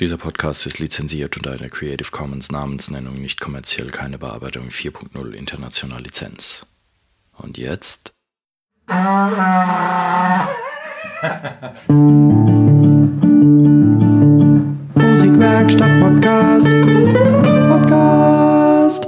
Dieser 0.00 0.16
Podcast 0.16 0.64
ist 0.64 0.78
lizenziert 0.78 1.36
unter 1.36 1.50
einer 1.50 1.68
Creative 1.68 2.10
Commons 2.10 2.50
Namensnennung 2.50 3.20
nicht 3.20 3.38
kommerziell 3.38 3.90
keine 3.90 4.16
Bearbeitung 4.16 4.68
4.0 4.70 5.32
international 5.32 6.00
Lizenz. 6.00 6.64
Und 7.36 7.58
jetzt? 7.58 8.14
Musikwerkstatt 14.94 16.00
Podcast. 16.00 16.68
Podcast. 17.68 19.06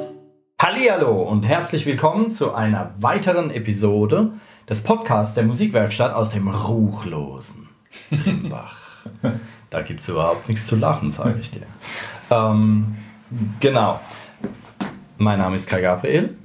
Hallihallo 0.60 1.22
und 1.22 1.48
herzlich 1.48 1.86
willkommen 1.86 2.32
zu 2.32 2.52
einer 2.52 2.94
weiteren 2.98 3.50
Episode 3.50 4.34
des 4.68 4.82
Podcasts 4.82 5.36
der 5.36 5.44
Musikwerkstatt 5.44 6.12
aus 6.12 6.28
dem 6.28 6.48
ruchlosen 6.48 7.70
Rimbach. 8.10 8.76
Da 9.72 9.80
gibt 9.80 10.02
es 10.02 10.08
überhaupt 10.10 10.50
nichts 10.50 10.66
zu 10.66 10.76
lachen, 10.76 11.12
sage 11.12 11.38
ich 11.40 11.50
dir. 11.50 11.62
Ähm, 12.30 12.94
genau. 13.58 14.00
Mein 15.16 15.38
Name 15.38 15.56
ist 15.56 15.66
Kai 15.66 15.80
Gabriel. 15.80 16.36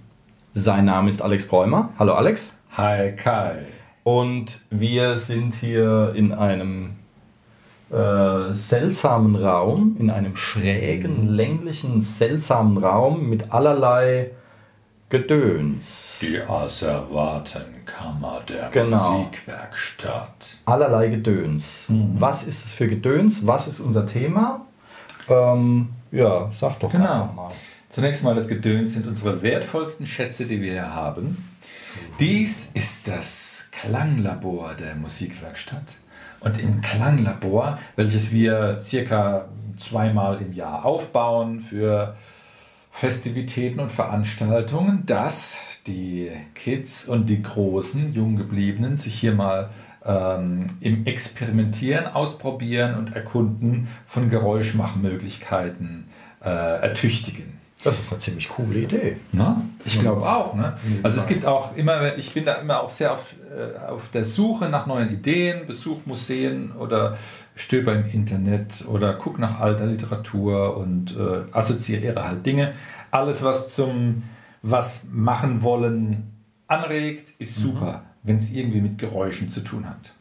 Sein 0.53 0.85
Name 0.85 1.09
ist 1.09 1.21
Alex 1.21 1.45
Bräumer. 1.45 1.89
Hallo 1.99 2.13
Alex. 2.13 2.55
Hi 2.77 3.11
Kai. 3.17 3.65
Und 4.05 4.61
wir 4.69 5.17
sind 5.17 5.55
hier 5.55 6.13
in 6.15 6.31
einem 6.31 6.95
äh, 7.91 8.53
seltsamen 8.53 9.35
Raum, 9.35 9.97
in 9.99 10.09
einem 10.09 10.37
schrägen, 10.37 11.27
länglichen, 11.27 12.01
seltsamen 12.01 12.77
Raum 12.77 13.27
mit 13.27 13.51
allerlei 13.51 14.31
Gedöns. 15.09 16.19
Die 16.21 16.39
Asservatenkammer 17.97 18.41
der 18.47 18.69
Genau. 18.71 19.17
Musikwerkstatt. 19.19 20.57
Allerlei 20.65 21.09
Gedöns. 21.09 21.85
Was 21.89 22.43
ist 22.43 22.65
es 22.65 22.73
für 22.73 22.87
Gedöns? 22.87 23.45
Was 23.45 23.67
ist 23.67 23.79
unser 23.79 24.05
Thema? 24.05 24.61
Ähm, 25.29 25.89
ja, 26.11 26.49
sag 26.53 26.79
doch 26.79 26.91
Genau. 26.91 27.25
mal. 27.35 27.51
Zunächst 27.89 28.23
mal 28.23 28.35
das 28.35 28.47
Gedöns 28.47 28.93
sind 28.93 29.07
unsere 29.07 29.41
wertvollsten 29.41 30.05
Schätze, 30.05 30.45
die 30.45 30.61
wir 30.61 30.71
hier 30.73 30.93
haben. 30.93 31.49
Dies 32.19 32.71
ist 32.73 33.07
das 33.07 33.69
Klanglabor 33.71 34.73
der 34.75 34.95
Musikwerkstatt. 34.95 35.97
Und 36.39 36.59
im 36.59 36.81
Klanglabor, 36.81 37.79
welches 37.95 38.31
wir 38.31 38.79
circa 38.81 39.45
zweimal 39.79 40.39
im 40.41 40.53
Jahr 40.53 40.85
aufbauen 40.85 41.59
für 41.59 42.15
Festivitäten 42.99 43.79
und 43.79 43.91
Veranstaltungen, 43.91 45.05
dass 45.05 45.59
die 45.85 46.31
Kids 46.55 47.07
und 47.07 47.27
die 47.27 47.43
großen, 47.43 48.11
Junggebliebenen 48.11 48.95
sich 48.95 49.13
hier 49.13 49.33
mal 49.33 49.69
ähm, 50.03 50.65
im 50.79 51.05
Experimentieren, 51.05 52.07
Ausprobieren 52.07 52.95
und 52.95 53.15
Erkunden 53.15 53.87
von 54.07 54.31
Geräuschmachmöglichkeiten 54.31 56.05
äh, 56.43 56.49
ertüchtigen. 56.49 57.59
Das 57.83 57.99
ist 57.99 58.11
eine 58.11 58.19
ziemlich 58.19 58.49
coole 58.49 58.79
Idee. 58.79 59.17
Ne? 59.31 59.61
Ich 59.85 59.99
glaube 59.99 60.27
auch. 60.27 60.55
Ne? 60.55 60.75
Also 61.03 61.19
es 61.19 61.27
gibt 61.27 61.45
auch 61.45 61.75
immer, 61.77 62.17
ich 62.17 62.33
bin 62.33 62.45
da 62.45 62.55
immer 62.55 62.81
auch 62.81 62.89
sehr 62.89 63.13
auf, 63.13 63.35
äh, 63.55 63.77
auf 63.87 64.09
der 64.11 64.25
Suche 64.25 64.69
nach 64.69 64.87
neuen 64.87 65.13
Ideen, 65.13 65.67
besuche 65.67 66.01
Museen 66.05 66.71
oder 66.71 67.15
stöber 67.57 67.93
im 67.93 68.05
Internet 68.09 68.85
oder 68.87 69.13
gucke 69.13 69.41
nach 69.41 69.59
alter 69.59 69.85
Literatur 69.85 70.77
und 70.77 71.15
äh, 71.17 71.51
assoziiere 71.51 72.23
halt 72.23 72.45
Dinge. 72.45 72.73
Alles, 73.11 73.43
was 73.43 73.75
zum 73.75 74.23
was 74.61 75.07
machen 75.11 75.61
wollen 75.61 76.31
anregt, 76.67 77.33
ist 77.39 77.55
super, 77.55 78.03
wenn 78.23 78.37
es 78.37 78.51
irgendwie 78.51 78.81
mit 78.81 78.97
Geräuschen 78.97 79.49
zu 79.49 79.61
tun 79.61 79.87
hat. 79.87 80.13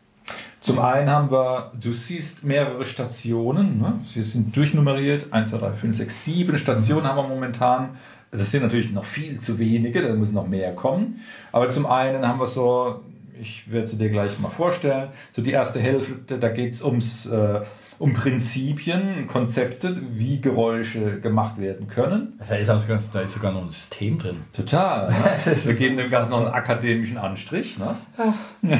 Zum 0.60 0.78
einen 0.80 1.10
haben 1.10 1.30
wir, 1.30 1.72
du 1.80 1.92
siehst 1.92 2.42
mehrere 2.44 2.84
Stationen, 2.84 3.78
ne? 3.78 4.00
sie 4.12 4.22
sind 4.22 4.56
durchnummeriert, 4.56 5.32
1, 5.32 5.50
2, 5.50 5.58
3, 5.58 5.72
5, 5.72 5.96
6, 5.96 6.24
7 6.24 6.58
Stationen 6.58 7.06
haben 7.06 7.16
wir 7.16 7.28
momentan. 7.28 7.90
Das 8.32 8.50
sind 8.50 8.64
natürlich 8.64 8.90
noch 8.90 9.04
viel 9.04 9.40
zu 9.40 9.58
wenige, 9.60 10.02
da 10.02 10.12
müssen 10.14 10.34
noch 10.34 10.48
mehr 10.48 10.72
kommen. 10.72 11.20
Aber 11.52 11.70
zum 11.70 11.86
einen 11.86 12.26
haben 12.26 12.40
wir 12.40 12.48
so, 12.48 13.04
ich 13.40 13.70
werde 13.70 13.86
sie 13.86 13.98
dir 13.98 14.10
gleich 14.10 14.38
mal 14.38 14.50
vorstellen, 14.50 15.10
so 15.32 15.42
die 15.42 15.52
erste 15.52 15.80
Hälfte, 15.80 16.38
da 16.38 16.48
geht 16.48 16.74
es 16.74 16.82
ums, 16.82 17.26
äh, 17.26 17.60
um 17.98 18.12
Prinzipien, 18.12 19.26
Konzepte, 19.26 19.96
wie 20.12 20.40
Geräusche 20.40 21.20
gemacht 21.20 21.58
werden 21.58 21.88
können. 21.88 22.38
Da 22.48 22.56
ist, 22.56 22.66
sogar- 22.66 23.00
da 23.12 23.20
ist 23.20 23.32
sogar 23.34 23.52
noch 23.52 23.62
ein 23.62 23.70
System 23.70 24.18
drin. 24.18 24.36
Total. 24.52 25.08
Ne? 25.08 25.56
Wir 25.64 25.74
geben 25.74 25.96
dem 25.96 26.10
Ganzen 26.10 26.32
noch 26.32 26.40
einen 26.40 26.48
akademischen 26.54 27.16
Anstrich. 27.18 27.78
Ne? 27.78 27.94
Und 28.62 28.70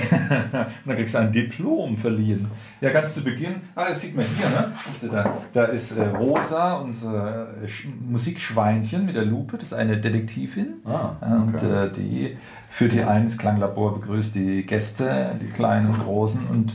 dann 0.87 0.97
kriegst 0.97 1.15
du 1.15 1.19
ein 1.19 1.33
Diplom 1.33 1.97
verliehen. 1.97 2.49
Ja, 2.81 2.91
ganz 2.91 3.15
zu 3.15 3.25
Beginn, 3.25 3.55
ah, 3.75 3.87
das 3.89 4.03
sieht 4.03 4.15
man 4.17 4.25
hier, 4.37 4.49
ne? 4.49 4.73
Da, 5.13 5.39
da 5.53 5.65
ist 5.65 5.97
äh, 5.97 6.05
Rosa, 6.09 6.75
unser 6.75 7.49
äh, 7.63 7.67
Sch- 7.67 7.87
Musikschweinchen 8.07 9.07
mit 9.07 9.17
der 9.17 9.25
Lupe, 9.25 9.57
das 9.57 9.73
ist 9.73 9.79
eine 9.79 9.97
Detektivin. 9.99 10.75
Ah, 10.85 11.13
Und 11.21 11.55
okay. 11.55 11.87
äh, 11.87 11.91
die 11.93 12.37
führt 12.71 12.93
hier 12.93 13.09
ein, 13.09 13.29
das 13.29 13.39
Klanglabor 13.39 13.99
begrüßt 13.99 14.35
die 14.35 14.65
Gäste, 14.67 15.37
die 15.41 15.47
kleinen 15.49 15.87
und 15.89 15.99
großen 16.05 16.47
und 16.51 16.75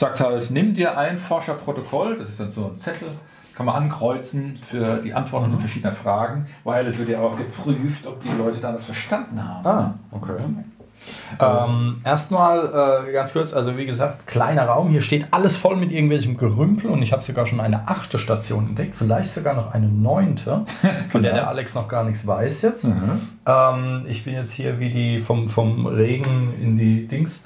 sagt 0.00 0.20
halt, 0.20 0.50
nimm 0.50 0.74
dir 0.74 0.98
ein 0.98 1.16
Forscherprotokoll, 1.18 2.16
das 2.18 2.30
ist 2.30 2.40
dann 2.40 2.50
so 2.50 2.72
ein 2.74 2.78
Zettel, 2.78 3.08
kann 3.54 3.66
man 3.66 3.76
ankreuzen 3.76 4.58
für 4.64 4.96
die 4.96 5.12
Antworten 5.14 5.52
Mhm. 5.52 5.58
verschiedener 5.58 5.92
Fragen, 5.92 6.46
weil 6.64 6.86
es 6.86 6.98
wird 6.98 7.10
ja 7.10 7.20
auch 7.20 7.36
geprüft, 7.36 8.06
ob 8.06 8.22
die 8.22 8.30
Leute 8.36 8.60
da 8.60 8.72
das 8.72 8.84
verstanden 8.84 9.42
haben. 9.46 9.66
Ah, 9.66 9.94
okay. 10.10 10.32
Ähm, 11.40 11.96
erstmal 12.04 13.04
äh, 13.08 13.12
ganz 13.12 13.32
kurz, 13.32 13.54
also 13.54 13.76
wie 13.78 13.86
gesagt, 13.86 14.26
kleiner 14.26 14.66
Raum. 14.66 14.88
Hier 14.90 15.00
steht 15.00 15.28
alles 15.30 15.56
voll 15.56 15.76
mit 15.76 15.90
irgendwelchem 15.92 16.36
Gerümpel 16.36 16.90
und 16.90 17.00
ich 17.00 17.12
habe 17.12 17.22
sogar 17.22 17.46
schon 17.46 17.60
eine 17.60 17.88
achte 17.88 18.18
Station 18.18 18.68
entdeckt, 18.68 18.94
vielleicht 18.94 19.32
sogar 19.32 19.54
noch 19.54 19.72
eine 19.72 19.88
neunte, 19.88 20.64
von 21.08 21.22
der 21.22 21.32
der 21.34 21.48
Alex 21.48 21.74
noch 21.74 21.88
gar 21.88 22.04
nichts 22.04 22.26
weiß 22.26 22.62
jetzt. 22.62 22.84
Ähm, 23.46 24.04
ich 24.08 24.24
bin 24.24 24.34
jetzt 24.34 24.52
hier 24.52 24.78
wie 24.78 24.90
die 24.90 25.20
vom, 25.20 25.48
vom 25.48 25.86
Regen 25.86 26.52
in 26.60 26.76
die 26.76 27.08
Dings. 27.08 27.44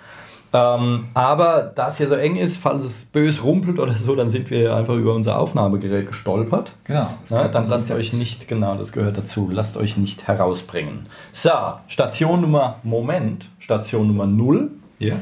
Ähm, 0.55 1.09
aber 1.15 1.73
da 1.75 1.89
es 1.89 1.97
hier 1.97 2.07
so 2.07 2.15
eng 2.15 2.37
ist, 2.37 2.59
falls 2.59 2.85
es 2.85 3.07
bös 3.07 3.43
rumpelt 3.43 3.81
oder 3.81 3.97
so, 3.97 4.15
dann 4.15 4.29
sind 4.29 4.51
wir 4.51 4.77
einfach 4.77 4.95
über 4.95 5.13
unser 5.13 5.37
Aufnahmegerät 5.37 6.07
gestolpert. 6.07 6.71
Genau. 6.85 7.11
Ja, 7.29 7.49
dann 7.49 7.69
lasst 7.69 7.91
euch 7.91 8.13
nicht, 8.13 8.47
genau, 8.47 8.77
das 8.77 8.93
gehört 8.93 9.17
dazu, 9.17 9.51
lasst 9.53 9.77
euch 9.77 9.97
nicht 9.97 10.29
herausbringen. 10.29 11.07
So, 11.33 11.51
Station 11.89 12.41
Nummer, 12.41 12.77
Moment, 12.85 13.51
Station 13.59 14.07
Nummer 14.07 14.27
0, 14.27 14.71
Hier. 15.01 15.17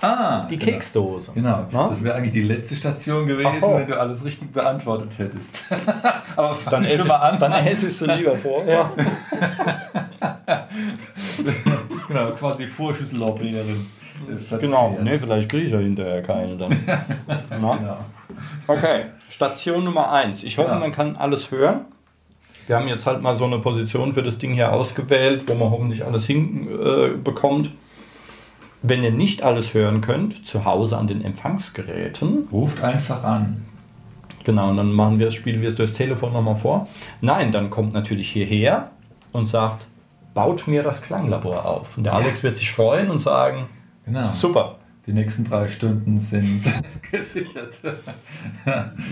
Ah, 0.00 0.46
die 0.48 0.56
genau. 0.56 0.72
Keksdose. 0.72 1.32
Genau, 1.34 1.66
Na? 1.70 1.88
das 1.88 2.02
wäre 2.02 2.14
eigentlich 2.14 2.32
die 2.32 2.42
letzte 2.42 2.76
Station 2.76 3.26
gewesen, 3.26 3.58
oh. 3.60 3.76
wenn 3.76 3.86
du 3.86 3.98
alles 3.98 4.24
richtig 4.24 4.52
beantwortet 4.52 5.18
hättest. 5.18 5.64
Aber 6.36 6.54
fang 6.54 6.82
Dann 6.82 6.84
schon 6.84 7.06
mal 7.06 7.16
an. 7.16 7.38
dann 7.38 7.66
ich 7.66 7.78
sie 7.78 8.06
lieber 8.06 8.36
vor. 8.36 8.64
Ja. 8.64 8.90
genau, 12.08 12.30
quasi 12.32 12.66
Vorschusslorbeeren. 12.66 13.86
Verzehrt. 14.48 14.60
Genau, 14.62 14.96
nee, 15.02 15.18
vielleicht 15.18 15.48
kriege 15.48 15.66
ich 15.66 15.72
ja 15.72 15.78
hinterher 15.78 16.22
keine 16.22 16.56
dann. 16.56 16.76
Na? 17.50 17.76
Genau. 17.76 17.96
Okay, 18.66 19.04
Station 19.28 19.84
Nummer 19.84 20.12
1. 20.12 20.42
Ich 20.44 20.58
hoffe, 20.58 20.72
Ja. 20.72 20.78
man 20.78 20.92
kann 20.92 21.16
alles 21.16 21.50
hören. 21.50 21.82
Wir 22.66 22.76
haben 22.76 22.88
jetzt 22.88 23.06
halt 23.06 23.22
mal 23.22 23.34
so 23.34 23.44
eine 23.44 23.58
Position 23.58 24.12
für 24.12 24.22
das 24.22 24.38
Ding 24.38 24.52
hier 24.52 24.72
ausgewählt, 24.72 25.44
wo 25.46 25.54
man 25.54 25.70
hoffentlich 25.70 26.04
alles 26.04 26.26
hinbekommt. 26.26 27.66
Äh. 27.66 27.70
Wenn 28.82 29.02
ihr 29.02 29.12
nicht 29.12 29.42
alles 29.42 29.72
hören 29.74 30.00
könnt, 30.00 30.46
zu 30.46 30.64
Hause 30.64 30.96
an 30.98 31.06
den 31.06 31.24
Empfangsgeräten, 31.24 32.48
Ruft 32.52 32.82
einfach 32.82 33.22
an. 33.24 33.64
Genau, 34.44 34.70
und 34.70 34.76
dann 34.76 34.92
machen 34.92 35.18
wir, 35.18 35.30
spielen 35.32 35.60
wir 35.60 35.70
es 35.70 35.74
durchs 35.76 35.94
Telefon 35.94 36.32
nochmal 36.32 36.56
vor. 36.56 36.86
Nein, 37.20 37.50
dann 37.52 37.70
kommt 37.70 37.94
natürlich 37.94 38.28
hierher 38.30 38.90
und 39.32 39.46
sagt, 39.46 39.86
baut 40.34 40.68
mir 40.68 40.82
das 40.82 41.02
Klanglabor 41.02 41.64
auf. 41.66 41.96
Und 41.96 42.04
der 42.04 42.14
Alex 42.14 42.42
wird 42.42 42.56
sich 42.56 42.70
freuen 42.70 43.10
und 43.10 43.18
sagen, 43.18 43.66
Genau. 44.06 44.24
super. 44.26 44.76
Die 45.06 45.12
nächsten 45.12 45.44
drei 45.44 45.68
Stunden 45.68 46.18
sind 46.18 46.62
gesichert. 47.12 47.74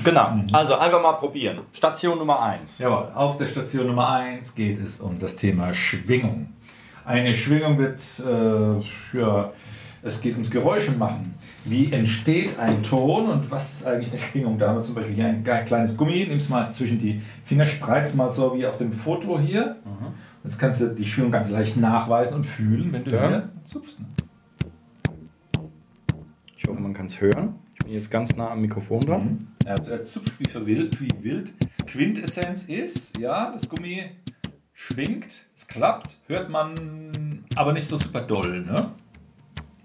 Genau, 0.02 0.40
also 0.52 0.74
einfach 0.76 1.00
mal 1.02 1.12
probieren. 1.12 1.60
Station 1.72 2.18
Nummer 2.18 2.42
1. 2.42 2.78
Jawohl, 2.78 3.08
auf 3.14 3.36
der 3.36 3.46
Station 3.46 3.86
Nummer 3.86 4.08
1 4.10 4.54
geht 4.56 4.82
es 4.82 5.00
um 5.00 5.18
das 5.20 5.36
Thema 5.36 5.72
Schwingung. 5.72 6.48
Eine 7.04 7.34
Schwingung 7.36 7.78
wird, 7.78 8.02
äh, 8.26 9.18
ja, 9.18 9.52
es 10.02 10.20
geht 10.20 10.32
ums 10.32 10.50
Geräusche 10.50 10.92
machen. 10.92 11.32
Wie 11.64 11.92
entsteht 11.92 12.58
ein 12.58 12.82
Ton 12.82 13.26
und 13.28 13.50
was 13.50 13.74
ist 13.80 13.86
eigentlich 13.86 14.10
eine 14.12 14.20
Schwingung? 14.20 14.58
Da 14.58 14.68
haben 14.70 14.76
wir 14.78 14.82
zum 14.82 14.94
Beispiel 14.96 15.14
hier 15.14 15.26
ein, 15.26 15.46
ein 15.48 15.64
kleines 15.64 15.96
Gummi, 15.96 16.26
nimm 16.28 16.38
es 16.38 16.48
mal 16.48 16.72
zwischen 16.72 16.98
die 16.98 17.22
Finger, 17.46 17.66
spreiz 17.66 18.14
mal 18.14 18.30
so 18.30 18.56
wie 18.56 18.66
auf 18.66 18.76
dem 18.78 18.92
Foto 18.92 19.38
hier. 19.38 19.76
Jetzt 20.42 20.58
kannst 20.58 20.80
du 20.80 20.88
die 20.88 21.04
Schwingung 21.04 21.30
ganz 21.30 21.50
leicht 21.50 21.76
nachweisen 21.76 22.34
und 22.34 22.44
fühlen, 22.44 22.92
wenn 22.92 23.04
du 23.04 23.10
Ja. 23.12 23.28
hier 23.28 23.48
zupfst. 23.64 23.98
Ich 26.64 26.70
hoffe, 26.70 26.80
man 26.80 26.94
kann 26.94 27.06
es 27.06 27.20
hören. 27.20 27.56
Ich 27.74 27.84
bin 27.84 27.92
jetzt 27.94 28.10
ganz 28.10 28.34
nah 28.36 28.50
am 28.50 28.62
Mikrofon 28.62 29.00
dran. 29.00 29.48
Also 29.66 29.90
er 29.90 30.02
zupft 30.02 30.32
wie 30.38 30.48
verwild, 30.48 30.98
wie 30.98 31.10
wild. 31.22 31.52
Quintessenz 31.86 32.64
ist, 32.64 33.18
ja, 33.18 33.52
das 33.52 33.68
Gummi 33.68 34.02
schwingt, 34.72 35.26
es 35.54 35.66
klappt, 35.66 36.16
hört 36.26 36.48
man 36.48 37.42
aber 37.56 37.74
nicht 37.74 37.86
so 37.86 37.98
super 37.98 38.22
doll, 38.22 38.62
ne? 38.62 38.92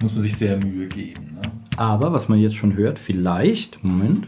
Muss 0.02 0.14
man 0.14 0.22
sich 0.22 0.38
sehr 0.38 0.56
Mühe 0.56 0.88
geben, 0.88 1.34
ne? 1.36 1.42
Aber 1.76 2.14
was 2.14 2.30
man 2.30 2.40
jetzt 2.40 2.56
schon 2.56 2.76
hört, 2.78 2.98
vielleicht, 2.98 3.84
Moment. 3.84 4.28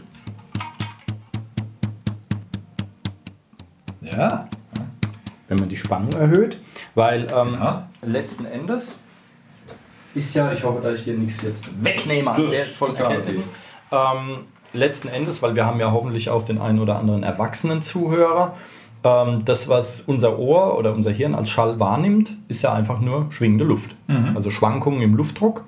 Ja. 4.01 4.49
wenn 5.47 5.57
man 5.57 5.69
die 5.69 5.77
Spannung 5.77 6.11
erhöht. 6.13 6.57
Weil 6.95 7.27
ähm, 7.33 7.53
Ja. 7.53 7.89
letzten 8.05 8.43
Endes 8.45 9.01
ist 10.13 10.35
ja, 10.35 10.51
ich 10.51 10.63
hoffe, 10.63 10.81
dass 10.81 10.99
ich 10.99 11.05
dir 11.05 11.13
nichts 11.13 11.41
jetzt 11.41 11.83
wegnehme 11.83 12.31
an 12.31 12.43
Das 12.43 12.51
der 12.51 12.63
ist 12.63 12.75
vollen 12.75 12.95
total 12.95 13.11
Erkenntnissen. 13.15 13.43
Ähm, 13.91 14.39
letzten 14.73 15.07
Endes, 15.07 15.41
weil 15.41 15.55
wir 15.55 15.65
haben 15.65 15.79
ja 15.79 15.91
hoffentlich 15.91 16.29
auch 16.29 16.43
den 16.43 16.59
einen 16.59 16.79
oder 16.79 16.97
anderen 16.97 17.23
erwachsenen 17.23 17.81
Zuhörer, 17.81 18.55
ähm, 19.03 19.43
das, 19.45 19.67
was 19.67 20.01
unser 20.01 20.37
Ohr 20.37 20.77
oder 20.77 20.93
unser 20.93 21.11
Hirn 21.11 21.35
als 21.35 21.49
Schall 21.49 21.79
wahrnimmt, 21.79 22.35
ist 22.47 22.61
ja 22.61 22.73
einfach 22.73 22.99
nur 22.99 23.27
schwingende 23.31 23.65
Luft. 23.65 23.95
Also 24.35 24.51
Schwankungen 24.51 25.01
im 25.01 25.15
Luftdruck. 25.15 25.65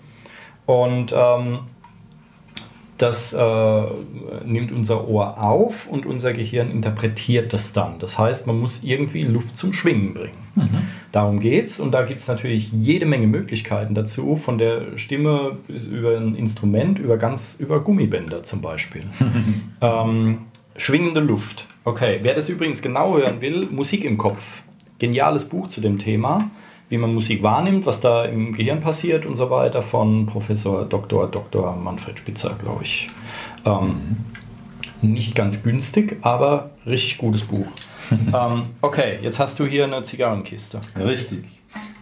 Und 0.65 1.13
ähm, 1.15 1.59
das 3.03 3.33
äh, 3.33 3.83
nimmt 4.45 4.71
unser 4.71 5.07
Ohr 5.09 5.43
auf 5.43 5.87
und 5.87 6.05
unser 6.05 6.31
Gehirn 6.31 6.71
interpretiert 6.71 7.51
das 7.51 7.73
dann. 7.73 7.99
Das 7.99 8.17
heißt, 8.17 8.47
man 8.47 8.57
muss 8.57 8.81
irgendwie 8.83 9.23
Luft 9.23 9.57
zum 9.57 9.73
Schwingen 9.73 10.13
bringen. 10.13 10.43
Darum 11.11 11.39
geht's 11.39 11.79
und 11.79 11.91
da 11.91 12.03
gibt 12.03 12.21
es 12.21 12.27
natürlich 12.27 12.71
jede 12.71 13.05
Menge 13.05 13.27
Möglichkeiten 13.27 13.93
dazu, 13.93 14.37
von 14.37 14.57
der 14.57 14.97
Stimme 14.97 15.57
über 15.67 16.17
ein 16.17 16.35
Instrument, 16.35 16.97
über 16.97 17.17
ganz 17.17 17.57
über 17.59 17.81
Gummibänder 17.81 18.43
zum 18.43 18.61
Beispiel. 18.61 19.03
ähm, 19.81 20.37
schwingende 20.77 21.19
Luft. 21.19 21.67
Okay, 21.83 22.19
wer 22.21 22.33
das 22.33 22.49
übrigens 22.49 22.81
genau 22.81 23.17
hören 23.17 23.41
will, 23.41 23.67
Musik 23.69 24.05
im 24.05 24.17
Kopf. 24.17 24.63
Geniales 24.99 25.45
Buch 25.45 25.67
zu 25.67 25.81
dem 25.81 25.99
Thema, 25.99 26.49
wie 26.93 26.97
man 26.99 27.11
Musik 27.11 27.41
wahrnimmt, 27.41 27.87
was 27.87 28.01
da 28.01 28.23
im 28.23 28.53
Gehirn 28.53 28.79
passiert 28.79 29.25
und 29.25 29.35
so 29.35 29.49
weiter, 29.49 29.81
von 29.81 30.27
Professor 30.27 30.85
Dr. 30.85 31.25
Dr. 31.25 31.75
Manfred 31.75 32.19
Spitzer, 32.19 32.55
glaube 32.61 32.83
ich. 32.83 33.07
Ähm, 33.65 34.17
nicht 35.01 35.33
ganz 35.33 35.63
günstig, 35.63 36.19
aber 36.21 36.69
richtig 36.85 37.17
gutes 37.17 37.41
Buch. 37.41 37.65
ähm, 38.11 38.67
okay, 38.81 39.17
jetzt 39.23 39.39
hast 39.39 39.57
du 39.57 39.65
hier 39.65 39.85
eine 39.85 40.03
Zigarrenkiste. 40.03 40.81
Richtig. 40.95 41.45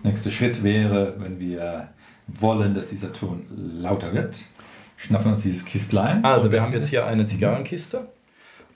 Nächster 0.04 0.30
Schritt 0.30 0.62
wäre, 0.62 1.16
wenn 1.20 1.40
wir 1.40 1.88
wollen, 2.28 2.76
dass 2.76 2.90
dieser 2.90 3.14
Ton 3.14 3.46
lauter 3.50 4.14
wird, 4.14 4.36
schnappen 4.98 5.28
wir 5.28 5.36
uns 5.36 5.44
dieses 5.44 5.64
Kistlein. 5.64 6.26
Also, 6.26 6.52
wir 6.52 6.62
haben 6.62 6.74
jetzt 6.74 6.90
hier 6.90 7.08
eine 7.08 7.26
Zigarrenkiste. 7.26 8.10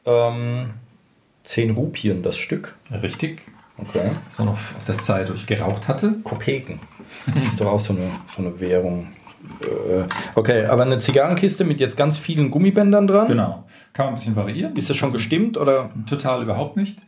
Ähm, 0.05 0.69
10 1.43 1.71
Rupien 1.71 2.23
das 2.23 2.37
Stück. 2.37 2.73
Richtig. 2.89 3.41
Okay. 3.77 4.11
Das 4.27 4.39
war 4.39 4.45
noch 4.45 4.57
aus 4.77 4.85
der 4.85 4.97
Zeit, 4.99 5.29
wo 5.29 5.33
ich 5.33 5.45
geraucht 5.45 5.87
hatte. 5.87 6.13
Kopeken. 6.23 6.79
Das 7.33 7.49
ist 7.49 7.61
doch 7.61 7.67
auch 7.67 7.79
so 7.79 7.93
eine, 7.93 8.09
so 8.35 8.41
eine 8.41 8.59
Währung. 8.59 9.07
Äh, 9.61 10.03
Okay, 10.35 10.65
aber 10.65 10.83
eine 10.83 10.97
Zigarrenkiste 10.97 11.63
mit 11.63 11.79
jetzt 11.79 11.97
ganz 11.97 12.17
vielen 12.17 12.51
Gummibändern 12.51 13.07
dran. 13.07 13.27
Genau. 13.27 13.63
Kann 13.93 14.05
man 14.07 14.13
ein 14.15 14.17
bisschen 14.17 14.35
variieren. 14.35 14.75
Ist 14.75 14.89
das 14.89 14.97
schon 14.97 15.11
gestimmt 15.11 15.57
oder? 15.57 15.89
Total 16.07 16.41
überhaupt 16.41 16.77
nicht. 16.77 16.99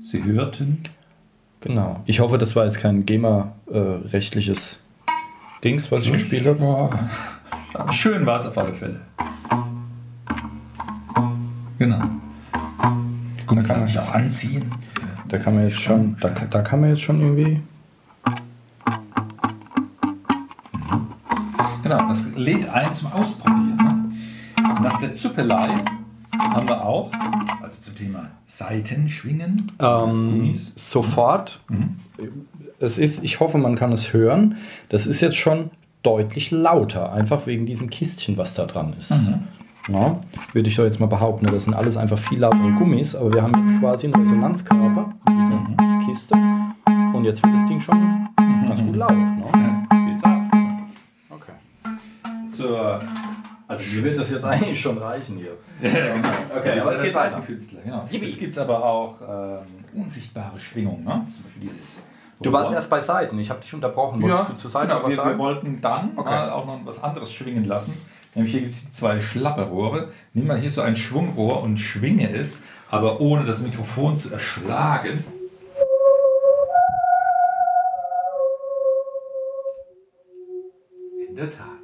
Sie 0.00 0.22
hörten. 0.24 0.82
Genau. 1.60 2.00
Ich 2.06 2.20
hoffe, 2.20 2.38
das 2.38 2.56
war 2.56 2.64
jetzt 2.64 2.78
kein 2.80 3.06
GEMA-rechtliches 3.06 4.80
Dings, 5.64 5.90
was 5.92 6.04
ich 6.04 6.12
gespielt 6.12 6.46
habe. 6.46 6.90
Aber 7.74 7.92
Schön 7.92 8.26
war 8.26 8.40
es 8.40 8.46
auf 8.46 8.58
alle 8.58 8.74
Fälle. 8.74 9.00
Genau. 11.78 12.00
Guck 13.46 13.56
mal, 13.56 13.64
kann 13.64 13.78
man- 13.78 13.86
sich 13.86 13.98
auch 13.98 14.12
anziehen. 14.12 14.64
Da 15.28 15.38
kann 15.38 15.54
man 15.54 15.64
jetzt 15.64 15.80
schon, 15.80 16.16
da, 16.20 16.28
da 16.28 16.60
kann 16.60 16.80
man 16.80 16.90
jetzt 16.90 17.02
schon 17.02 17.20
irgendwie. 17.20 17.60
Genau, 21.82 22.08
das 22.08 22.24
lädt 22.36 22.68
ein 22.68 22.94
zum 22.94 23.12
Ausprobieren. 23.12 23.76
Ne? 23.76 24.12
Nach 24.82 24.98
der 25.00 25.12
Zuppelei 25.14 25.74
haben 26.38 26.68
wir 26.68 26.84
auch, 26.84 27.10
also 27.62 27.80
zum 27.80 27.94
Thema 27.96 28.28
Seitenschwingen, 28.46 29.66
Ähm, 29.80 30.52
sofort. 30.76 31.60
Es 32.82 32.98
ist, 32.98 33.22
ich 33.22 33.38
hoffe, 33.38 33.58
man 33.58 33.76
kann 33.76 33.92
es 33.92 34.12
hören. 34.12 34.56
Das 34.88 35.06
ist 35.06 35.20
jetzt 35.20 35.36
schon 35.36 35.70
deutlich 36.02 36.50
lauter, 36.50 37.12
einfach 37.12 37.46
wegen 37.46 37.64
diesem 37.64 37.90
Kistchen, 37.90 38.36
was 38.36 38.54
da 38.54 38.64
dran 38.66 38.92
ist. 38.98 39.30
Ja, 39.88 40.20
würde 40.52 40.68
ich 40.68 40.74
doch 40.74 40.82
jetzt 40.84 40.98
mal 40.98 41.06
behaupten. 41.06 41.46
Das 41.46 41.64
sind 41.64 41.74
alles 41.74 41.96
einfach 41.96 42.18
viel 42.18 42.40
lautere 42.40 42.72
Gummis, 42.72 43.14
aber 43.14 43.32
wir 43.34 43.42
haben 43.42 43.54
jetzt 43.60 43.78
quasi 43.78 44.06
einen 44.06 44.16
Resonanzkörper, 44.16 45.14
diese 45.28 46.06
Kiste. 46.06 46.34
Und 47.14 47.24
jetzt 47.24 47.44
wird 47.44 47.54
das 47.54 47.64
Ding 47.66 47.80
schon 47.80 48.28
ganz 48.66 48.82
gut 48.82 48.96
laut. 48.96 49.12
Ne? 49.12 49.42
Ja. 49.54 50.48
Okay. 51.30 51.52
Zur, 52.48 52.98
Also 53.68 53.84
mir 53.92 54.02
wird 54.04 54.18
das 54.18 54.30
jetzt 54.32 54.44
eigentlich 54.44 54.80
schon 54.80 54.98
reichen 54.98 55.36
hier. 55.36 55.56
ja, 55.88 56.16
genau. 56.16 56.28
Okay, 56.58 56.80
aber 56.80 56.94
es 56.94 57.02
geht 57.02 57.14
weiter. 57.14 57.30
Seitenkünstler. 57.30 57.80
Genau. 57.84 58.08
Jetzt 58.10 58.38
gibt 58.40 58.52
es 58.52 58.58
aber 58.58 58.84
auch 58.84 59.14
ähm, 59.20 60.02
unsichtbare 60.02 60.58
Schwingungen. 60.58 61.04
Ne? 61.04 61.26
Zum 61.30 61.44
Beispiel 61.44 61.62
dieses 61.62 62.02
Du 62.42 62.52
warst 62.52 62.72
erst 62.72 62.90
bei 62.90 63.00
Seiten, 63.00 63.38
ich 63.38 63.50
habe 63.50 63.60
dich 63.60 63.72
unterbrochen. 63.74 64.20
Wolltest 64.22 64.50
du 64.50 64.54
zur 64.54 64.70
Seite 64.70 64.88
genau, 64.88 65.02
was 65.04 65.10
wir, 65.12 65.16
wir 65.18 65.24
sagen? 65.24 65.38
wollten 65.38 65.80
dann 65.80 66.12
Okay. 66.16 66.30
mal 66.30 66.50
auch 66.50 66.66
noch 66.66 66.80
was 66.84 67.02
anderes 67.02 67.32
schwingen 67.32 67.64
lassen. 67.64 67.94
Nämlich 68.34 68.52
hier 68.52 68.62
gibt 68.62 68.72
es 68.72 68.92
zwei 68.92 69.20
Schlapperrohre. 69.20 70.08
Nimm 70.34 70.46
mal 70.46 70.58
hier 70.58 70.70
so 70.70 70.80
ein 70.82 70.96
Schwungrohr 70.96 71.62
und 71.62 71.78
schwinge 71.78 72.34
es, 72.34 72.64
aber 72.90 73.20
ohne 73.20 73.44
das 73.44 73.60
Mikrofon 73.60 74.16
zu 74.16 74.32
erschlagen. 74.32 75.24
In 81.28 81.36
der 81.36 81.50
Tat. 81.50 81.81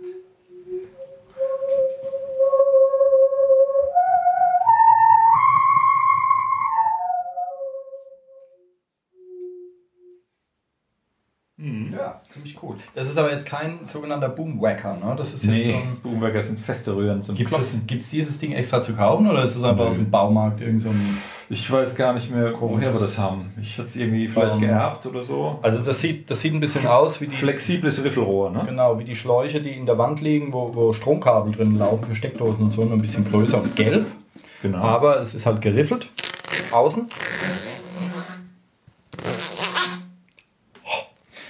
Ja, 11.93 12.20
ziemlich 12.32 12.55
cool. 12.62 12.76
Das 12.94 13.08
ist 13.08 13.17
aber 13.19 13.31
jetzt 13.31 13.46
kein 13.46 13.85
sogenannter 13.85 14.29
Boomwacker, 14.29 14.94
ne? 14.96 15.14
Das 15.17 15.32
ist 15.35 15.44
jetzt 15.44 15.64
so 15.67 15.70
Nee, 15.73 15.75
ein 15.76 15.96
Boomwerker 16.02 16.43
sind 16.43 16.61
feste 16.61 16.94
Röhren 16.94 17.23
zum 17.23 17.35
Gibt 17.37 17.52
es 17.52 18.11
dieses 18.11 18.38
Ding 18.38 18.52
extra 18.52 18.81
zu 18.81 18.93
kaufen 18.94 19.29
oder 19.29 19.43
ist 19.43 19.56
es 19.56 19.62
einfach 19.62 19.85
Nö. 19.85 19.90
aus 19.90 19.96
dem 19.96 20.11
Baumarkt 20.11 20.61
irgend 20.61 20.81
so 20.81 20.88
ein. 20.88 21.19
Ich 21.50 21.70
weiß 21.70 21.96
gar 21.96 22.12
nicht 22.12 22.31
mehr, 22.31 22.52
woher 22.61 22.93
wir 22.93 23.00
das 23.00 23.19
haben. 23.19 23.50
Ich 23.61 23.79
hatte 23.79 23.88
es 23.88 23.96
irgendwie 23.96 24.29
vielleicht 24.29 24.56
Ähm, 24.56 24.61
geerbt 24.61 25.06
oder 25.06 25.23
so. 25.23 25.58
Also 25.62 25.79
das 25.79 26.00
sieht, 26.00 26.31
das 26.31 26.40
sieht 26.43 26.52
ein 26.52 26.61
bisschen 26.61 26.87
aus 26.87 27.20
wie 27.23 27.26
die. 27.26 27.37
Flexibles 27.37 28.05
Riffelrohr, 28.05 28.50
ne? 28.50 28.62
Genau, 28.66 28.99
wie 28.99 29.04
die 29.04 29.16
Schläuche, 29.16 29.61
die 29.62 29.71
in 29.71 29.87
der 29.87 29.97
Wand 29.97 30.21
liegen, 30.21 30.52
wo, 30.52 30.75
wo 30.75 30.92
Stromkabel 30.92 31.52
drin 31.52 31.78
laufen 31.78 32.04
für 32.04 32.14
Steckdosen 32.14 32.64
und 32.64 32.71
so, 32.71 32.83
nur 32.85 32.92
ein 32.92 33.00
bisschen 33.00 33.25
größer 33.25 33.62
und 33.62 33.75
gelb. 33.76 34.07
Genau. 34.61 34.78
Aber 34.78 35.21
es 35.21 35.35
ist 35.35 35.47
halt 35.47 35.62
geriffelt. 35.62 36.09
Außen. 36.71 37.09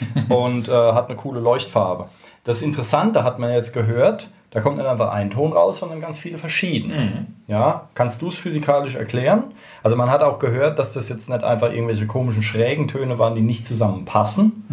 Und 0.28 0.68
äh, 0.68 0.72
hat 0.72 1.08
eine 1.08 1.16
coole 1.16 1.40
Leuchtfarbe. 1.40 2.06
Das 2.44 2.62
Interessante 2.62 3.24
hat 3.24 3.38
man 3.38 3.50
jetzt 3.52 3.72
gehört, 3.72 4.28
da 4.50 4.60
kommt 4.60 4.78
nicht 4.78 4.86
einfach 4.86 5.12
ein 5.12 5.30
Ton 5.30 5.52
raus, 5.52 5.78
sondern 5.78 6.00
ganz 6.00 6.16
viele 6.16 6.38
verschiedene. 6.38 7.26
Ja, 7.46 7.88
kannst 7.94 8.22
du 8.22 8.28
es 8.28 8.36
physikalisch 8.36 8.94
erklären? 8.94 9.44
Also 9.82 9.96
man 9.96 10.10
hat 10.10 10.22
auch 10.22 10.38
gehört, 10.38 10.78
dass 10.78 10.92
das 10.92 11.08
jetzt 11.10 11.28
nicht 11.28 11.44
einfach 11.44 11.70
irgendwelche 11.70 12.06
komischen 12.06 12.42
schrägen 12.42 12.88
Töne 12.88 13.18
waren, 13.18 13.34
die 13.34 13.42
nicht 13.42 13.66
zusammenpassen. 13.66 14.64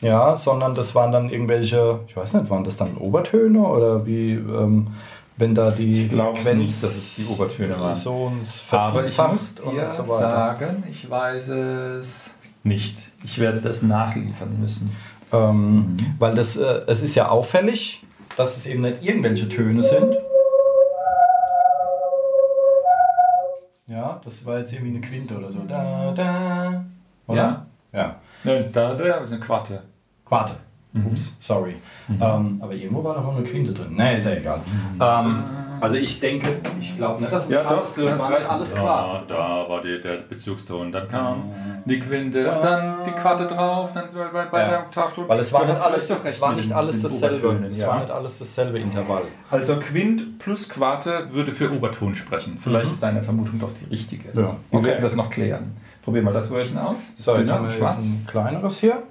Ja, 0.00 0.34
sondern 0.34 0.74
das 0.74 0.94
waren 0.94 1.12
dann 1.12 1.30
irgendwelche, 1.30 2.00
ich 2.08 2.16
weiß 2.16 2.34
nicht, 2.34 2.50
waren 2.50 2.64
das 2.64 2.76
dann 2.76 2.96
Obertöne 2.96 3.60
oder 3.60 4.04
wie, 4.04 4.32
ähm, 4.32 4.88
wenn 5.36 5.54
da 5.54 5.70
die 5.70 6.02
Ich 6.02 6.08
glaube 6.10 6.36
Frequenz 6.36 6.60
nicht, 6.60 6.82
dass 6.82 6.94
es 6.94 7.16
die 7.16 7.24
Obertöne 7.26 7.80
waren. 7.80 7.94
so 7.94 8.32
Aber 8.70 9.04
ich 9.04 9.16
muss 9.16 9.54
dir 9.54 9.88
so 9.88 10.04
sagen, 10.04 10.84
ich 10.90 11.08
weiß 11.08 11.48
es 11.48 12.33
nicht. 12.64 13.12
Ich 13.22 13.38
werde 13.38 13.60
das 13.60 13.82
nachliefern 13.82 14.58
müssen. 14.60 14.90
Ähm, 15.32 15.96
Weil 16.18 16.34
das, 16.34 16.56
äh, 16.56 16.82
es 16.86 17.02
ist 17.02 17.14
ja 17.14 17.28
auffällig, 17.28 18.02
dass 18.36 18.56
es 18.56 18.66
eben 18.66 18.82
nicht 18.82 19.02
irgendwelche 19.02 19.48
Töne 19.48 19.82
sind. 19.82 20.16
Ja, 23.86 24.20
das 24.24 24.44
war 24.44 24.58
jetzt 24.58 24.72
irgendwie 24.72 24.96
eine 24.96 25.00
Quinte 25.00 25.36
oder 25.36 25.50
so. 25.50 25.60
Da, 25.68 26.12
da. 26.12 26.84
Oder? 27.26 27.36
Ja. 27.36 27.66
Ja. 27.92 28.16
Nein, 28.42 28.64
da, 28.72 28.94
da 28.94 29.16
ist 29.18 29.32
eine 29.32 29.40
Quarte. 29.40 29.82
Quarte. 30.24 30.56
Ups, 30.94 31.34
sorry. 31.40 31.74
Ähm, 32.08 32.58
aber 32.60 32.72
irgendwo 32.72 33.02
war 33.02 33.14
doch 33.14 33.26
auch 33.26 33.36
eine 33.36 33.44
Quinte 33.44 33.72
drin. 33.72 33.94
Nee, 33.96 34.16
ist 34.16 34.26
ja 34.26 34.32
egal. 34.32 34.60
Ähm, 35.00 35.44
also 35.84 35.96
ich 35.96 36.18
denke, 36.20 36.48
ich 36.80 36.96
glaube 36.96 37.20
nicht, 37.20 37.32
dass 37.32 37.48
es 37.48 37.56
alles, 37.56 37.94
das 37.94 38.18
war 38.18 38.50
alles 38.50 38.74
klar. 38.74 39.22
Da, 39.28 39.34
da 39.34 39.68
war 39.68 39.82
die, 39.82 40.00
der 40.00 40.16
Bezugston. 40.16 40.90
Dann 40.90 41.08
kam 41.08 41.50
die 41.84 41.98
Quinte, 41.98 42.42
dann 42.42 43.04
die 43.04 43.10
Quarte 43.10 43.46
drauf, 43.46 43.90
dann 43.92 44.06
bei, 44.12 44.24
bei, 44.32 44.44
bei 44.46 44.60
Ja. 44.60 44.68
der 44.68 44.78
Oktavton. 44.80 45.28
Weil 45.28 45.38
es 45.40 45.52
war 45.52 45.66
nicht 45.66 45.80
alles, 45.80 46.08
doch 46.08 46.24
es 46.24 46.40
war 46.40 46.54
nicht 46.54 46.72
alles 46.72 46.96
den 46.96 47.02
dasselbe. 47.02 47.66
Es 47.70 47.78
ja. 47.78 47.88
war 47.88 48.00
nicht 48.00 48.10
alles 48.10 48.38
dasselbe 48.38 48.78
Intervall. 48.78 49.22
Also 49.50 49.76
Quint 49.76 50.38
plus 50.38 50.68
Quarte 50.68 51.28
würde 51.30 51.52
für 51.52 51.70
Oberton 51.70 52.14
sprechen. 52.14 52.58
Vielleicht 52.62 52.90
ist 52.92 53.02
deine 53.02 53.22
Vermutung 53.22 53.60
doch 53.60 53.70
die 53.74 53.90
richtige. 53.94 54.30
Mhm. 54.32 54.44
Ja. 54.44 54.56
Wir 54.70 54.78
Okay. 54.78 54.86
werden 54.88 55.02
das 55.02 55.16
noch 55.16 55.30
klären. 55.30 55.76
Probier 56.02 56.22
mal 56.22 56.34
das 56.34 56.50
Röhrchen 56.50 56.78
aus. 56.78 57.14
So, 57.18 57.36
jetzt 57.36 57.48
Dünner, 57.48 57.60
haben 57.60 57.78
wir 57.78 57.88
ein 57.88 58.26
kleineres 58.26 58.78
hier. 58.78 59.02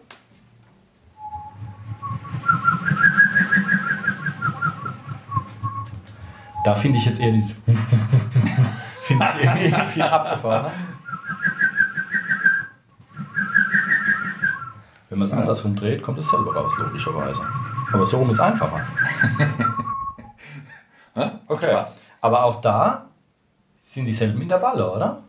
Da 6.63 6.75
finde 6.75 6.97
ich 6.97 7.05
jetzt 7.05 7.19
eher 7.19 7.31
dieses. 7.31 7.51
finde 9.01 9.25
ich 9.37 9.43
irgendwie 9.43 9.87
viel 9.89 10.03
abgefahren. 10.03 10.71
Wenn 15.09 15.19
man 15.19 15.27
es 15.27 15.33
andersrum 15.33 15.75
dreht, 15.75 16.01
kommt 16.01 16.17
es 16.17 16.29
selber 16.29 16.55
raus, 16.55 16.73
logischerweise. 16.79 17.41
Aber 17.91 18.05
so 18.05 18.17
rum 18.17 18.31
ist 18.31 18.39
einfacher. 18.39 18.81
okay. 21.47 21.69
Krass. 21.69 21.99
Aber 22.19 22.43
auch 22.43 22.61
da 22.61 23.05
sind 23.79 24.05
dieselben 24.05 24.41
Intervalle, 24.41 24.91
oder? 24.91 25.21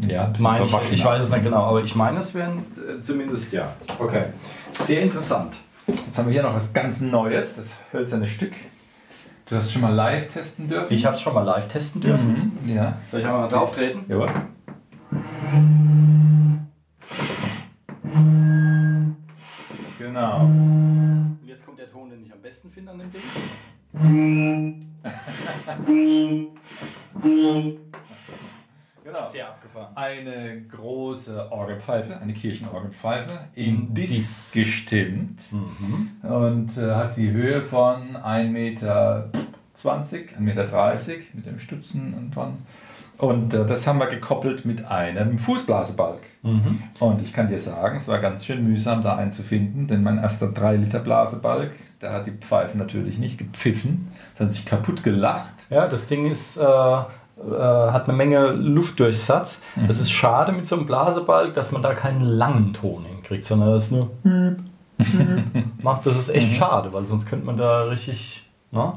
Ja, 0.00 0.32
Meine 0.38 0.64
ich, 0.64 0.92
ich 0.92 1.04
weiß 1.04 1.22
es 1.22 1.30
nicht 1.30 1.44
genau, 1.44 1.66
aber 1.66 1.82
ich 1.84 1.94
meine, 1.94 2.18
es 2.18 2.34
wären 2.34 2.64
äh, 2.76 3.00
zumindest 3.02 3.52
ja. 3.52 3.72
Okay. 3.98 4.24
Sehr 4.72 5.02
interessant. 5.02 5.56
Jetzt 5.86 6.18
haben 6.18 6.26
wir 6.26 6.32
hier 6.32 6.42
noch 6.42 6.54
was 6.54 6.72
ganz 6.72 7.00
Neues, 7.00 7.56
das 7.56 7.74
hölzerne 7.92 8.26
Stück. 8.26 8.54
Du 9.46 9.56
hast 9.56 9.72
schon 9.72 9.82
mal 9.82 9.92
live 9.92 10.32
testen 10.32 10.68
dürfen. 10.68 10.92
Ich 10.94 11.04
habe 11.04 11.16
es 11.16 11.20
schon 11.22 11.34
mal 11.34 11.42
live 11.42 11.68
testen 11.68 12.00
dürfen. 12.00 12.58
Mhm. 12.62 12.68
Ja. 12.68 12.96
Soll 13.10 13.20
ich 13.20 13.26
einmal 13.26 13.48
drauf 13.48 13.74
treten? 13.74 14.04
Jawohl. 14.08 14.30
Genau. 19.98 20.40
Und 20.44 21.40
jetzt 21.44 21.64
kommt 21.64 21.78
der 21.78 21.90
Ton, 21.90 22.10
den 22.10 22.24
ich 22.24 22.32
am 22.32 22.40
besten 22.40 22.70
finde 22.70 22.92
an 22.92 22.98
dem 22.98 23.10
Ding. 23.12 23.22
genau. 29.04 29.30
Sehr 29.30 29.48
abgefahren. 29.48 29.96
Eine 29.96 30.62
große 30.62 31.50
Orgelpfeife, 31.50 32.16
eine 32.18 32.32
Kirchenorgelpfeife, 32.32 33.48
in 33.54 33.92
Dis. 33.94 34.52
gestimmt 34.52 35.42
Mhm. 35.52 36.10
und 36.22 36.78
äh, 36.78 36.94
hat 36.94 37.16
die 37.16 37.30
Höhe 37.30 37.62
von 37.62 38.16
1,20 38.16 38.50
Meter, 38.50 39.30
1,30 39.76 40.40
Meter 40.40 40.64
mit 41.34 41.46
dem 41.46 41.58
Stutzen 41.58 42.14
und 42.14 42.34
dran. 42.34 42.58
Und 43.18 43.54
äh, 43.54 43.64
das 43.66 43.86
haben 43.86 43.98
wir 44.00 44.06
gekoppelt 44.06 44.64
mit 44.64 44.84
einem 44.84 45.38
Fußblasebalg. 45.38 46.18
Mhm. 46.42 46.82
Und 46.98 47.22
ich 47.22 47.32
kann 47.32 47.48
dir 47.48 47.58
sagen, 47.58 47.98
es 47.98 48.08
war 48.08 48.18
ganz 48.18 48.44
schön 48.44 48.66
mühsam, 48.66 49.02
da 49.02 49.14
einen 49.16 49.30
zu 49.30 49.42
finden, 49.44 49.86
denn 49.86 50.02
mein 50.02 50.18
erster 50.18 50.46
3-Liter-Blasebalg, 50.46 51.70
der 52.00 52.12
hat 52.12 52.26
die 52.26 52.32
Pfeife 52.32 52.76
natürlich 52.76 53.18
nicht 53.18 53.38
gepfiffen, 53.38 54.10
sondern 54.36 54.52
sich 54.52 54.66
kaputt 54.66 55.04
gelacht. 55.04 55.54
Ja, 55.70 55.86
das 55.86 56.08
Ding 56.08 56.28
ist, 56.28 56.56
äh, 56.56 56.62
äh, 57.38 57.90
hat 57.90 58.08
eine 58.08 58.16
Menge 58.16 58.50
Luftdurchsatz. 58.52 59.62
Es 59.88 60.00
ist 60.00 60.10
schade 60.10 60.52
mit 60.52 60.66
so 60.66 60.76
einem 60.76 60.86
Blasebalg, 60.86 61.54
dass 61.54 61.72
man 61.72 61.82
da 61.82 61.94
keinen 61.94 62.22
langen 62.22 62.72
Ton 62.72 63.04
hinkriegt, 63.04 63.44
sondern 63.44 63.72
das 63.72 63.90
nur 63.90 64.10
macht. 65.82 66.06
Das 66.06 66.16
ist 66.16 66.28
echt 66.28 66.54
schade, 66.54 66.92
weil 66.92 67.06
sonst 67.06 67.26
könnte 67.26 67.46
man 67.46 67.56
da 67.56 67.84
richtig. 67.84 68.48
Ne? 68.70 68.92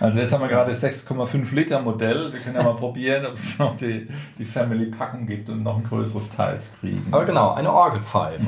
Also 0.00 0.20
jetzt 0.20 0.32
haben 0.32 0.40
wir 0.40 0.48
gerade 0.48 0.70
das 0.70 0.82
6,5 0.82 1.54
Liter 1.54 1.80
Modell. 1.80 2.32
Wir 2.32 2.40
können 2.40 2.56
ja 2.56 2.62
mal 2.62 2.76
probieren, 2.76 3.26
ob 3.26 3.34
es 3.34 3.58
noch 3.58 3.76
die, 3.76 4.08
die 4.38 4.44
Family-Packung 4.44 5.26
gibt, 5.26 5.50
um 5.50 5.62
noch 5.62 5.76
ein 5.76 5.84
größeres 5.84 6.30
Teil 6.30 6.60
zu 6.60 6.70
kriegen. 6.80 7.06
Aber 7.10 7.24
genau, 7.24 7.52
eine 7.52 7.72
Orgelpfeife. 7.72 8.46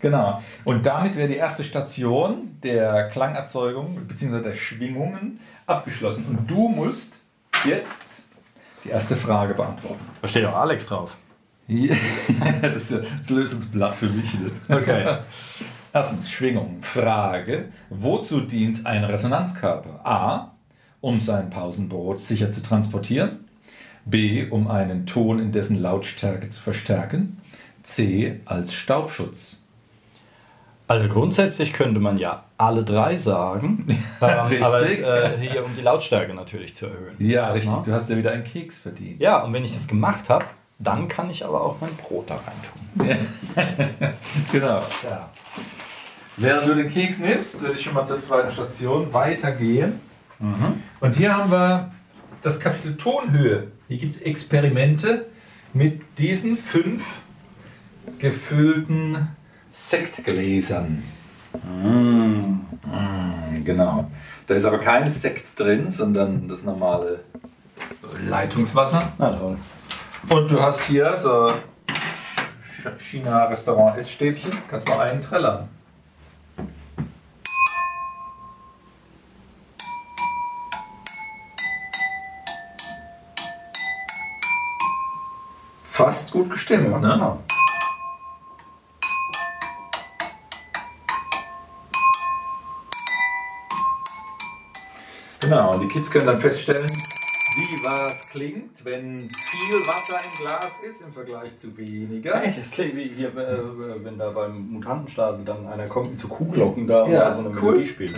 Genau. 0.00 0.42
Und 0.64 0.84
damit 0.84 1.16
wäre 1.16 1.28
die 1.28 1.36
erste 1.36 1.64
Station 1.64 2.58
der 2.62 3.08
Klangerzeugung 3.08 3.98
bzw. 4.06 4.42
der 4.42 4.54
Schwingungen 4.54 5.40
abgeschlossen. 5.66 6.26
Und 6.28 6.50
du 6.50 6.68
musst 6.68 7.22
jetzt 7.64 8.11
die 8.84 8.90
erste 8.90 9.16
Frage 9.16 9.54
beantworten. 9.54 10.04
Da 10.20 10.28
steht 10.28 10.44
auch 10.44 10.56
Alex 10.56 10.86
drauf. 10.86 11.16
Ja, 11.68 11.94
das 12.62 12.90
ist 12.90 13.04
das 13.18 13.30
Lösungsblatt 13.30 13.94
für 13.94 14.08
mich. 14.08 14.36
Okay. 14.68 15.18
Erstens, 15.92 16.30
Schwingung. 16.30 16.78
Frage: 16.82 17.68
Wozu 17.90 18.40
dient 18.40 18.86
ein 18.86 19.04
Resonanzkörper? 19.04 20.00
A. 20.04 20.52
Um 21.00 21.20
sein 21.20 21.50
Pausenbrot 21.50 22.20
sicher 22.20 22.50
zu 22.50 22.62
transportieren. 22.62 23.48
B. 24.04 24.48
Um 24.48 24.68
einen 24.68 25.06
Ton 25.06 25.38
in 25.38 25.52
dessen 25.52 25.80
Lautstärke 25.80 26.48
zu 26.48 26.60
verstärken. 26.60 27.40
C. 27.82 28.40
Als 28.44 28.74
Staubschutz. 28.74 29.64
Also 30.88 31.08
grundsätzlich 31.08 31.72
könnte 31.72 32.00
man 32.00 32.18
ja 32.18 32.44
alle 32.62 32.84
drei 32.84 33.18
sagen, 33.18 33.86
ähm, 33.88 33.98
aber 34.62 34.88
es, 34.88 34.98
äh, 34.98 35.36
hier 35.38 35.64
um 35.64 35.74
die 35.74 35.80
Lautstärke 35.80 36.32
natürlich 36.32 36.74
zu 36.74 36.86
erhöhen. 36.86 37.14
Ja, 37.18 37.50
richtig. 37.50 37.72
Ja. 37.72 37.82
Du 37.84 37.92
hast 37.92 38.08
ja 38.08 38.16
wieder 38.16 38.30
einen 38.30 38.44
Keks 38.44 38.78
verdient. 38.78 39.20
Ja, 39.20 39.42
und 39.42 39.52
wenn 39.52 39.64
ich 39.64 39.74
das 39.74 39.88
gemacht 39.88 40.28
habe, 40.28 40.44
dann 40.78 41.08
kann 41.08 41.30
ich 41.30 41.44
aber 41.44 41.60
auch 41.60 41.80
mein 41.80 41.94
Brot 41.96 42.30
da 42.30 42.36
rein 42.36 43.14
tun. 43.16 43.18
Genau. 44.52 44.82
Ja. 45.02 45.30
Während 46.36 46.66
du 46.66 46.74
den 46.74 46.90
Keks 46.90 47.18
nimmst, 47.18 47.60
würde 47.60 47.74
ich 47.76 47.82
schon 47.82 47.94
mal 47.94 48.04
zur 48.04 48.20
zweiten 48.20 48.50
Station 48.50 49.12
weitergehen. 49.12 50.00
Und 51.00 51.14
hier 51.14 51.36
haben 51.36 51.50
wir 51.50 51.90
das 52.40 52.58
Kapitel 52.58 52.96
Tonhöhe. 52.96 53.68
Hier 53.88 53.98
gibt 53.98 54.14
es 54.14 54.22
Experimente 54.22 55.26
mit 55.72 56.00
diesen 56.18 56.56
fünf 56.56 57.04
gefüllten 58.18 59.28
Sektgläsern. 59.70 61.04
Mm, 61.54 62.60
genau. 63.64 64.10
Da 64.46 64.54
ist 64.54 64.64
aber 64.64 64.78
kein 64.78 65.08
Sekt 65.10 65.58
drin, 65.58 65.90
sondern 65.90 66.48
das 66.48 66.62
normale 66.64 67.20
Leitungswasser. 68.28 69.12
Na 69.18 69.30
toll. 69.30 69.56
Und 70.28 70.50
du 70.50 70.60
hast 70.60 70.80
hier 70.82 71.16
so 71.16 71.52
Ch- 72.82 72.98
China-Restaurant-Essstäbchen. 72.98 74.52
Kannst 74.68 74.88
mal 74.88 75.00
einen 75.00 75.20
trällern. 75.20 75.68
Fast 85.84 86.32
gut 86.32 86.50
gestimmt, 86.50 86.88
ne? 86.90 86.98
Genau. 87.00 87.42
Genau, 95.52 95.74
und 95.74 95.82
die 95.82 95.88
Kids 95.88 96.10
können 96.10 96.24
dann 96.24 96.38
feststellen, 96.38 96.88
wie 96.88 97.84
was 97.84 98.26
klingt, 98.30 98.82
wenn 98.86 99.20
viel 99.20 99.74
Wasser 99.86 100.18
im 100.24 100.42
Glas 100.42 100.78
ist 100.82 101.02
im 101.02 101.12
Vergleich 101.12 101.58
zu 101.58 101.76
weniger. 101.76 102.40
Das 102.40 102.70
klingt 102.70 102.96
wie 102.96 103.10
hier, 103.14 103.28
äh, 103.36 104.02
wenn 104.02 104.16
da 104.16 104.30
beim 104.30 104.70
Mutantenstadel 104.70 105.44
dann 105.44 105.66
einer 105.66 105.88
kommt 105.88 106.12
mit 106.12 106.20
so 106.20 106.28
Kuhglocken 106.28 106.86
da 106.86 107.06
Ja, 107.06 107.28
und 107.28 107.34
so 107.34 107.40
eine 107.40 107.48
cool. 107.50 107.72
Melodie 107.72 107.86
spielt. 107.86 108.16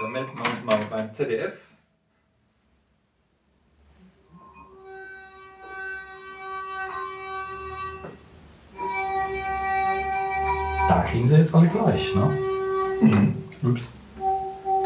Dann 0.00 0.10
melden 0.10 0.32
wir 0.34 0.50
uns 0.50 0.64
mal 0.64 0.78
beim 0.90 1.12
ZDF. 1.12 1.52
Da 10.88 11.02
klingen 11.02 11.28
sie 11.28 11.36
jetzt 11.36 11.54
alle 11.54 11.68
gleich, 11.68 12.12
ne? 12.16 13.36
Ups. 13.62 13.82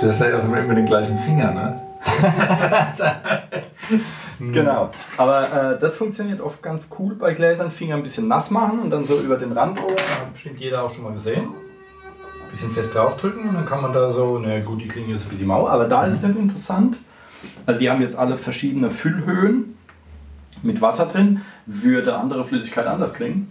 Du 0.00 0.06
hast 0.06 0.20
ja 0.20 0.38
auch 0.38 0.44
immer 0.44 0.60
immer 0.60 0.74
den 0.74 0.86
gleichen 0.86 1.18
Finger, 1.18 1.52
ne? 1.52 1.82
Genau. 4.40 4.90
Aber 5.18 5.74
äh, 5.74 5.78
das 5.78 5.96
funktioniert 5.96 6.40
oft 6.40 6.62
ganz 6.62 6.88
cool 6.98 7.14
bei 7.14 7.34
Gläsern. 7.34 7.70
Finger 7.70 7.96
ein 7.96 8.02
bisschen 8.02 8.26
nass 8.26 8.50
machen 8.50 8.80
und 8.80 8.90
dann 8.90 9.04
so 9.04 9.20
über 9.20 9.36
den 9.36 9.52
Rand 9.52 9.82
oben. 9.82 9.92
Hat 9.92 10.32
bestimmt 10.32 10.58
jeder 10.58 10.82
auch 10.82 10.94
schon 10.94 11.04
mal 11.04 11.12
gesehen. 11.12 11.44
Ein 11.44 12.50
bisschen 12.50 12.70
fest 12.70 12.94
draufdrücken 12.94 13.48
und 13.48 13.54
dann 13.54 13.66
kann 13.66 13.82
man 13.82 13.92
da 13.92 14.10
so, 14.10 14.38
na 14.38 14.58
gut, 14.60 14.80
die 14.80 14.88
klingen 14.88 15.10
jetzt 15.10 15.24
ein 15.24 15.28
bisschen 15.28 15.46
mau, 15.46 15.68
aber 15.68 15.86
da 15.86 16.06
ist 16.06 16.16
es 16.16 16.22
jetzt 16.22 16.38
interessant. 16.38 16.96
Also, 17.66 17.80
die 17.80 17.90
haben 17.90 18.00
jetzt 18.00 18.16
alle 18.16 18.36
verschiedene 18.36 18.90
Füllhöhen 18.90 19.76
mit 20.62 20.80
Wasser 20.80 21.06
drin. 21.06 21.42
Würde 21.66 22.16
andere 22.16 22.44
Flüssigkeit 22.44 22.86
anders 22.86 23.14
klingen? 23.14 23.50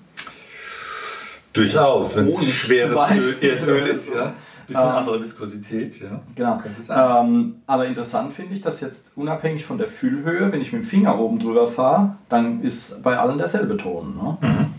Durchaus, 1.54 2.16
wenn 2.16 2.26
es 2.26 2.52
schweres. 2.52 3.00
Erdöl 3.42 3.88
ist, 3.88 4.14
ja. 4.14 4.34
Bisschen 4.70 4.88
Ähm, 4.88 4.96
andere 4.96 5.20
Viskosität, 5.20 6.00
ja. 6.00 6.22
Genau. 6.36 6.62
Ähm, 6.90 7.56
aber 7.66 7.88
interessant 7.88 8.34
finde 8.34 8.54
ich, 8.54 8.62
dass 8.62 8.80
jetzt 8.82 9.12
unabhängig 9.16 9.66
von 9.66 9.78
der 9.78 9.88
Füllhöhe, 9.88 10.52
wenn 10.52 10.62
ich 10.62 10.72
mit 10.72 10.84
dem 10.84 10.86
Finger 10.86 11.20
oben 11.20 11.40
drüber 11.40 11.68
fahre, 11.68 12.16
dann 12.30 12.62
ist 12.62 13.02
bei 13.04 13.18
allen 13.18 13.38
derselbe 13.40 13.76
Ton. 13.78 14.16
Ne? 14.16 14.70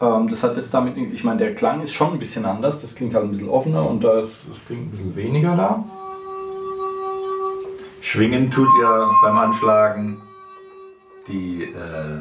Ähm, 0.00 0.28
das 0.28 0.42
hat 0.42 0.56
jetzt 0.56 0.74
damit, 0.74 0.96
ich 0.96 1.24
meine, 1.24 1.38
der 1.38 1.54
Klang 1.54 1.80
ist 1.82 1.92
schon 1.92 2.14
ein 2.14 2.18
bisschen 2.18 2.44
anders. 2.44 2.82
Das 2.82 2.94
klingt 2.94 3.14
halt 3.14 3.24
ein 3.24 3.30
bisschen 3.30 3.48
offener 3.48 3.88
und 3.88 4.02
da 4.02 4.20
ist, 4.20 4.32
das 4.48 4.58
klingt 4.66 4.88
ein 4.88 4.90
bisschen 4.90 5.16
weniger 5.16 5.56
da. 5.56 5.84
Schwingen 8.00 8.50
tut 8.50 8.68
ja 8.82 9.08
beim 9.22 9.38
Anschlagen 9.38 10.20
die, 11.28 11.62
äh, 11.62 12.20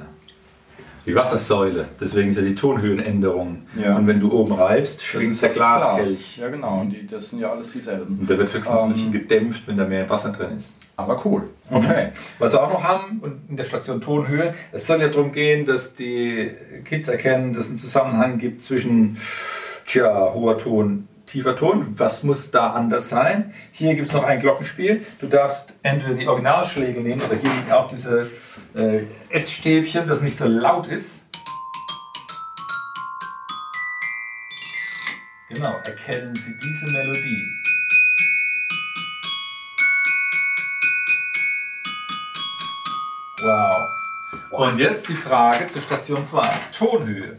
die 1.05 1.15
Wassersäule. 1.15 1.87
Deswegen 1.99 2.29
ist 2.29 2.37
ja 2.37 2.41
die 2.43 2.55
Tonhöhenänderung. 2.55 3.63
Ja. 3.79 3.95
Und 3.95 4.07
wenn 4.07 4.19
du 4.19 4.31
oben 4.31 4.53
reibst, 4.53 5.03
schwingt 5.03 5.41
der 5.41 5.49
Glaskelch. 5.49 6.37
Ja, 6.37 6.49
genau. 6.49 6.81
Und 6.81 6.89
die, 6.89 7.05
das 7.05 7.29
sind 7.29 7.39
ja 7.39 7.51
alles 7.51 7.71
dieselben. 7.71 8.17
Und 8.19 8.29
der 8.29 8.37
wird 8.37 8.53
höchstens 8.53 8.77
ein 8.79 8.83
Ähm. 8.85 8.89
bisschen 8.89 9.11
gedämpft, 9.11 9.67
wenn 9.67 9.77
da 9.77 9.85
mehr 9.85 10.09
Wasser 10.09 10.31
drin 10.31 10.57
ist. 10.57 10.77
Aber 10.97 11.17
cool. 11.25 11.49
Okay. 11.69 12.09
Was 12.39 12.53
wir 12.53 12.63
auch 12.63 12.71
noch 12.71 12.83
haben 12.83 13.19
und 13.21 13.49
in 13.49 13.57
der 13.57 13.65
Station 13.65 13.99
Tonhöhe, 14.01 14.53
es 14.71 14.87
soll 14.87 15.01
ja 15.01 15.09
darum 15.09 15.31
gehen, 15.31 15.65
dass 15.65 15.93
die 15.93 16.51
Kids 16.85 17.07
erkennen, 17.09 17.53
dass 17.53 17.65
es 17.65 17.69
einen 17.69 17.77
Zusammenhang 17.77 18.37
gibt 18.37 18.61
zwischen 18.61 19.17
tja, 19.85 20.31
hoher 20.33 20.57
Ton, 20.57 21.07
tiefer 21.25 21.55
Ton. 21.55 21.87
Was 21.97 22.23
muss 22.23 22.49
da 22.49 22.71
anders 22.71 23.09
sein? 23.09 23.53
Hier 23.71 23.93
gibt 23.95 24.07
es 24.07 24.13
noch 24.13 24.23
ein 24.23 24.39
Glockenspiel. 24.39 25.01
Du 25.19 25.27
darfst 25.27 25.73
entweder 25.83 26.13
die 26.15 26.27
Originalschläge 26.27 27.01
nehmen 27.01 27.21
oder 27.21 27.35
hier 27.35 27.49
liegen 27.49 27.71
auch 27.73 27.87
diese 27.87 28.27
äh, 28.75 29.05
Essstäbchen, 29.29 30.07
das 30.07 30.21
nicht 30.21 30.37
so 30.37 30.47
laut 30.47 30.87
ist. 30.87 31.25
Genau, 35.49 35.73
erkennen 35.85 36.35
Sie 36.35 36.53
diese 36.61 36.91
Melodie. 36.91 37.45
Wow. 43.43 43.89
Und 44.51 44.79
jetzt 44.79 45.07
die 45.07 45.15
Frage 45.15 45.67
zur 45.67 45.81
Station 45.81 46.25
2. 46.25 46.41
Tonhöhe. 46.77 47.37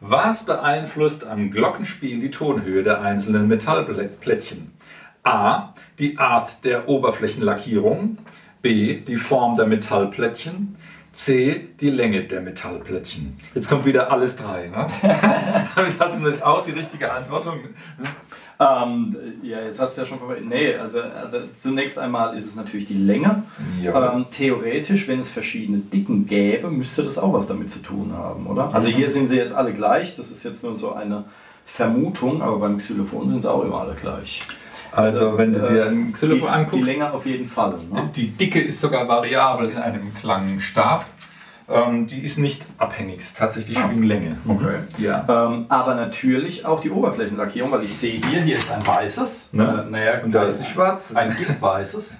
Was 0.00 0.44
beeinflusst 0.44 1.24
am 1.24 1.50
Glockenspiel 1.50 2.18
die 2.18 2.30
Tonhöhe 2.30 2.82
der 2.82 3.02
einzelnen 3.02 3.46
Metallplättchen? 3.46 4.72
A. 5.22 5.74
Die 5.98 6.18
Art 6.18 6.64
der 6.64 6.88
Oberflächenlackierung. 6.88 8.18
B. 8.62 9.00
Die 9.00 9.16
Form 9.16 9.56
der 9.56 9.66
Metallplättchen. 9.66 10.76
C. 11.12 11.68
Die 11.80 11.90
Länge 11.90 12.24
der 12.24 12.40
Metallplättchen. 12.40 13.36
Jetzt 13.54 13.68
kommt 13.68 13.84
wieder 13.84 14.10
alles 14.10 14.36
drei. 14.36 14.68
Ne? 14.68 14.86
Damit 15.76 15.94
hast 15.98 16.18
du 16.18 16.22
natürlich 16.22 16.42
auch 16.42 16.62
die 16.62 16.70
richtige 16.70 17.12
Antwort. 17.12 17.46
Ähm, 18.58 19.16
ja, 19.42 19.60
jetzt 19.60 19.78
hast 19.78 19.96
du 19.96 20.02
ja 20.02 20.06
schon 20.06 20.18
vorbei. 20.18 20.38
Nee, 20.42 20.74
also, 20.74 21.00
also 21.00 21.38
zunächst 21.58 21.98
einmal 21.98 22.36
ist 22.36 22.46
es 22.46 22.54
natürlich 22.54 22.86
die 22.86 22.94
Länge. 22.94 23.42
Ja. 23.82 24.14
Ähm, 24.14 24.26
theoretisch, 24.30 25.08
wenn 25.08 25.20
es 25.20 25.28
verschiedene 25.28 25.78
Dicken 25.78 26.26
gäbe, 26.26 26.70
müsste 26.70 27.02
das 27.02 27.18
auch 27.18 27.32
was 27.32 27.46
damit 27.46 27.70
zu 27.70 27.80
tun 27.80 28.12
haben, 28.16 28.46
oder? 28.46 28.72
Also 28.74 28.88
hier 28.88 29.10
sind 29.10 29.28
sie 29.28 29.36
jetzt 29.36 29.54
alle 29.54 29.72
gleich, 29.72 30.16
das 30.16 30.30
ist 30.30 30.44
jetzt 30.44 30.62
nur 30.62 30.76
so 30.76 30.92
eine 30.92 31.24
Vermutung, 31.66 32.42
aber 32.42 32.58
beim 32.58 32.78
Xylophon 32.78 33.30
sind 33.30 33.42
sie 33.42 33.50
auch 33.50 33.64
immer 33.64 33.80
alle 33.80 33.94
gleich. 33.94 34.40
Also 34.92 35.38
wenn 35.38 35.52
du 35.52 35.60
dir 35.60 35.86
ein 35.86 36.06
die, 36.08 36.12
Xylophon 36.12 36.40
die 36.40 36.48
anguckst, 36.48 36.86
Länge 36.86 37.12
auf 37.12 37.24
jeden 37.24 37.48
Fall. 37.48 37.78
Ne? 37.92 38.10
Die 38.14 38.28
Dicke 38.28 38.60
ist 38.60 38.80
sogar 38.80 39.08
variabel 39.08 39.70
in 39.70 39.78
einem 39.78 40.14
Klangstab. 40.14 41.06
Ähm, 41.68 42.06
die 42.06 42.18
ist 42.18 42.38
nicht 42.38 42.66
abhängig, 42.76 43.20
es 43.20 43.28
ist 43.28 43.38
tatsächlich 43.38 43.76
die 43.76 43.82
Schwinglänge. 43.82 44.36
Okay. 44.46 44.74
Ja. 44.98 45.24
Ähm, 45.28 45.66
aber 45.68 45.94
natürlich 45.94 46.66
auch 46.66 46.80
die 46.80 46.90
Oberflächenlackierung, 46.90 47.70
weil 47.70 47.84
ich 47.84 47.96
sehe 47.96 48.20
hier, 48.20 48.42
hier 48.42 48.58
ist 48.58 48.70
ein 48.70 48.86
weißes. 48.86 49.52
Ne? 49.52 49.84
Äh, 49.86 49.90
naja, 49.90 50.20
Und 50.22 50.34
da 50.34 50.44
ist 50.44 50.58
die 50.58 50.64
schwarze. 50.64 51.16
Ein 51.16 51.34
dick 51.36 51.60
weißes. 51.60 52.18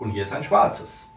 Und 0.00 0.10
hier 0.10 0.24
ist 0.24 0.32
ein 0.32 0.42
schwarzes. 0.42 1.08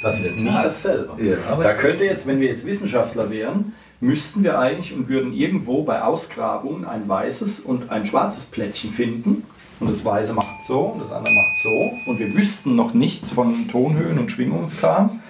Das 0.00 0.18
ist 0.20 0.36
nicht 0.36 0.64
dasselbe. 0.64 1.22
Ja, 1.22 1.36
aber 1.50 1.62
da 1.62 1.74
könnte 1.74 2.04
jetzt, 2.04 2.26
wenn 2.26 2.40
wir 2.40 2.48
jetzt 2.48 2.64
Wissenschaftler 2.64 3.30
wären, 3.30 3.74
müssten 4.02 4.42
wir 4.42 4.58
eigentlich 4.58 4.92
und 4.94 5.08
würden 5.08 5.32
irgendwo 5.32 5.84
bei 5.84 6.02
Ausgrabungen 6.02 6.84
ein 6.84 7.08
weißes 7.08 7.60
und 7.60 7.90
ein 7.90 8.04
schwarzes 8.04 8.46
Plättchen 8.46 8.90
finden. 8.90 9.44
Und 9.78 9.88
das 9.88 10.04
weiße 10.04 10.34
macht 10.34 10.64
so 10.66 10.80
und 10.80 11.00
das 11.00 11.12
andere 11.12 11.34
macht 11.34 11.56
so. 11.62 12.10
Und 12.10 12.18
wir 12.18 12.34
wüssten 12.34 12.74
noch 12.74 12.94
nichts 12.94 13.30
von 13.30 13.68
Tonhöhen 13.68 14.18
und 14.18 14.30
Schwingungskram. 14.32 15.20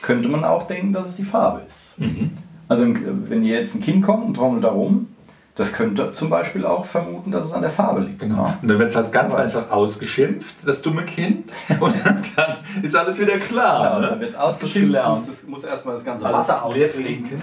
Könnte 0.00 0.28
man 0.28 0.44
auch 0.44 0.66
denken, 0.66 0.94
dass 0.94 1.08
es 1.08 1.16
die 1.16 1.24
Farbe 1.24 1.62
ist. 1.68 1.98
Mhm. 1.98 2.30
Also 2.68 2.86
wenn 2.86 3.42
hier 3.42 3.58
jetzt 3.58 3.74
ein 3.74 3.82
Kind 3.82 4.02
kommt 4.02 4.24
und 4.24 4.34
trommelt 4.34 4.64
da 4.64 4.70
rum, 4.70 5.08
das 5.54 5.74
könnte 5.74 6.14
zum 6.14 6.30
Beispiel 6.30 6.64
auch 6.64 6.86
vermuten, 6.86 7.30
dass 7.30 7.44
es 7.44 7.52
an 7.52 7.60
der 7.60 7.70
Farbe 7.70 8.00
liegt. 8.00 8.20
Genau. 8.20 8.56
Und 8.62 8.68
dann 8.68 8.78
wird 8.78 8.88
es 8.88 8.96
halt 8.96 9.12
ganz 9.12 9.34
Weiß. 9.34 9.40
einfach 9.40 9.70
ausgeschimpft, 9.70 10.54
das 10.64 10.80
dumme 10.80 11.04
Kind. 11.04 11.52
Und 11.80 11.94
dann 12.36 12.56
ist 12.82 12.96
alles 12.96 13.20
wieder 13.20 13.34
Ja, 13.34 13.38
klar. 13.38 13.96
und 13.96 14.02
ne? 14.02 14.08
dann 14.08 14.20
wird 14.20 14.30
es 14.30 14.36
ausgeschimpft, 14.36 15.06
muss, 15.06 15.26
das, 15.26 15.42
muss 15.44 15.64
erstmal 15.64 15.94
das 15.94 16.04
ganze 16.04 16.24
Wasser 16.24 16.64
austrinken. 16.64 17.38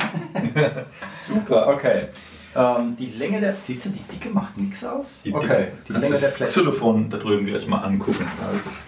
Super. 1.27 1.67
Okay. 1.67 2.07
Ähm, 2.55 2.95
die 2.97 3.05
Länge 3.05 3.39
der. 3.41 3.53
Siehst 3.55 3.85
du, 3.85 3.89
die 3.89 4.01
Dicke 4.11 4.29
macht 4.29 4.57
nichts 4.57 4.83
aus? 4.83 5.21
Die 5.23 5.33
okay. 5.33 5.47
Dicke. 5.47 5.71
Die 5.87 5.93
Länge 5.93 6.05
der 6.09 6.19
das 6.19 6.35
Plättchen. 6.35 6.63
Xylophon 6.63 7.09
da 7.11 7.17
drüben 7.17 7.45
gleich 7.45 7.67
mal 7.67 7.83
angucken, 7.83 8.25
als 8.51 8.81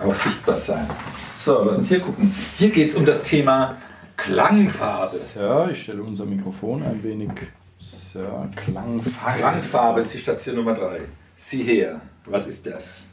auch 0.00 0.14
sichtbar 0.14 0.58
sein. 0.58 0.88
So, 1.34 1.64
lass 1.64 1.78
uns 1.78 1.88
hier 1.88 1.98
gucken. 1.98 2.32
Hier 2.56 2.70
geht 2.70 2.90
es 2.90 2.96
um 2.96 3.04
das 3.04 3.22
Thema 3.22 3.76
Klangfarbe. 4.16 5.18
Ja, 5.36 5.68
ich 5.68 5.82
stelle 5.82 6.04
unser 6.04 6.24
Mikrofon 6.24 6.84
ein 6.84 7.02
wenig. 7.02 7.30
So, 8.14 8.20
Klangfarbe. 8.54 9.38
Klangfarbe 9.40 10.00
ist 10.02 10.14
die 10.14 10.18
Station 10.18 10.54
Nummer 10.54 10.72
3. 10.72 11.00
Sieh 11.36 11.64
her, 11.64 12.00
was 12.26 12.46
ist 12.46 12.64
das? 12.64 13.08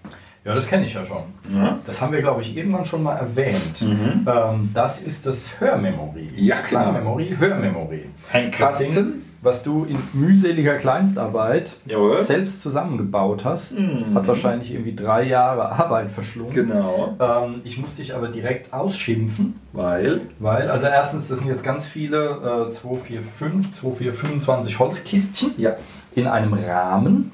Ja, 0.46 0.54
das 0.54 0.68
kenne 0.68 0.86
ich 0.86 0.94
ja 0.94 1.04
schon. 1.04 1.24
Ja, 1.50 1.80
Das 1.88 2.00
haben 2.00 2.12
wir, 2.14 2.22
glaube 2.22 2.44
ich, 2.44 2.56
irgendwann 2.56 2.86
schon 2.86 3.02
mal 3.02 3.16
erwähnt. 3.16 3.82
Ähm, 3.82 4.70
das 4.76 5.02
ist 5.02 5.26
das 5.26 5.60
Hörmemory. 5.60 6.30
Ja, 6.36 6.58
klar. 6.58 6.84
Klangmemory, 6.92 7.36
Hörmemory. 7.38 8.06
Ein 8.32 8.52
Kasten. 8.52 9.21
Was 9.42 9.64
du 9.64 9.86
in 9.86 9.98
mühseliger 10.14 10.76
Kleinstarbeit 10.76 11.76
Jawohl. 11.88 12.20
selbst 12.22 12.62
zusammengebaut 12.62 13.44
hast, 13.44 13.78
Mhm. 13.80 14.14
hat 14.14 14.28
wahrscheinlich 14.28 14.72
irgendwie 14.72 14.94
drei 14.96 15.24
Jahre 15.24 15.72
Arbeit 15.72 16.12
verschlungen. 16.12 16.54
Genau. 16.54 17.16
Ähm, 17.20 17.62
ich 17.64 17.78
musste 17.80 18.02
dich 18.02 18.14
aber 18.14 18.28
direkt 18.28 18.72
ausschimpfen, 18.72 19.56
Weil. 19.74 20.22
weil, 20.40 20.70
also 20.70 20.86
erstens, 20.88 21.28
das 21.28 21.40
sind 21.40 21.48
jetzt 21.48 21.64
ganz 21.64 21.86
viele, 21.86 22.68
äh, 22.70 22.72
2, 22.72 22.98
4, 23.00 23.22
5, 23.24 23.74
2, 23.74 23.92
4, 23.96 24.14
25 24.14 24.78
Holzkistchen 24.80 25.52
Ja. 25.58 25.72
in 26.14 26.28
einem 26.28 26.54
Rahmen 26.54 27.32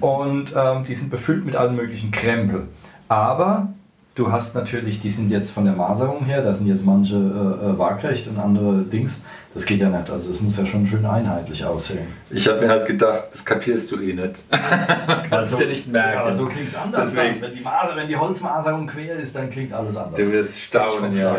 und 0.00 0.54
ähm, 0.56 0.84
die 0.88 0.94
sind 0.94 1.10
befüllt 1.10 1.44
mit 1.44 1.54
allen 1.56 1.76
möglichen 1.76 2.10
Krempel. 2.10 2.68
Aber 3.08 3.68
du 4.14 4.30
hast 4.30 4.54
natürlich, 4.54 5.00
die 5.00 5.10
sind 5.10 5.30
jetzt 5.30 5.50
von 5.50 5.64
der 5.64 5.74
Maserung 5.74 6.24
her, 6.24 6.42
da 6.42 6.52
sind 6.52 6.66
jetzt 6.66 6.84
manche 6.84 7.14
äh, 7.14 7.18
äh, 7.18 7.78
waagrecht 7.78 8.28
und 8.28 8.38
andere 8.38 8.82
Dings. 8.82 9.18
Das 9.54 9.66
geht 9.66 9.80
ja 9.80 9.90
nicht, 9.90 10.08
also 10.10 10.30
es 10.30 10.40
muss 10.40 10.56
ja 10.56 10.64
schon 10.64 10.86
schön 10.86 11.04
einheitlich 11.04 11.62
aussehen. 11.64 12.06
Ich 12.30 12.48
habe 12.48 12.60
mir 12.62 12.68
halt 12.70 12.86
gedacht, 12.86 13.24
das 13.30 13.44
kapierst 13.44 13.90
du 13.90 14.00
eh 14.00 14.14
nicht. 14.14 14.42
Kannst 15.30 15.58
du 15.58 15.62
ja 15.64 15.68
nicht 15.68 15.88
merken. 15.88 16.14
Ja, 16.14 16.20
aber 16.22 16.34
so 16.34 16.46
klingt 16.46 16.68
es 16.70 16.74
anders. 16.76 17.10
Deswegen- 17.12 17.40
Dann. 17.40 17.50
Wenn, 17.50 17.56
die 17.58 17.60
Maser, 17.62 17.96
wenn 17.96 18.08
die 18.08 18.16
Holzmaserung 18.16 18.86
quer 18.86 19.16
ist, 19.16 19.36
dann 19.36 19.50
klingt 19.50 19.72
alles 19.74 19.94
anders. 19.96 20.18
Du 20.18 20.32
wirst 20.32 20.58
staunen, 20.58 21.14
ja. 21.14 21.36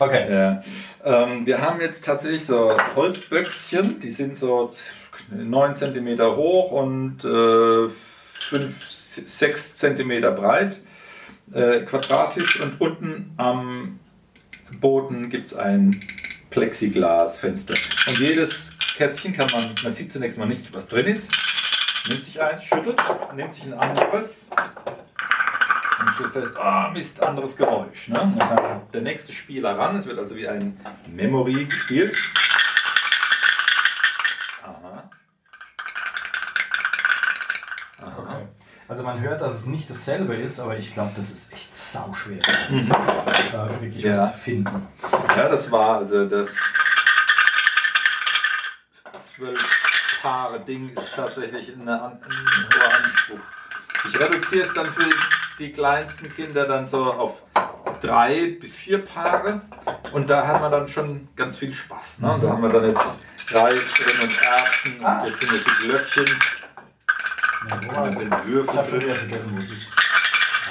Okay. 0.00 0.32
Ja. 0.32 0.62
Ähm, 1.04 1.46
wir 1.46 1.60
haben 1.60 1.80
jetzt 1.80 2.04
tatsächlich 2.04 2.44
so 2.46 2.72
Holzböckschen, 2.96 4.00
die 4.00 4.10
sind 4.10 4.34
so 4.36 4.70
9 5.30 5.76
cm 5.76 6.18
hoch 6.36 6.72
und 6.72 7.24
äh, 7.24 7.88
5, 7.88 8.90
6 8.90 9.76
cm 9.76 10.20
breit, 10.34 10.80
äh, 11.52 11.80
quadratisch 11.80 12.60
und 12.60 12.80
unten 12.80 13.32
am 13.36 13.98
Boden 14.80 15.28
gibt 15.28 15.48
es 15.48 15.54
ein 15.54 16.00
Plexiglasfenster. 16.50 17.74
Und 18.08 18.18
jedes 18.18 18.74
Kästchen 18.96 19.32
kann 19.32 19.48
man, 19.52 19.74
man 19.82 19.92
sieht 19.92 20.12
zunächst 20.12 20.38
mal 20.38 20.46
nicht, 20.46 20.72
was 20.72 20.86
drin 20.86 21.06
ist, 21.06 21.32
nimmt 22.08 22.24
sich 22.24 22.40
eins, 22.40 22.64
schüttelt, 22.64 23.00
nimmt 23.34 23.54
sich 23.54 23.64
ein 23.64 23.74
anderes 23.74 24.48
und 26.00 26.14
stellt 26.14 26.32
fest, 26.32 26.56
ah 26.56 26.90
Mist, 26.92 27.22
anderes 27.22 27.56
Geräusch. 27.56 28.08
Ne? 28.08 28.20
Und 28.20 28.38
dann 28.38 28.48
kann 28.48 28.80
der 28.92 29.02
nächste 29.02 29.32
Spieler 29.32 29.76
ran, 29.76 29.96
es 29.96 30.06
wird 30.06 30.18
also 30.18 30.36
wie 30.36 30.48
ein 30.48 30.78
Memory 31.14 31.64
gespielt. 31.64 32.16
Also 38.90 39.04
man 39.04 39.20
hört, 39.20 39.40
dass 39.40 39.54
es 39.54 39.66
nicht 39.66 39.88
dasselbe 39.88 40.34
ist, 40.34 40.58
aber 40.58 40.76
ich 40.76 40.92
glaube, 40.92 41.12
das 41.16 41.30
ist 41.30 41.52
echt 41.52 41.72
sauschwer, 41.72 42.38
das, 42.38 42.88
da 43.52 43.68
wirklich 43.80 44.02
Ja. 44.02 44.22
was 44.22 44.32
zu 44.32 44.38
finden. 44.40 44.88
Ja, 45.36 45.48
das 45.48 45.70
war 45.70 45.98
also 45.98 46.24
das 46.24 46.56
zwölf 49.20 50.18
Paare 50.22 50.58
Ding 50.60 50.88
ist 50.90 51.14
tatsächlich 51.14 51.68
ein 51.68 51.86
hoher 51.88 52.12
Anspruch. 53.04 53.38
Ich 54.08 54.18
reduziere 54.20 54.66
es 54.66 54.74
dann 54.74 54.90
für 54.90 55.08
die 55.60 55.70
kleinsten 55.72 56.28
Kinder 56.34 56.66
dann 56.66 56.84
so 56.84 57.04
auf 57.12 57.42
drei 58.00 58.56
bis 58.60 58.74
vier 58.74 59.04
Paare 59.04 59.62
und 60.12 60.28
da 60.28 60.44
hat 60.46 60.60
man 60.60 60.72
dann 60.72 60.88
schon 60.88 61.28
ganz 61.36 61.56
viel 61.58 61.72
Spaß. 61.72 62.18
Ne? 62.20 62.32
Und 62.32 62.42
da 62.42 62.48
haben 62.50 62.62
wir 62.62 62.70
dann 62.70 62.86
jetzt 62.86 63.00
Reis 63.52 63.92
drin 63.94 64.20
und 64.28 64.42
Erbsen 64.42 65.04
Ah. 65.04 65.20
und 65.20 65.28
jetzt 65.28 65.38
sind 65.40 65.52
jetzt 65.52 65.66
die 65.66 65.86
Glöckchen 65.86 66.26
Ja, 67.68 67.76
wo 67.76 67.92
dann 67.92 67.96
war 67.96 68.16
sind 68.16 68.34
Ich 68.34 68.76
habe 68.76 68.86
schon 68.86 69.02
wieder 69.02 69.14
vergessen, 69.14 69.52
wo 69.52 69.58
es 69.58 69.70
ist. 69.70 69.88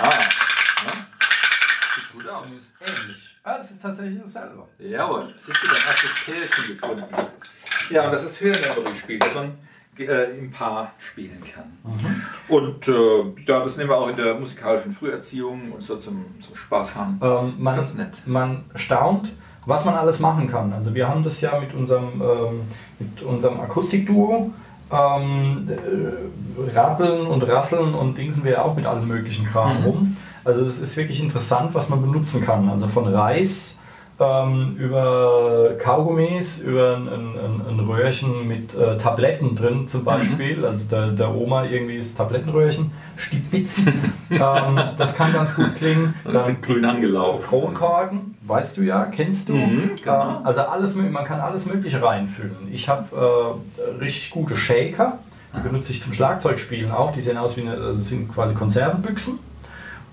Ah, 0.01 0.07
ne? 0.07 1.05
Sieht 1.95 2.13
gut 2.13 2.29
aus. 2.29 2.45
Ähnlich. 2.81 3.37
Ah, 3.43 3.57
das 3.57 3.71
ist 3.71 3.81
tatsächlich 3.81 4.19
dasselbe. 4.21 4.63
Jawohl, 4.79 5.33
es 5.37 5.47
ist 5.47 5.63
wieder 5.63 5.73
ein 5.73 5.87
erstes 5.87 6.11
Pärchen 6.25 6.67
gefunden. 6.67 7.15
Ja, 7.89 8.05
und 8.05 8.13
das 8.13 8.23
ist 8.23 8.41
Hörmemory-Spiel, 8.41 9.19
das 9.19 9.33
man 9.33 9.57
äh, 9.97 10.37
im 10.37 10.51
Paar 10.51 10.93
spielen 10.99 11.43
kann. 11.43 11.77
Und 12.47 12.87
äh, 12.87 13.43
ja, 13.45 13.59
das 13.59 13.77
nehmen 13.77 13.89
wir 13.89 13.97
auch 13.97 14.09
in 14.09 14.15
der 14.15 14.35
musikalischen 14.35 14.91
Früherziehung 14.91 15.71
und 15.71 15.81
so 15.81 15.97
zum, 15.97 16.25
zum 16.39 16.55
Spaß 16.55 16.95
haben. 16.95 17.19
Ähm, 17.21 17.55
man, 17.57 17.75
ganz 17.75 17.93
nett. 17.95 18.21
man 18.25 18.65
staunt, 18.75 19.31
was 19.65 19.85
man 19.85 19.95
alles 19.95 20.19
machen 20.19 20.47
kann. 20.47 20.71
Also 20.73 20.93
wir 20.93 21.07
haben 21.07 21.23
das 21.23 21.41
ja 21.41 21.59
mit 21.59 21.73
unserem, 21.73 22.21
ähm, 22.21 22.61
mit 22.99 23.21
unserem 23.21 23.59
Akustikduo. 23.59 24.51
Ähm, 24.91 25.67
äh, 25.69 26.75
Rappeln 26.77 27.27
und 27.27 27.43
Rasseln 27.43 27.93
und 27.93 28.17
Dingsen 28.17 28.43
wir 28.43 28.53
ja 28.53 28.61
auch 28.63 28.75
mit 28.75 28.85
allen 28.85 29.07
möglichen 29.07 29.45
Kram 29.45 29.79
Mhm. 29.79 29.83
rum. 29.85 30.17
Also 30.43 30.63
es 30.63 30.79
ist 30.79 30.97
wirklich 30.97 31.21
interessant, 31.21 31.73
was 31.73 31.89
man 31.89 32.01
benutzen 32.01 32.41
kann. 32.41 32.69
Also 32.69 32.87
von 32.87 33.07
Reis 33.07 33.77
ähm, 34.19 34.75
über 34.77 35.75
Kaugummis, 35.79 36.59
über 36.59 36.97
ein, 36.97 37.07
ein, 37.07 37.61
ein 37.69 37.79
Röhrchen 37.79 38.47
mit 38.47 38.75
äh, 38.75 38.97
Tabletten 38.97 39.55
drin 39.55 39.87
zum 39.87 40.03
Beispiel. 40.03 40.57
Mhm. 40.57 40.65
Also 40.65 40.89
der, 40.89 41.07
der 41.11 41.33
Oma 41.33 41.65
irgendwie 41.65 41.97
ist 41.97 42.17
Tablettenröhrchen, 42.17 42.91
Stibitzen. 43.15 43.87
ähm, 44.29 44.79
das 44.97 45.15
kann 45.15 45.31
ganz 45.31 45.55
gut 45.55 45.75
klingen. 45.75 46.13
Dann 46.23 46.41
sind 46.41 46.61
grün 46.61 46.85
angelaufen. 46.85 47.47
Kronkorken, 47.47 48.37
weißt 48.45 48.77
du 48.77 48.81
ja, 48.81 49.05
kennst 49.05 49.49
du. 49.49 49.53
Mhm, 49.53 49.91
genau. 50.03 50.21
ähm, 50.21 50.45
also 50.45 50.61
alles, 50.61 50.95
man 50.95 51.23
kann 51.23 51.39
alles 51.39 51.65
Mögliche 51.65 52.01
reinfüllen. 52.01 52.67
Ich 52.71 52.89
habe 52.89 53.15
äh, 53.15 54.01
richtig 54.01 54.31
gute 54.31 54.57
Shaker. 54.57 55.19
Die 55.55 55.67
benutze 55.67 55.91
ich 55.91 56.01
zum 56.01 56.13
Schlagzeugspielen 56.13 56.91
auch. 56.91 57.11
Die 57.11 57.21
sehen 57.21 57.37
aus 57.37 57.57
wie 57.57 57.61
eine, 57.61 57.73
also 57.73 57.99
sind 57.99 58.31
quasi 58.33 58.53
Konservenbüchsen. 58.53 59.39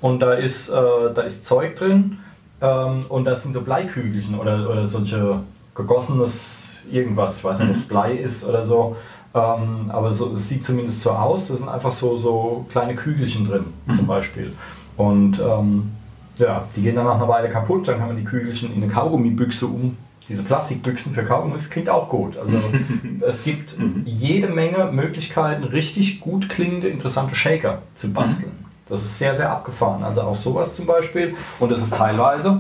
Und 0.00 0.20
da 0.20 0.32
ist, 0.32 0.68
äh, 0.68 0.72
da 1.14 1.22
ist 1.22 1.44
Zeug 1.44 1.74
drin 1.76 2.18
ähm, 2.60 3.06
und 3.08 3.24
das 3.24 3.42
sind 3.42 3.54
so 3.54 3.62
Bleikügelchen 3.62 4.38
oder, 4.38 4.68
oder 4.70 4.86
solche 4.86 5.40
gegossenes 5.74 6.68
irgendwas. 6.90 7.38
Ich 7.38 7.44
weiß 7.44 7.60
nicht, 7.60 7.70
ob 7.70 7.76
es 7.76 7.84
mhm. 7.84 7.88
Blei 7.88 8.12
ist 8.14 8.44
oder 8.44 8.62
so. 8.62 8.96
Ähm, 9.34 9.90
aber 9.90 10.12
so, 10.12 10.32
es 10.34 10.48
sieht 10.48 10.64
zumindest 10.64 11.00
so 11.00 11.10
aus. 11.10 11.48
Da 11.48 11.54
sind 11.54 11.68
einfach 11.68 11.92
so, 11.92 12.16
so 12.16 12.66
kleine 12.70 12.94
Kügelchen 12.94 13.46
drin, 13.46 13.66
zum 13.86 14.04
mhm. 14.04 14.06
Beispiel. 14.06 14.52
Und 14.96 15.38
ähm, 15.38 15.90
ja, 16.38 16.64
die 16.74 16.82
gehen 16.82 16.96
dann 16.96 17.04
nach 17.04 17.16
einer 17.16 17.28
Weile 17.28 17.48
kaputt. 17.48 17.86
Dann 17.88 17.98
kann 17.98 18.08
man 18.08 18.16
die 18.16 18.24
Kügelchen 18.24 18.72
in 18.72 18.82
eine 18.82 18.90
Kaugummibüchse 18.90 19.66
um. 19.66 19.96
Diese 20.28 20.42
Plastikbüchsen 20.42 21.12
für 21.12 21.22
Kaugummis 21.22 21.70
klingt 21.70 21.88
auch 21.88 22.08
gut. 22.08 22.36
Also 22.36 22.56
es 23.20 23.44
gibt 23.44 23.78
mhm. 23.78 24.02
jede 24.06 24.48
Menge 24.48 24.90
Möglichkeiten, 24.90 25.64
richtig 25.64 26.20
gut 26.20 26.48
klingende, 26.48 26.88
interessante 26.88 27.34
Shaker 27.34 27.82
zu 27.94 28.12
basteln. 28.12 28.65
Das 28.88 29.02
ist 29.02 29.18
sehr, 29.18 29.34
sehr 29.34 29.50
abgefahren. 29.50 30.02
Also 30.04 30.22
auch 30.22 30.36
sowas 30.36 30.74
zum 30.74 30.86
Beispiel. 30.86 31.36
Und 31.58 31.72
das 31.72 31.82
ist 31.82 31.94
teilweise, 31.94 32.56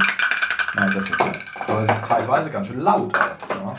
nein, 0.74 0.90
das 0.92 1.08
ist 1.08 1.18
so, 1.18 1.32
aber 1.66 1.82
es 1.82 1.90
ist 1.90 2.04
teilweise 2.04 2.50
ganz 2.50 2.66
schön 2.66 2.80
laut. 2.80 3.16
Ja. 3.16 3.76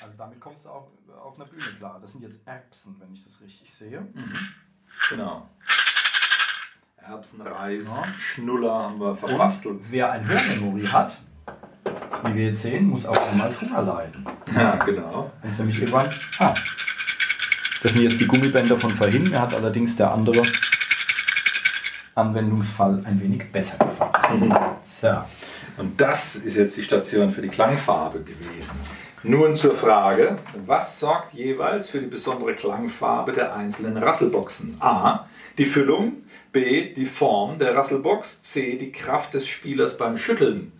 Also 0.00 0.14
damit 0.16 0.40
kommst 0.40 0.64
du 0.64 0.70
auch 0.70 0.88
auf 1.22 1.36
einer 1.36 1.44
Bühne 1.44 1.76
klar. 1.78 1.98
Das 2.00 2.12
sind 2.12 2.22
jetzt 2.22 2.40
Erbsen, 2.46 2.96
wenn 2.98 3.12
ich 3.12 3.22
das 3.22 3.40
richtig 3.42 3.72
sehe. 3.72 4.00
Mhm. 4.00 4.32
Genau. 5.10 5.48
Erbsen, 6.96 7.42
Reis, 7.42 7.96
ja. 7.96 8.04
Schnuller 8.14 8.72
haben 8.72 8.98
wir 9.00 9.14
verbastelt. 9.14 9.74
Und 9.74 9.90
wer 9.90 10.12
ein 10.12 10.26
Hörmemory 10.26 10.86
hat, 10.86 11.18
wie 12.24 12.34
wir 12.34 12.46
jetzt 12.46 12.62
sehen, 12.62 12.86
muss 12.86 13.04
auch 13.04 13.32
niemals 13.32 13.60
Hunger 13.60 13.82
leiden. 13.82 14.26
Ja, 14.54 14.76
genau. 14.76 15.30
Wenn 15.42 15.50
es 15.50 15.58
nämlich 15.58 15.80
irgendwann. 15.80 16.08
Ah, 16.38 16.54
das 17.82 17.92
sind 17.92 18.02
jetzt 18.02 18.20
die 18.20 18.26
Gummibänder 18.26 18.76
von 18.76 18.90
vorhin. 18.90 19.24
Mir 19.24 19.40
hat 19.40 19.54
allerdings 19.54 19.96
der 19.96 20.12
andere 20.12 20.42
Anwendungsfall 22.14 23.02
ein 23.04 23.20
wenig 23.20 23.50
besser 23.50 23.76
gefallen. 23.78 24.54
So. 24.84 25.08
Und 25.78 26.00
das 26.00 26.36
ist 26.36 26.56
jetzt 26.56 26.76
die 26.76 26.82
Station 26.82 27.32
für 27.32 27.42
die 27.42 27.48
Klangfarbe 27.48 28.20
gewesen. 28.20 28.78
Nun 29.24 29.54
zur 29.54 29.74
Frage, 29.74 30.38
was 30.66 30.98
sorgt 30.98 31.32
jeweils 31.32 31.88
für 31.88 32.00
die 32.00 32.06
besondere 32.06 32.54
Klangfarbe 32.54 33.32
der 33.32 33.54
einzelnen 33.54 33.96
Rasselboxen? 33.96 34.76
A. 34.80 35.26
Die 35.58 35.64
Füllung, 35.64 36.24
B. 36.50 36.92
Die 36.92 37.06
Form 37.06 37.58
der 37.58 37.74
Rasselbox, 37.74 38.42
C. 38.42 38.76
Die 38.76 38.92
Kraft 38.92 39.34
des 39.34 39.46
Spielers 39.46 39.96
beim 39.96 40.16
Schütteln. 40.16 40.72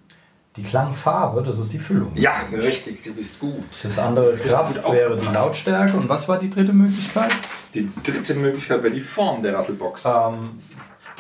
Die 0.57 0.63
Klangfarbe, 0.63 1.43
das 1.43 1.59
ist 1.59 1.73
die 1.73 1.79
Füllung. 1.79 2.13
Ja, 2.15 2.33
richtig, 2.53 3.03
du 3.03 3.15
bist 3.15 3.41
gut. 3.41 3.65
Das 3.83 3.99
andere 3.99 4.27
das 4.27 4.43
Kraft 4.43 4.77
wäre 4.93 5.17
die 5.17 5.27
Lautstärke. 5.27 5.97
Und 5.97 6.09
was 6.11 6.29
war 6.29 6.39
die 6.39 6.51
dritte 6.51 6.75
Möglichkeit? 6.75 7.33
Die 7.73 7.91
dritte 8.03 8.35
Möglichkeit 8.35 8.83
wäre 8.83 8.93
die 8.93 9.01
Form 9.01 9.41
der 9.41 9.55
Rasselbox. 9.55 10.05
Ähm, 10.05 10.61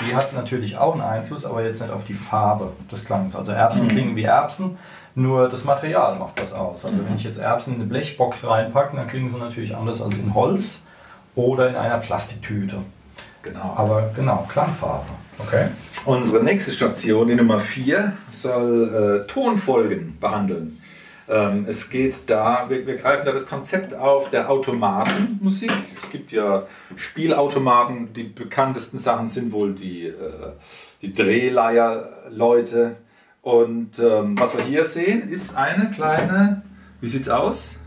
die 0.00 0.14
hat 0.14 0.34
natürlich 0.34 0.76
auch 0.76 0.92
einen 0.92 1.02
Einfluss, 1.02 1.46
aber 1.46 1.64
jetzt 1.64 1.80
nicht 1.80 1.90
auf 1.90 2.04
die 2.04 2.14
Farbe 2.14 2.72
des 2.90 3.06
Klangs. 3.06 3.34
Also 3.34 3.52
Erbsen 3.52 3.84
mhm. 3.84 3.88
klingen 3.88 4.16
wie 4.16 4.24
Erbsen, 4.24 4.76
nur 5.14 5.48
das 5.48 5.64
Material 5.64 6.18
macht 6.18 6.38
das 6.38 6.52
aus. 6.52 6.84
Also 6.84 6.96
mhm. 6.96 7.06
wenn 7.08 7.16
ich 7.16 7.24
jetzt 7.24 7.38
Erbsen 7.38 7.74
in 7.74 7.80
eine 7.80 7.88
Blechbox 7.88 8.46
reinpacke, 8.46 8.96
dann 8.96 9.06
klingen 9.06 9.30
sie 9.30 9.38
natürlich 9.38 9.74
anders 9.74 10.02
als 10.02 10.18
in 10.18 10.34
Holz 10.34 10.80
oder 11.34 11.70
in 11.70 11.76
einer 11.76 11.98
Plastiktüte. 11.98 12.76
Genau. 13.42 13.74
Aber 13.76 14.10
genau, 14.14 14.46
Klangfarbe. 14.48 15.06
Okay. 15.46 15.68
Unsere 16.04 16.42
nächste 16.42 16.72
Station, 16.72 17.28
die 17.28 17.34
Nummer 17.34 17.58
4, 17.58 18.12
soll 18.30 19.24
äh, 19.24 19.26
Tonfolgen 19.26 20.16
behandeln. 20.20 20.80
Ähm, 21.28 21.64
es 21.68 21.88
geht 21.90 22.18
da, 22.26 22.66
wir, 22.68 22.86
wir, 22.86 22.96
greifen 22.96 23.24
da 23.24 23.32
das 23.32 23.46
Konzept 23.46 23.94
auf 23.94 24.30
der 24.30 24.50
Automatenmusik. 24.50 25.72
Es 26.02 26.10
gibt 26.10 26.32
ja 26.32 26.66
Spielautomaten, 26.96 28.12
die 28.12 28.24
bekanntesten 28.24 28.98
Sachen 28.98 29.28
sind 29.28 29.52
wohl 29.52 29.72
die, 29.72 30.06
äh, 30.06 30.12
die 31.00 31.12
Drehleier-Leute. 31.12 32.96
Und 33.40 33.98
ähm, 33.98 34.38
was 34.38 34.56
wir 34.56 34.64
hier 34.64 34.84
sehen, 34.84 35.28
ist 35.28 35.56
eine 35.56 35.90
kleine, 35.90 36.62
wie 37.00 37.06
sieht's 37.06 37.28
aus? 37.28 37.78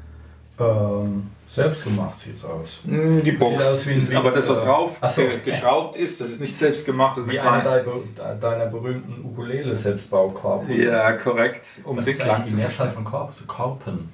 Ähm, 0.60 1.28
selbst 1.56 1.84
gemacht 1.86 2.20
sieht 2.20 2.36
es 2.36 2.44
aus. 2.44 2.80
Hm, 2.86 3.24
die 3.24 3.32
Box. 3.32 3.88
Wie, 3.88 4.10
wie, 4.10 4.16
aber 4.16 4.32
das, 4.32 4.50
was 4.50 4.62
drauf 4.62 5.00
so. 5.10 5.22
geschraubt 5.44 5.96
ist, 5.96 6.20
das 6.20 6.30
ist 6.30 6.42
nicht 6.42 6.56
selbst 6.56 6.86
gemacht. 6.86 7.18
Das 7.18 7.26
ist 7.26 7.32
wie 7.32 7.40
eine 7.40 7.70
einer 7.70 8.36
deiner 8.36 8.66
berühmten 8.66 9.24
Ukulele-Selbstbaukorpus. 9.24 10.76
Ja, 10.78 11.14
korrekt. 11.14 11.66
Um 11.86 11.96
das 11.96 12.06
den 12.06 12.18
Klang 12.18 12.46
zu 12.46 12.56
Mehrzahl 12.56 12.92
von 12.92 13.06
Korpus, 13.06 13.38
Korpen. 13.48 14.10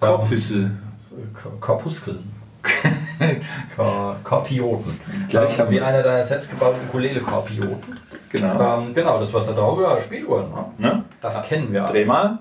Korpüsse. 0.00 0.56
Ähm, 0.56 1.60
Korpuskeln. 1.60 2.30
Korpioten. 4.24 5.00
Gleich 5.28 5.58
ähm, 5.58 5.70
wie 5.70 5.80
einer 5.80 6.02
deiner 6.02 6.24
selbstgebauten 6.24 6.88
Ukulele-Korpioten. 6.88 7.98
Genau. 8.30 8.80
Ähm, 8.80 8.94
genau, 8.94 9.18
das 9.18 9.32
was 9.32 9.46
da 9.46 9.52
drauf 9.52 9.80
ja, 9.80 10.00
Spieluhren. 10.00 10.46
Ne? 10.78 11.04
Das 11.20 11.42
kennen 11.42 11.72
wir. 11.72 11.84
Dreh 11.84 12.04
mal. 12.04 12.38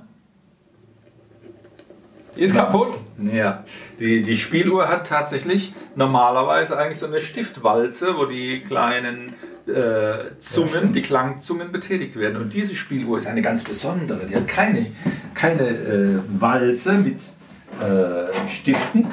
Ist 2.36 2.56
kaputt? 2.56 2.98
Ja. 3.20 3.63
Die, 4.00 4.24
die 4.24 4.38
Spieluhr 4.38 4.88
hat 4.88 5.08
tatsächlich 5.08 5.74
normalerweise 5.96 6.78
eigentlich 6.78 6.98
so 6.98 7.06
eine 7.06 7.20
Stiftwalze, 7.20 8.17
wo 8.17 8.26
die 8.26 8.62
kleinen 8.62 9.34
äh, 9.67 10.39
Zungen, 10.39 10.88
ja, 10.88 10.91
die 10.91 11.02
Klangzungen 11.02 11.72
betätigt 11.72 12.15
werden. 12.15 12.41
Und 12.41 12.54
diese 12.54 12.76
Spieluhr 12.76 13.17
ist 13.17 13.28
eine 13.28 13.41
ganz 13.41 13.63
besondere. 13.63 14.26
Die 14.26 14.36
hat 14.36 14.48
keine, 14.48 14.88
keine 15.34 15.67
äh, 15.67 16.20
Walze 16.39 16.94
mit 16.94 17.22
äh, 17.80 18.48
Stiften. 18.48 19.08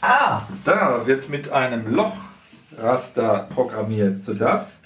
Ah! 0.00 0.42
Da 0.64 1.02
wird 1.06 1.28
mit 1.28 1.50
einem 1.50 1.94
Lochraster 1.94 3.48
programmiert, 3.54 4.20
sodass 4.20 4.80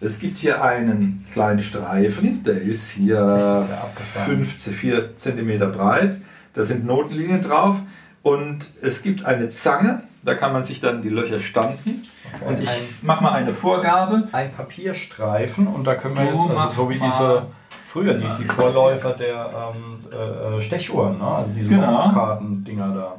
es 0.00 0.18
gibt 0.18 0.38
hier 0.38 0.62
einen 0.62 1.26
kleinen 1.32 1.60
Streifen, 1.60 2.42
der 2.42 2.60
ist 2.60 2.90
hier 2.90 3.68
ist 3.68 4.24
15, 4.24 4.72
4 4.72 5.16
cm 5.16 5.72
breit 5.72 6.20
da 6.54 6.62
sind 6.62 6.84
Notenlinien 6.84 7.42
drauf 7.42 7.76
und 8.22 8.70
es 8.82 9.02
gibt 9.02 9.24
eine 9.24 9.50
Zange, 9.50 10.02
da 10.22 10.34
kann 10.34 10.52
man 10.52 10.62
sich 10.62 10.80
dann 10.80 11.02
die 11.02 11.08
Löcher 11.08 11.40
stanzen. 11.40 12.06
Okay. 12.34 12.44
Und 12.46 12.62
ich 12.62 12.68
mache 13.02 13.22
mal 13.22 13.32
eine 13.32 13.54
Vorgabe. 13.54 14.28
Ein 14.32 14.52
Papierstreifen 14.52 15.66
und 15.66 15.86
da 15.86 15.94
können 15.94 16.14
wir 16.14 16.24
du 16.24 16.30
jetzt, 16.30 16.58
also 16.58 16.82
so 16.82 16.90
wie 16.90 16.98
diese 16.98 17.46
früher 17.90 18.14
die, 18.14 18.42
die 18.42 18.44
Vorläufer 18.44 19.14
der 19.14 19.72
ähm, 19.74 19.98
äh, 20.12 20.56
äh, 20.56 20.60
Stechuhren, 20.60 21.18
ne? 21.18 21.24
also 21.24 21.52
diese 21.52 21.70
genau. 21.70 22.08
Karten-Dinger 22.08 22.94
da. 22.94 23.14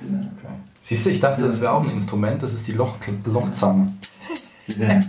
Okay. 0.00 0.52
Siehst 0.82 1.06
du, 1.06 1.10
ich 1.10 1.20
dachte, 1.20 1.42
das 1.42 1.60
wäre 1.60 1.72
auch 1.72 1.82
ein 1.82 1.90
Instrument, 1.90 2.42
das 2.42 2.52
ist 2.52 2.66
die 2.66 2.72
Loch 2.72 2.96
Lochzange. 3.24 3.86
Ja. 4.66 4.88
ja. 4.88 5.02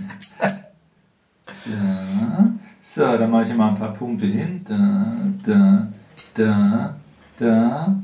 So, 2.82 3.17
dann 3.17 3.30
mache 3.32 3.43
ich 3.43 3.56
mal 3.56 3.69
ein 3.69 3.76
paar 3.76 3.93
Punkte 3.93 4.26
hin. 4.26 4.63
Da, 4.67 5.15
da, 5.45 5.88
da, 6.36 6.95
da, 7.39 7.96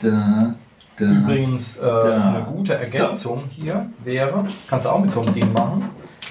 da, 0.00 0.54
da. 0.96 1.04
Übrigens 1.04 1.76
äh, 1.76 1.82
da. 1.82 2.34
eine 2.34 2.44
gute 2.44 2.74
Ergänzung 2.74 3.42
so. 3.44 3.62
hier 3.62 3.86
wäre, 4.04 4.44
kannst 4.68 4.86
du 4.86 4.90
auch 4.90 5.00
mit 5.00 5.10
so 5.10 5.20
einem 5.20 5.34
Ding 5.34 5.52
machen. 5.52 5.84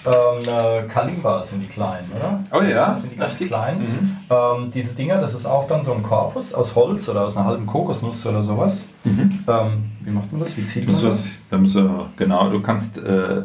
Ähm, 0.06 0.88
Kalimba 0.88 1.44
sind 1.44 1.62
die 1.62 1.68
kleinen, 1.68 2.10
oder? 2.16 2.40
Oh 2.52 2.62
ja. 2.62 2.92
Das 2.92 3.02
sind 3.02 3.14
die 3.14 3.18
ganz 3.18 3.32
Richtig. 3.32 3.50
kleinen. 3.50 3.80
Mhm. 3.80 4.16
Ähm, 4.30 4.72
diese 4.72 4.96
Dinger, 4.96 5.20
das 5.20 5.34
ist 5.34 5.46
auch 5.46 5.68
dann 5.68 5.84
so 5.84 5.94
ein 5.94 6.04
Korpus 6.04 6.54
aus 6.54 6.76
Holz 6.76 7.10
oder 7.10 7.26
aus 7.26 7.36
einer 7.36 7.46
halben 7.46 7.66
Kokosnuss 7.66 8.26
oder 8.26 8.44
sowas. 8.44 8.86
Mhm. 9.04 9.44
Ähm, 9.48 9.86
wie 10.02 10.12
macht 10.12 10.32
man 10.32 10.42
das? 10.42 10.56
Wie 10.56 10.66
zieht 10.66 10.88
man 10.88 10.96
das? 10.96 11.30
das? 11.52 12.10
Genau, 12.16 12.50
du 12.50 12.62
kannst 12.62 13.00
äh, 13.00 13.42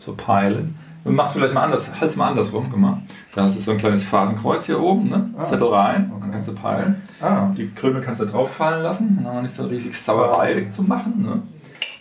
so 0.00 0.14
peilen. 0.14 0.77
Du 1.08 1.14
machst 1.14 1.32
vielleicht 1.32 1.54
mal 1.54 1.62
anders, 1.62 1.90
halt's 1.98 2.16
mal 2.16 2.28
andersrum, 2.28 2.66
guck 2.70 2.78
mal. 2.78 3.02
Da 3.34 3.44
hast 3.44 3.56
du 3.56 3.60
so 3.60 3.70
ein 3.72 3.78
kleines 3.78 4.04
Fadenkreuz 4.04 4.66
hier 4.66 4.78
oben, 4.78 5.08
ne? 5.08 5.30
Ah, 5.38 5.42
Zettel 5.42 5.68
rein, 5.68 6.10
okay. 6.10 6.20
dann 6.20 6.32
kannst 6.32 6.48
du 6.48 6.54
peilen. 6.54 7.02
Ah. 7.20 7.48
Die 7.56 7.70
Krümel 7.74 8.02
kannst 8.02 8.20
du 8.20 8.26
drauf 8.26 8.52
fallen 8.54 8.82
lassen, 8.82 9.20
dann 9.24 9.42
nicht 9.42 9.54
so 9.54 9.66
riesig 9.66 9.98
Sauerei 9.98 10.66
zu 10.68 10.82
machen. 10.82 11.22
Ne? 11.22 11.42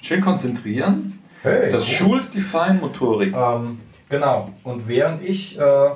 Schön 0.02 0.20
konzentrieren. 0.20 1.20
Hey, 1.42 1.70
das 1.70 1.84
cool. 1.84 1.96
schult 1.96 2.34
die 2.34 2.42
Feinmotorik. 2.42 3.34
Ähm, 3.34 3.80
genau. 4.10 4.50
Und 4.64 4.90
während 4.90 5.24
ich, 5.24 5.58
äh, 5.58 5.90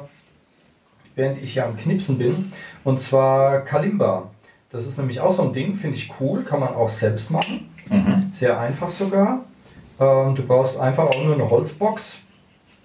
während 1.16 1.44
ich 1.44 1.56
ja 1.56 1.66
am 1.66 1.76
Knipsen 1.76 2.18
bin, 2.18 2.54
und 2.86 3.02
zwar 3.02 3.60
Kalimba. 3.62 4.30
Das 4.70 4.88
ist 4.88 4.98
nämlich 4.98 5.20
auch 5.20 5.34
so 5.34 5.42
ein 5.42 5.52
Ding, 5.52 5.76
finde 5.76 5.98
ich 5.98 6.14
cool, 6.22 6.44
kann 6.44 6.62
man 6.62 6.70
auch 6.70 6.88
selbst 6.88 7.30
machen. 7.30 7.70
Mhm. 7.90 8.30
Sehr 8.32 8.58
einfach 8.58 8.90
sogar. 8.90 9.42
Ähm, 10.00 10.34
du 10.34 10.44
brauchst 10.44 10.80
einfach 10.80 11.04
auch 11.04 11.26
nur 11.26 11.36
eine 11.36 11.50
Holzbox 11.50 12.20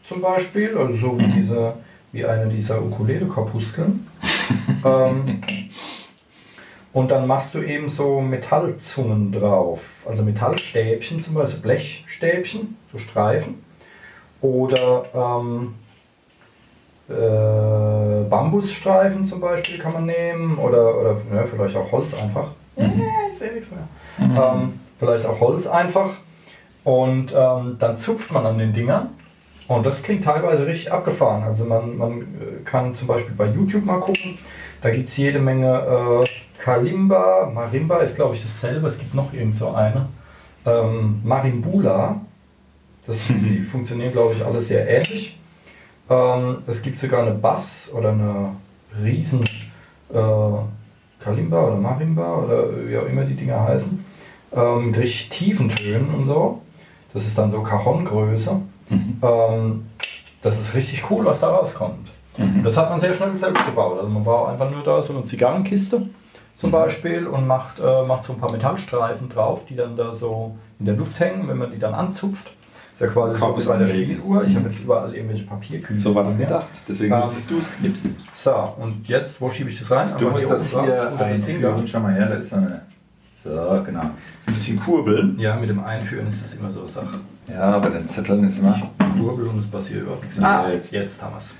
zum 0.06 0.20
Beispiel, 0.20 0.76
also 0.76 0.94
so 0.94 1.18
wie, 1.18 1.26
mhm. 1.26 1.32
diese, 1.34 1.74
wie 2.12 2.24
eine 2.24 2.46
dieser 2.46 2.82
Ukulele-Korpuskeln. 2.82 4.08
ähm, 4.84 5.40
und 6.92 7.10
dann 7.10 7.26
machst 7.26 7.54
du 7.54 7.60
eben 7.60 7.88
so 7.88 8.20
Metallzungen 8.20 9.32
drauf. 9.32 9.80
Also 10.06 10.22
Metallstäbchen, 10.22 11.20
zum 11.20 11.34
Beispiel 11.34 11.60
Blechstäbchen, 11.60 12.76
so 12.92 12.98
Streifen. 12.98 13.62
Oder 14.40 15.04
ähm, 15.14 15.74
äh, 17.08 18.28
Bambusstreifen 18.28 19.24
zum 19.24 19.40
Beispiel 19.40 19.78
kann 19.78 19.92
man 19.92 20.06
nehmen. 20.06 20.56
Oder, 20.56 20.98
oder 20.98 21.16
ja, 21.34 21.44
vielleicht 21.44 21.76
auch 21.76 21.90
Holz 21.92 22.14
einfach. 22.14 22.48
Mhm. 22.76 23.02
ich 23.30 23.36
sehe 23.36 23.52
nichts 23.52 23.70
mehr. 23.70 23.88
Ähm, 24.18 24.80
vielleicht 24.98 25.26
auch 25.26 25.38
Holz 25.40 25.66
einfach. 25.66 26.12
Und 26.84 27.34
ähm, 27.36 27.76
dann 27.78 27.98
zupft 27.98 28.30
man 28.30 28.46
an 28.46 28.58
den 28.58 28.72
Dingern. 28.72 29.10
Und 29.68 29.84
das 29.84 30.02
klingt 30.02 30.24
teilweise 30.24 30.66
richtig 30.66 30.92
abgefahren. 30.92 31.42
Also 31.42 31.64
man, 31.64 31.96
man 31.96 32.20
äh, 32.20 32.24
kann 32.64 32.94
zum 32.94 33.08
Beispiel 33.08 33.34
bei 33.34 33.46
YouTube 33.46 33.84
mal 33.84 33.98
gucken. 33.98 34.38
Da 34.80 34.90
gibt 34.90 35.08
es 35.08 35.16
jede 35.16 35.38
Menge 35.38 36.22
äh, 36.24 36.62
Kalimba. 36.62 37.50
Marimba 37.52 37.98
ist 37.98 38.16
glaube 38.16 38.36
ich 38.36 38.42
dasselbe. 38.42 38.86
Es 38.86 38.98
gibt 38.98 39.14
noch 39.14 39.32
irgend 39.32 39.56
so 39.56 39.70
eine. 39.72 40.08
Ähm, 40.64 41.20
Marimbula. 41.24 42.20
Das, 43.06 43.18
die 43.28 43.60
funktionieren 43.60 44.12
glaube 44.12 44.34
ich 44.34 44.44
alle 44.44 44.60
sehr 44.60 44.88
ähnlich. 44.88 45.38
Ähm, 46.08 46.58
es 46.66 46.82
gibt 46.82 46.98
sogar 46.98 47.22
eine 47.22 47.32
Bass 47.32 47.90
oder 47.92 48.10
eine 48.10 48.56
riesen 49.02 49.42
äh, 50.12 51.22
Kalimba 51.22 51.66
oder 51.66 51.76
Marimba 51.76 52.36
oder 52.36 52.88
wie 52.88 52.96
auch 52.96 53.06
immer 53.06 53.24
die 53.24 53.34
Dinger 53.34 53.64
heißen. 53.64 54.04
Ähm, 54.52 54.86
mit 54.86 54.98
richtig 54.98 55.28
tiefen 55.30 55.68
Tönen 55.68 56.14
und 56.14 56.24
so. 56.24 56.62
Das 57.12 57.26
ist 57.26 57.36
dann 57.36 57.50
so 57.50 57.62
Cajon-Größe. 57.62 58.60
Ähm, 58.90 59.86
das 60.42 60.58
ist 60.60 60.74
richtig 60.74 61.10
cool, 61.10 61.24
was 61.24 61.40
da 61.40 61.48
rauskommt. 61.48 62.10
Und 62.38 62.62
das 62.64 62.76
hat 62.76 62.90
man 62.90 62.98
sehr 63.00 63.14
schnell 63.14 63.34
selbst 63.36 63.64
gebaut. 63.64 63.96
Also 63.98 64.08
man 64.10 64.22
braucht 64.22 64.52
einfach 64.52 64.70
nur 64.70 64.82
da 64.82 65.00
so 65.02 65.14
eine 65.14 65.24
Zigarrenkiste 65.24 66.02
zum 66.56 66.70
Beispiel 66.70 67.26
und 67.26 67.46
macht, 67.46 67.78
äh, 67.80 68.02
macht 68.06 68.24
so 68.24 68.34
ein 68.34 68.38
paar 68.38 68.52
Metallstreifen 68.52 69.28
drauf, 69.28 69.64
die 69.64 69.74
dann 69.76 69.96
da 69.96 70.12
so 70.14 70.54
in 70.78 70.86
der 70.86 70.96
Luft 70.96 71.18
hängen, 71.18 71.48
wenn 71.48 71.56
man 71.56 71.70
die 71.70 71.78
dann 71.78 71.94
anzupft. 71.94 72.50
Ist 72.92 73.00
ja 73.00 73.08
quasi 73.08 73.38
so 73.38 73.56
wie 73.58 73.66
bei 73.66 73.76
der. 73.76 73.88
Spieluhr. 73.88 74.44
Ich 74.44 74.54
habe 74.56 74.68
jetzt 74.70 74.80
überall 74.82 75.14
irgendwelche 75.14 75.44
Papierkügel. 75.44 75.96
So 75.98 76.14
war 76.14 76.24
das 76.24 76.36
gedacht. 76.38 76.68
Deswegen 76.88 77.12
Ähm, 77.12 77.20
musstest 77.20 77.50
du 77.50 77.58
es 77.58 77.70
knipsen. 77.72 78.16
So, 78.32 78.54
und 78.78 79.06
jetzt, 79.06 79.38
wo 79.40 79.50
schiebe 79.50 79.68
ich 79.68 79.78
das 79.78 79.90
rein? 79.90 80.12
Du 80.18 80.30
musst 80.30 80.50
das 80.50 80.70
hier 80.70 81.10
unter 81.12 81.28
das 81.28 81.42
Ding 81.42 81.60
da. 81.60 81.68
einführen. 81.68 81.86
Schau 81.86 82.00
mal 82.00 82.14
her, 82.14 82.26
da 82.26 82.34
ist 82.36 82.52
eine. 82.54 82.82
So, 83.46 83.82
genau. 83.84 84.10
So 84.40 84.50
ein 84.50 84.54
bisschen 84.54 84.80
kurbeln. 84.80 85.38
Ja, 85.38 85.54
mit 85.54 85.70
dem 85.70 85.82
Einführen 85.84 86.26
ist 86.26 86.42
das 86.42 86.54
immer 86.54 86.72
so 86.72 86.80
eine 86.80 86.88
Sache. 86.88 87.20
Ja, 87.46 87.78
bei 87.78 87.90
den 87.90 88.08
Zetteln 88.08 88.44
ist 88.44 88.58
immer. 88.58 88.90
Kurbel 89.16 89.46
und 89.46 89.60
es 89.60 89.66
passiert 89.66 90.02
überhaupt 90.02 90.24
nichts. 90.24 90.42
Ah, 90.42 90.68
jetzt, 90.68 90.92
jetzt. 90.92 91.04
jetzt 91.04 91.22
haben 91.22 91.34
wir 91.34 91.38
es. 91.38 91.52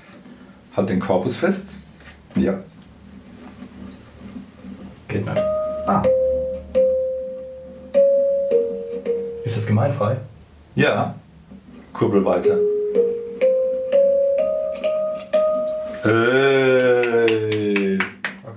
Halt 0.75 0.89
den 0.89 0.99
Korpus 0.99 1.37
fest. 1.37 1.77
Ja. 2.35 2.55
Geht 5.07 5.25
nicht. 5.25 5.37
Ah. 5.87 6.03
Ist 9.45 9.55
das 9.55 9.65
gemeinfrei? 9.65 10.17
Ja. 10.75 11.15
Kurbel 11.93 12.25
weiter. 12.25 12.57
Äh. 16.03 17.06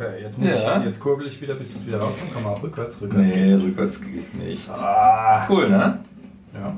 Okay, 0.01 0.23
jetzt, 0.23 0.39
muss 0.39 0.49
Ja. 0.49 0.79
ich, 0.79 0.87
jetzt 0.87 1.01
kurbel 1.01 1.27
ich 1.27 1.39
wieder, 1.43 1.55
bis 1.55 1.75
das 1.75 1.87
wieder 1.87 1.99
rauskommt. 1.99 2.33
Komm 2.33 2.43
mal 2.45 2.55
rückwärts, 2.55 2.99
rückwärts. 3.03 3.31
Nee, 3.31 3.53
rückwärts 3.53 4.01
geht 4.01 4.35
nicht. 4.35 4.71
Ah. 4.71 5.47
Cool, 5.47 5.69
ne? 5.69 5.99
Ja. 6.55 6.73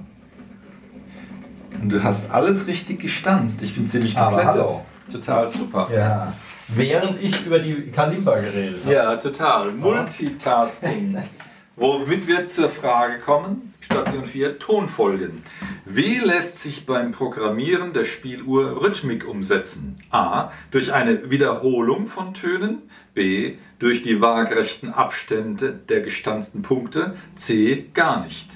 Und 1.80 1.92
du 1.92 2.02
hast 2.02 2.30
alles 2.32 2.66
richtig 2.66 3.00
gestanzt. 3.00 3.62
Ich 3.62 3.74
bin 3.76 3.86
ziemlich 3.86 4.16
Aber 4.18 4.38
geplättet. 4.38 4.62
hallo. 4.62 4.84
Total 5.10 5.46
super. 5.46 5.88
ja. 5.94 6.32
Während 6.68 7.20
ich 7.22 7.46
über 7.46 7.58
die 7.58 7.90
Kalimba 7.90 8.34
geredet 8.38 8.80
habe. 8.84 8.94
Ja, 8.94 9.16
total. 9.16 9.70
Multitasking. 9.72 11.16
Womit 11.76 12.26
wir 12.28 12.46
zur 12.46 12.68
Frage 12.68 13.18
kommen, 13.18 13.72
Station 13.80 14.26
4, 14.26 14.58
Tonfolgen. 14.58 15.42
Wie 15.86 16.18
lässt 16.18 16.60
sich 16.60 16.84
beim 16.84 17.12
Programmieren 17.12 17.94
der 17.94 18.04
Spieluhr 18.04 18.82
Rhythmik 18.82 19.26
umsetzen? 19.26 19.96
A. 20.10 20.50
Durch 20.70 20.92
eine 20.92 21.30
Wiederholung 21.30 22.08
von 22.08 22.34
Tönen. 22.34 22.82
B. 23.14 23.54
Durch 23.78 24.02
die 24.02 24.20
waagerechten 24.20 24.92
Abstände 24.92 25.72
der 25.88 26.02
gestanzten 26.02 26.60
Punkte. 26.60 27.14
C. 27.36 27.86
Gar 27.94 28.24
nicht. 28.24 28.48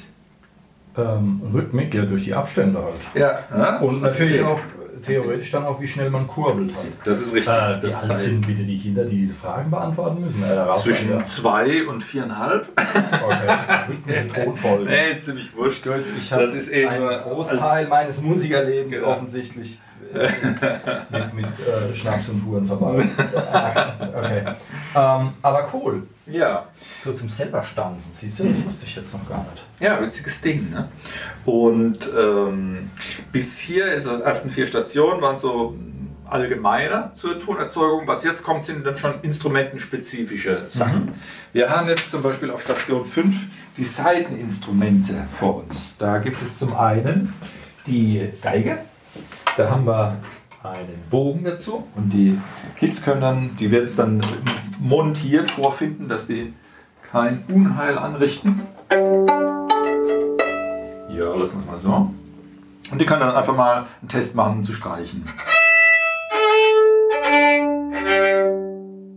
Ähm, 0.96 1.40
Rhythmik, 1.54 1.94
ja, 1.94 2.04
durch 2.04 2.24
die 2.24 2.34
Abstände 2.34 2.82
halt. 2.82 2.94
Ja, 3.14 3.44
ja 3.50 3.78
Und 3.78 4.02
natürlich 4.02 4.42
auch 4.42 4.60
theoretisch 5.06 5.50
dann 5.50 5.64
auch, 5.64 5.80
wie 5.80 5.86
schnell 5.86 6.10
man 6.10 6.26
kurbelt. 6.26 6.72
Das 7.04 7.20
ist 7.20 7.34
richtig. 7.34 7.52
Äh, 7.52 7.76
wie 7.82 7.86
das 7.86 8.02
alt 8.02 8.12
heißt, 8.12 8.24
sind 8.24 8.46
bitte 8.46 8.62
die 8.64 8.78
Kinder, 8.78 9.04
die 9.04 9.16
diese 9.22 9.34
Fragen 9.34 9.70
beantworten 9.70 10.20
müssen? 10.22 10.42
Äh, 10.42 10.70
zwischen 10.76 11.10
ja. 11.10 11.24
zwei 11.24 11.86
und 11.86 12.02
viereinhalb. 12.02 12.68
Okay, 12.74 14.26
Tonfolgen. 14.44 14.86
Nee, 14.86 15.12
ist 15.12 15.24
ziemlich 15.24 15.54
wurscht. 15.56 15.86
Ich 16.18 16.32
habe 16.32 16.42
Das 16.42 16.54
ist 16.54 16.68
eben 16.68 16.88
einen 16.88 17.04
als- 17.04 17.22
Großteil 17.22 17.88
meines 17.88 18.20
Musikerlebens 18.20 18.92
Genau. 18.92 19.06
offensichtlich 19.08 19.78
mit, 21.10 21.34
mit 21.34 21.46
äh, 21.46 21.94
Schnaps 21.94 22.28
und 22.28 22.44
Huren 22.44 22.66
verbracht. 22.66 23.08
okay. 24.16 24.44
Ähm, 24.94 25.32
aber 25.42 25.68
cool. 25.72 26.06
Ja. 26.26 26.66
So 27.04 27.12
zum 27.12 27.28
selber 27.28 27.62
stanzen, 27.62 28.10
siehst 28.12 28.38
du, 28.38 28.44
das 28.48 28.64
wusste 28.64 28.86
ich 28.86 28.96
jetzt 28.96 29.12
noch 29.12 29.28
gar 29.28 29.46
nicht. 29.50 29.64
Ja, 29.80 30.00
witziges 30.00 30.40
Ding. 30.40 30.70
Ne? 30.70 30.88
Und 31.44 31.98
ähm, 32.18 32.90
bis 33.30 33.58
hier, 33.58 33.86
also 33.86 34.16
die 34.16 34.22
ersten 34.22 34.50
vier 34.50 34.66
Stationen 34.66 35.20
waren 35.22 35.36
so 35.36 35.76
allgemeiner 36.28 37.14
zur 37.14 37.38
Tonerzeugung. 37.38 38.06
Was 38.06 38.24
jetzt 38.24 38.42
kommt, 38.42 38.64
sind 38.64 38.84
dann 38.84 38.96
schon 38.96 39.20
instrumentenspezifische 39.22 40.64
Sachen. 40.68 41.12
Wir 41.52 41.70
haben 41.70 41.88
jetzt 41.88 42.10
zum 42.10 42.22
Beispiel 42.22 42.50
auf 42.50 42.62
Station 42.62 43.04
5 43.04 43.34
die 43.76 43.84
Saiteninstrumente 43.84 45.26
vor 45.38 45.62
uns. 45.62 45.96
Da 45.98 46.18
gibt 46.18 46.36
es 46.36 46.42
jetzt 46.42 46.58
zum 46.58 46.74
einen 46.74 47.32
die 47.86 48.28
Geige. 48.42 48.78
Da 49.56 49.70
haben 49.70 49.86
wir 49.86 50.14
einen 50.62 51.02
Bogen 51.08 51.44
dazu 51.44 51.86
und 51.96 52.12
die 52.12 52.38
Kids 52.76 53.02
können 53.02 53.22
dann, 53.22 53.56
die 53.56 53.70
werden 53.70 53.86
es 53.86 53.96
dann 53.96 54.20
montiert 54.78 55.50
vorfinden, 55.50 56.08
dass 56.08 56.26
die 56.26 56.52
kein 57.10 57.42
Unheil 57.48 57.96
anrichten. 57.96 58.60
Ja, 61.08 61.34
lassen 61.34 61.54
wir 61.54 61.60
es 61.60 61.66
mal 61.66 61.78
so. 61.78 62.10
Und 62.90 63.00
die 63.00 63.06
können 63.06 63.20
dann 63.20 63.34
einfach 63.34 63.56
mal 63.56 63.86
einen 64.02 64.08
Test 64.08 64.34
machen, 64.34 64.58
um 64.58 64.62
zu 64.62 64.74
streichen. 64.74 65.24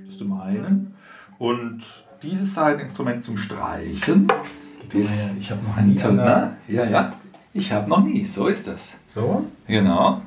Das 0.07 0.17
zum 0.17 0.39
einen. 0.39 0.95
Und 1.37 1.83
dieses 2.23 2.53
Seiteninstrument 2.53 3.25
zum 3.25 3.35
Streichen 3.35 4.31
ist 4.93 5.35
Ich 5.37 5.51
habe 5.51 5.61
noch 5.63 5.75
nie 5.81 5.95
ne? 6.13 6.55
Ja, 6.69 6.85
ja. 6.85 7.13
Ich 7.51 7.73
habe 7.73 7.89
noch 7.89 8.03
nie. 8.03 8.23
So 8.25 8.47
ist 8.47 8.67
das. 8.67 8.97
So, 9.13 9.45
Genau. 9.67 10.21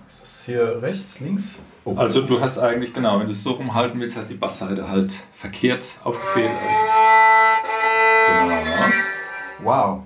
Hier 0.46 0.81
rechts, 0.83 1.20
links. 1.20 1.59
Oh. 1.85 1.94
Also 1.96 2.22
du 2.22 2.40
hast 2.40 2.59
eigentlich, 2.59 2.94
genau, 2.94 3.18
wenn 3.18 3.26
du 3.26 3.33
es 3.33 3.42
so 3.42 3.52
rumhalten 3.52 4.00
willst, 4.00 4.16
hast 4.16 4.28
die 4.31 4.35
Bassseite 4.35 4.88
halt 4.88 5.18
verkehrt 5.33 5.96
aufgefehlt. 6.05 6.50
Also. 6.68 6.81
Genau. 8.38 8.87
Wow. 9.64 10.00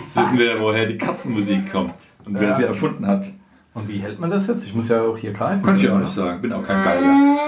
Jetzt 0.00 0.16
wissen 0.16 0.38
wir, 0.38 0.60
woher 0.60 0.86
die 0.86 0.98
Katzenmusik 0.98 1.70
kommt 1.70 1.94
und 2.24 2.34
wer 2.38 2.48
Ja. 2.48 2.52
sie 2.52 2.64
erfunden 2.64 3.06
hat. 3.06 3.26
Und 3.74 3.88
wie 3.88 3.98
hält 4.00 4.18
man 4.18 4.30
das 4.30 4.46
jetzt? 4.48 4.66
Ich 4.66 4.74
muss 4.74 4.88
ja 4.88 5.02
auch 5.02 5.16
hier 5.16 5.32
greifen. 5.32 5.62
Kann 5.62 5.76
ich 5.76 5.88
auch 5.88 5.98
nicht 5.98 6.12
sagen, 6.12 6.40
bin 6.40 6.52
auch 6.52 6.62
kein 6.62 6.82
Geiger. 6.82 7.38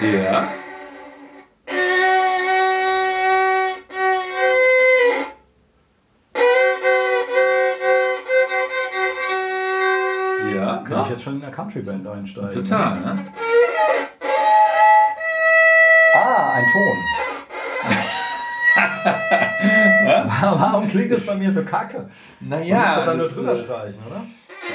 Ja. 0.00 0.48
Ja, 10.54 10.76
Kann 10.78 11.02
ich 11.04 11.10
jetzt 11.10 11.22
schon 11.22 11.34
in 11.34 11.40
der 11.40 11.50
Country-Band 11.50 12.06
einsteigen? 12.06 12.50
total, 12.50 13.00
ne? 13.00 13.26
Ah, 16.14 16.52
ein 16.54 16.64
Ton. 16.72 16.96
Warum 20.40 20.88
klingt 20.88 21.12
das 21.12 21.26
bei 21.26 21.34
mir 21.34 21.52
so 21.52 21.62
kacke? 21.62 22.08
Naja, 22.40 22.64
du 22.64 22.80
musst 22.80 22.96
doch 22.98 23.04
dann 23.06 23.18
nur 23.18 23.28
drüber 23.28 23.52
äh, 23.52 23.64
streichen, 23.64 24.00
oder? 24.06 24.22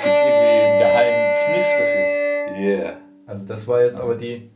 gibt 0.03 0.05
irgendwie 0.05 0.63
einen 0.63 0.79
geheimen 0.79 1.35
Kniff 1.45 1.69
dafür. 1.79 2.57
Yeah. 2.57 2.97
Also 3.25 3.45
das 3.45 3.67
war 3.67 3.83
jetzt 3.83 3.99
aber 3.99 4.15
die... 4.15 4.49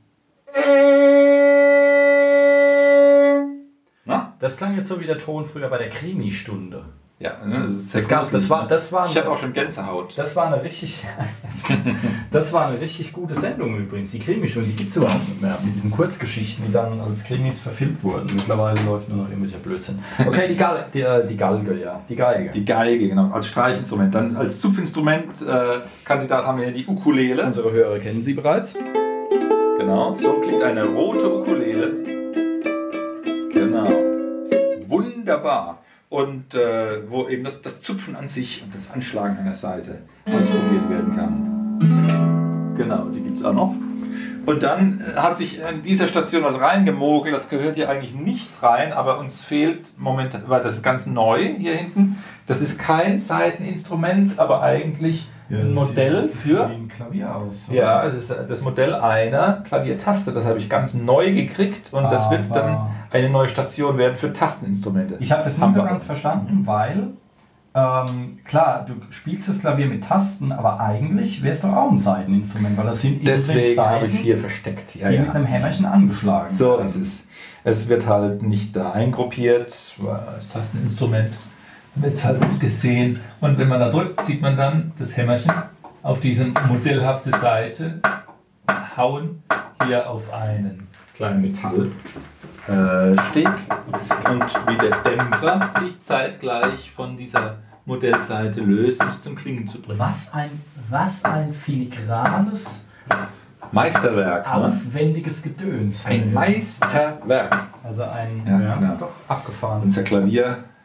Na? 4.06 4.34
Das 4.40 4.58
klang 4.58 4.76
jetzt 4.76 4.88
so 4.88 5.00
wie 5.00 5.06
der 5.06 5.18
Ton 5.18 5.46
früher 5.46 5.70
bei 5.70 5.78
der 5.78 5.90
Krimi-Stunde. 5.90 6.86
Ja, 7.20 7.32
ne, 7.44 7.64
das, 7.66 7.72
ist 7.72 7.90
sehr 7.90 8.02
Das, 8.02 8.10
gab, 8.10 8.32
das, 8.32 8.48
war, 8.48 8.68
das, 8.68 8.92
war, 8.92 9.08
Ich 9.10 9.18
habe 9.18 9.32
auch 9.32 9.38
schon 9.38 9.52
Gänsehaut. 9.52 10.16
das 10.16 10.36
war 10.36 10.54
eine 10.54 10.64
richtig... 10.64 11.04
das 12.32 12.54
war 12.54 12.68
eine 12.68 12.80
richtig 12.80 13.12
gute 13.12 13.36
Sendung 13.36 13.76
übrigens. 13.76 14.12
Die 14.12 14.20
Krimi-Stunde, 14.20 14.70
die 14.70 14.76
gibt 14.76 14.92
es 14.92 14.98
überhaupt 14.98 15.28
nicht 15.28 15.42
mehr. 15.42 15.58
Mit 15.64 15.74
diesen 15.74 15.90
Kurzgeschichten, 15.90 16.68
die 16.68 16.72
dann 16.72 17.02
als 17.02 17.24
Krimis 17.24 17.60
verfilmt 17.60 18.04
wurden. 18.04 18.28
Mittlerweile 18.36 18.80
läuft 18.84 19.10
nur 19.10 19.24
noch 19.24 19.30
irgendwelcher 19.30 19.58
Blödsinn. 19.58 19.98
Okay, 20.28 20.50
die, 20.50 20.56
Gal 20.56 20.90
die, 20.94 21.02
äh, 21.02 21.26
die 21.26 21.36
Galge, 21.36 21.82
ja. 21.82 22.00
Die 22.08 22.16
Geige. 22.16 22.52
Die 22.52 22.66
Geige, 22.66 23.10
genau, 23.10 23.32
als 23.32 23.48
Streichinstrument. 23.48 24.14
Dann 24.14 24.36
als 24.36 24.62
Zupfinstrument 24.62 25.42
äh, 25.42 25.80
Kandidat 26.04 26.46
haben 26.46 26.60
wir 26.60 26.66
hier 26.66 26.76
die 26.76 26.86
Ukulele. 26.86 27.44
Unsere 27.44 27.72
Hörer 27.72 27.98
kennen 27.98 28.22
sie 28.22 28.34
bereits. 28.36 28.76
Genau, 29.80 30.14
so 30.14 30.34
klingt 30.34 30.62
eine 30.62 30.86
rote 30.86 31.34
Ukulele. 31.34 31.94
Genau. 33.52 33.90
Wunderbar. 34.86 35.80
Und 36.10 36.56
äh, 36.56 37.10
wo 37.10 37.28
eben 37.28 37.44
das, 37.44 37.62
das 37.62 37.82
Zupfen 37.82 38.16
an 38.16 38.28
sich 38.28 38.64
und 38.64 38.74
das 38.74 38.92
Anschlagen 38.92 39.38
an 39.38 39.46
der 39.46 39.54
Seite 39.54 40.04
ausprobiert 40.26 40.90
werden 40.90 41.16
kann. 41.16 42.74
Genau, 42.78 43.10
die 43.10 43.22
gibt 43.22 43.38
es 43.38 43.44
auch 43.44 43.54
noch. 43.54 43.76
Und 44.46 44.64
dann 44.64 45.02
äh, 45.02 45.18
hat 45.18 45.38
sich 45.38 45.60
in 45.60 45.82
dieser 45.82 46.08
Station 46.08 46.44
was 46.44 46.62
reingemogelt, 46.62 47.36
das 47.36 47.50
gehört 47.50 47.76
hier 47.76 47.90
eigentlich 47.90 48.16
nicht 48.16 48.64
rein, 48.64 48.94
aber 48.94 49.20
uns 49.20 49.44
fehlt 49.44 49.92
momentan, 49.98 50.44
weil 50.48 50.62
das 50.62 50.76
ist 50.76 50.84
ganz 50.84 51.06
neu 51.06 51.40
hier 51.58 51.76
hinten. 51.76 52.24
Das 52.46 52.62
ist 52.62 52.80
kein 52.80 53.18
Seiteninstrument, 53.18 54.40
aber 54.40 54.62
eigentlich 54.62 55.28
ein 55.50 55.74
Modell 55.74 56.30
für. 56.30 56.66
ein 56.66 56.88
Klavier 56.88 57.36
aus. 57.36 57.68
Ja, 57.72 58.04
es 58.06 58.14
ist 58.14 58.36
das 58.50 58.62
Modell 58.62 58.94
einer 58.94 59.64
Klaviertaste. 59.68 60.32
Das 60.32 60.46
habe 60.46 60.60
ich 60.60 60.70
ganz 60.70 60.94
neu 60.94 61.34
gekriegt 61.34 61.94
und 61.94 62.04
das 62.04 62.30
wird 62.30 62.54
dann 62.54 62.88
eine 63.12 63.30
neue 63.30 63.48
Station 63.48 63.98
werden 63.98 64.16
für 64.16 64.34
Tasteninstrumente. 64.34 65.18
Ich 65.20 65.32
habe 65.32 65.44
das 65.44 65.58
nicht 65.58 65.74
so 65.74 65.84
ganz 65.84 66.04
verstanden, 66.04 66.64
weil 66.66 67.10
ähm, 67.78 68.40
klar, 68.44 68.86
du 68.88 68.96
spielst 69.12 69.48
das 69.48 69.60
Klavier 69.60 69.86
mit 69.86 70.04
Tasten, 70.04 70.52
aber 70.52 70.80
eigentlich 70.80 71.44
wäre 71.44 71.54
es 71.54 71.62
doch 71.62 71.74
auch 71.74 71.92
ein 71.92 72.00
Seiteninstrument, 72.00 72.76
weil 72.76 72.88
das 72.88 73.02
sind 73.02 73.28
Deswegen 73.28 73.80
habe 73.80 74.08
ich 74.08 74.14
es 74.14 74.18
hier 74.18 74.38
versteckt. 74.38 74.96
Ja, 74.96 75.10
die 75.10 75.20
mit 75.20 75.28
ja. 75.28 75.34
einem 75.34 75.46
Hämmerchen 75.46 75.86
angeschlagen 75.86 76.50
So 76.50 76.78
ist 76.78 76.96
es. 76.96 77.28
Es 77.64 77.88
wird 77.88 78.08
halt 78.08 78.42
nicht 78.42 78.76
da 78.76 78.94
eingruppiert 78.94 79.76
als 80.34 80.50
Tasteninstrument. 80.50 81.30
Wird 82.00 82.14
es 82.14 82.24
halt 82.26 82.60
gesehen. 82.60 83.20
Und 83.42 83.58
wenn 83.58 83.68
man 83.68 83.80
da 83.80 83.90
drückt, 83.90 84.24
sieht 84.24 84.42
man 84.42 84.56
dann 84.56 84.92
das 85.00 85.18
Hämmerchen 85.18 85.52
auf 86.04 86.20
diese 86.20 86.46
modellhafte 86.68 87.32
Seite 87.32 88.02
hauen. 88.96 89.44
Hier 89.86 90.10
auf 90.10 90.32
einen 90.34 90.88
kleinen 91.16 91.42
Metallsteg. 91.42 91.94
Äh, 92.68 94.30
und 94.30 94.44
wie 94.68 94.78
der 94.78 94.98
Dämpfer 95.04 95.70
sich 95.82 96.02
zeitgleich 96.02 96.92
von 96.92 97.16
dieser 97.18 97.58
Modellseite 97.86 98.62
löst, 98.62 99.02
um 99.02 99.10
es 99.10 99.22
zum 99.22 99.36
Klingen 99.36 99.68
zu 99.68 99.82
bringen. 99.82 100.00
Was 100.00 100.34
ein, 100.34 100.52
was 100.90 101.24
ein 101.24 101.54
filigranes, 101.54 102.86
Meisterwerk. 103.72 104.46
Ne? 104.46 104.54
aufwendiges 104.54 105.42
Gedöns. 105.42 106.06
Ein 106.06 106.34
Meisterwerk. 106.34 107.68
Also 107.84 108.04
ein, 108.04 108.44
Ja, 108.46 108.60
ja, 108.60 108.76
genau. 108.76 108.96
doch, 108.96 109.12
abgefahren. 109.28 109.84
Unser 109.84 110.04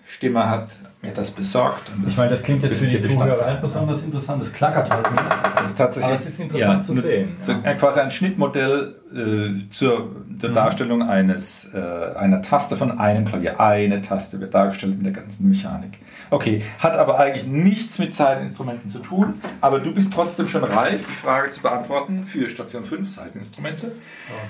Klavierstimmer 0.05 0.49
hat 0.51 0.69
mir 1.01 1.13
das 1.13 1.31
besorgt. 1.31 1.91
Und 1.97 2.09
Ich 2.09 2.17
meine, 2.17 2.31
das 2.31 2.43
klingt 2.43 2.63
jetzt 2.63 2.77
für 2.77 2.87
die 2.87 3.01
Zuhörer 3.01 3.27
Bestandteil. 3.31 3.59
besonders 3.61 4.03
interessant. 4.03 4.43
Das 4.43 4.53
klackert 4.53 4.91
halt 4.91 5.11
nur. 5.11 5.21
Das 5.57 5.69
ist 5.71 5.79
tatsächlich 5.79 6.05
Aber 6.13 6.15
es 6.21 6.27
ist 6.27 6.41
interessant 6.41 6.85
zu 6.85 6.95
ne- 6.95 7.01
sehen, 7.01 7.37
So, 7.41 7.53
ja. 7.53 7.59
äh, 7.65 7.75
quasi 7.75 8.01
ein 8.01 8.11
Schnittmodell 8.11 8.95
äh, 9.15 9.71
zur 9.71 10.11
der 10.27 10.51
Mhm. 10.51 10.55
Darstellung 10.55 11.03
eines, 11.09 11.71
äh, 11.75 11.79
einer 12.17 12.43
Taste 12.43 12.77
von 12.77 12.99
einem 12.99 13.25
Klavier. 13.25 13.61
Eine 13.61 14.01
Taste 14.03 14.41
wird 14.41 14.55
dargestellt 14.55 14.97
mit 14.97 15.07
der 15.07 15.23
ganzen 15.23 15.49
Mechanik. 15.49 15.99
Okay, 16.33 16.63
hat 16.79 16.97
aber 16.97 17.19
eigentlich 17.19 17.47
nichts 17.47 17.99
mit 17.99 18.15
Seiteninstrumenten 18.15 18.89
zu 18.89 19.01
tun, 19.01 19.35
aber 19.61 19.81
du 19.81 19.93
bist 19.93 20.15
trotzdem 20.15 20.49
schon 20.49 20.65
reif, 20.65 21.05
die 21.07 21.13
Frage 21.13 21.51
zu 21.51 21.61
beantworten 21.61 22.25
für 22.25 22.49
Station 22.49 22.85
5 22.85 23.07
Seiteninstrumente. 23.07 23.93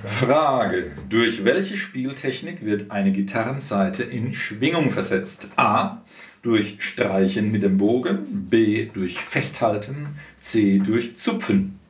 Frage: 0.05 0.93
Durch 1.09 1.45
welche 1.45 1.77
Spieltechnik 1.77 2.65
wird 2.65 2.93
eine 2.93 3.11
Gitarrenseite 3.11 4.05
in 4.05 4.33
Schwingung 4.33 4.91
versetzt? 4.91 5.49
A. 5.57 6.03
Durch 6.43 6.77
Streichen 6.79 7.51
mit 7.51 7.65
dem 7.65 7.79
Bogen, 7.79 8.47
B. 8.49 8.87
Durch 8.87 9.19
Festhalten, 9.19 10.07
C. 10.39 10.79
Durch 10.79 11.17
Zupfen. 11.17 11.81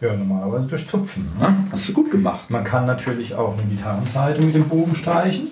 Ja, 0.00 0.16
normalerweise 0.16 0.68
durch 0.68 0.86
Zupfen. 0.86 1.28
Ne? 1.38 1.54
Hast 1.70 1.86
du 1.90 1.92
gut 1.92 2.10
gemacht. 2.10 2.48
Man 2.48 2.64
kann 2.64 2.86
natürlich 2.86 3.34
auch 3.34 3.58
eine 3.58 3.68
Gitarrenseite 3.68 4.40
mit 4.40 4.54
dem 4.54 4.70
Bogen 4.70 4.94
streichen. 4.94 5.50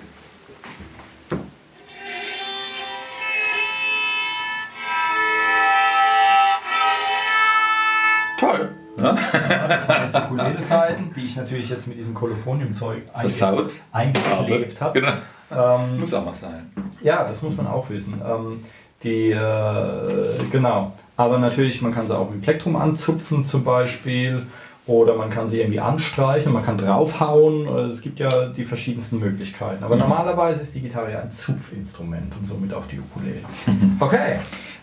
Toll. 9.03 9.19
Ja? 9.49 9.69
Das 9.69 9.89
waren 9.89 10.05
jetzt 10.05 10.17
Ukulele-Seiten, 10.17 11.13
die 11.15 11.27
ich 11.27 11.37
natürlich 11.37 11.69
jetzt 11.71 11.87
mit 11.87 11.99
diesem 11.99 12.15
Kolophonium-Zeug 12.15 13.03
einge 13.13 13.63
eingeklebt 13.93 14.81
habe. 14.81 15.01
Genau. 15.01 15.13
Ähm, 15.55 16.01
Muss 16.01 16.15
auch 16.15 16.25
mal 16.25 16.35
sein. 16.35 16.71
ja, 17.03 17.25
das 17.25 17.43
muss 17.43 17.57
man 17.57 17.67
auch 17.67 17.89
wissen. 17.91 18.21
Ähm, 18.27 18.65
die, 19.03 19.31
äh, 19.31 20.45
genau. 20.51 20.93
Aber 21.17 21.39
natürlich, 21.39 21.83
man 21.83 21.93
kann 21.93 22.07
sie 22.07 22.17
auch 22.17 22.31
mit 22.31 22.43
Plektrum 22.43 22.77
anzupfen 22.77 23.45
zum 23.45 23.65
Beispiel. 23.65 24.47
Oder 24.87 25.15
man 25.15 25.31
kann 25.31 25.49
sie 25.49 25.61
irgendwie 25.61 25.79
anstreichen, 25.79 26.53
man 26.53 26.65
kann 26.65 26.77
draufhauen. 26.77 27.69
Oder 27.69 27.85
Es 27.87 28.01
gibt 28.01 28.19
ja 28.19 28.49
die 28.49 28.65
verschiedensten 28.65 29.21
Möglichkeiten. 29.21 29.85
Aber 29.85 29.95
normalerweise 29.95 30.63
ist 30.63 30.75
die 30.75 30.81
Gitarre 30.81 31.13
ja 31.13 31.21
ein 31.21 31.31
Zupfinstrument 31.31 32.35
und 32.37 32.47
somit 32.47 32.75
auch 32.75 32.87
die 32.87 32.99
Ukulele. 32.99 33.43
Okay. 34.01 34.39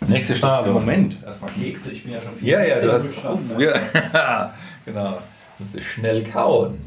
Nächste 0.07 0.35
Station. 0.35 0.73
Moment. 0.73 1.17
Erstmal 1.25 1.51
Kekse. 1.51 1.91
Ich 1.91 2.03
bin 2.03 2.13
ja 2.13 2.21
schon 2.21 2.33
viel 2.35 2.47
Ja, 2.47 2.63
ja, 2.63 2.79
du 2.79 2.93
hast. 2.93 3.09
Oh, 3.25 3.59
ja. 3.59 3.73
genau. 4.85 5.17
Du 5.57 5.63
musst 5.63 5.81
schnell 5.81 6.23
kauen. 6.23 6.79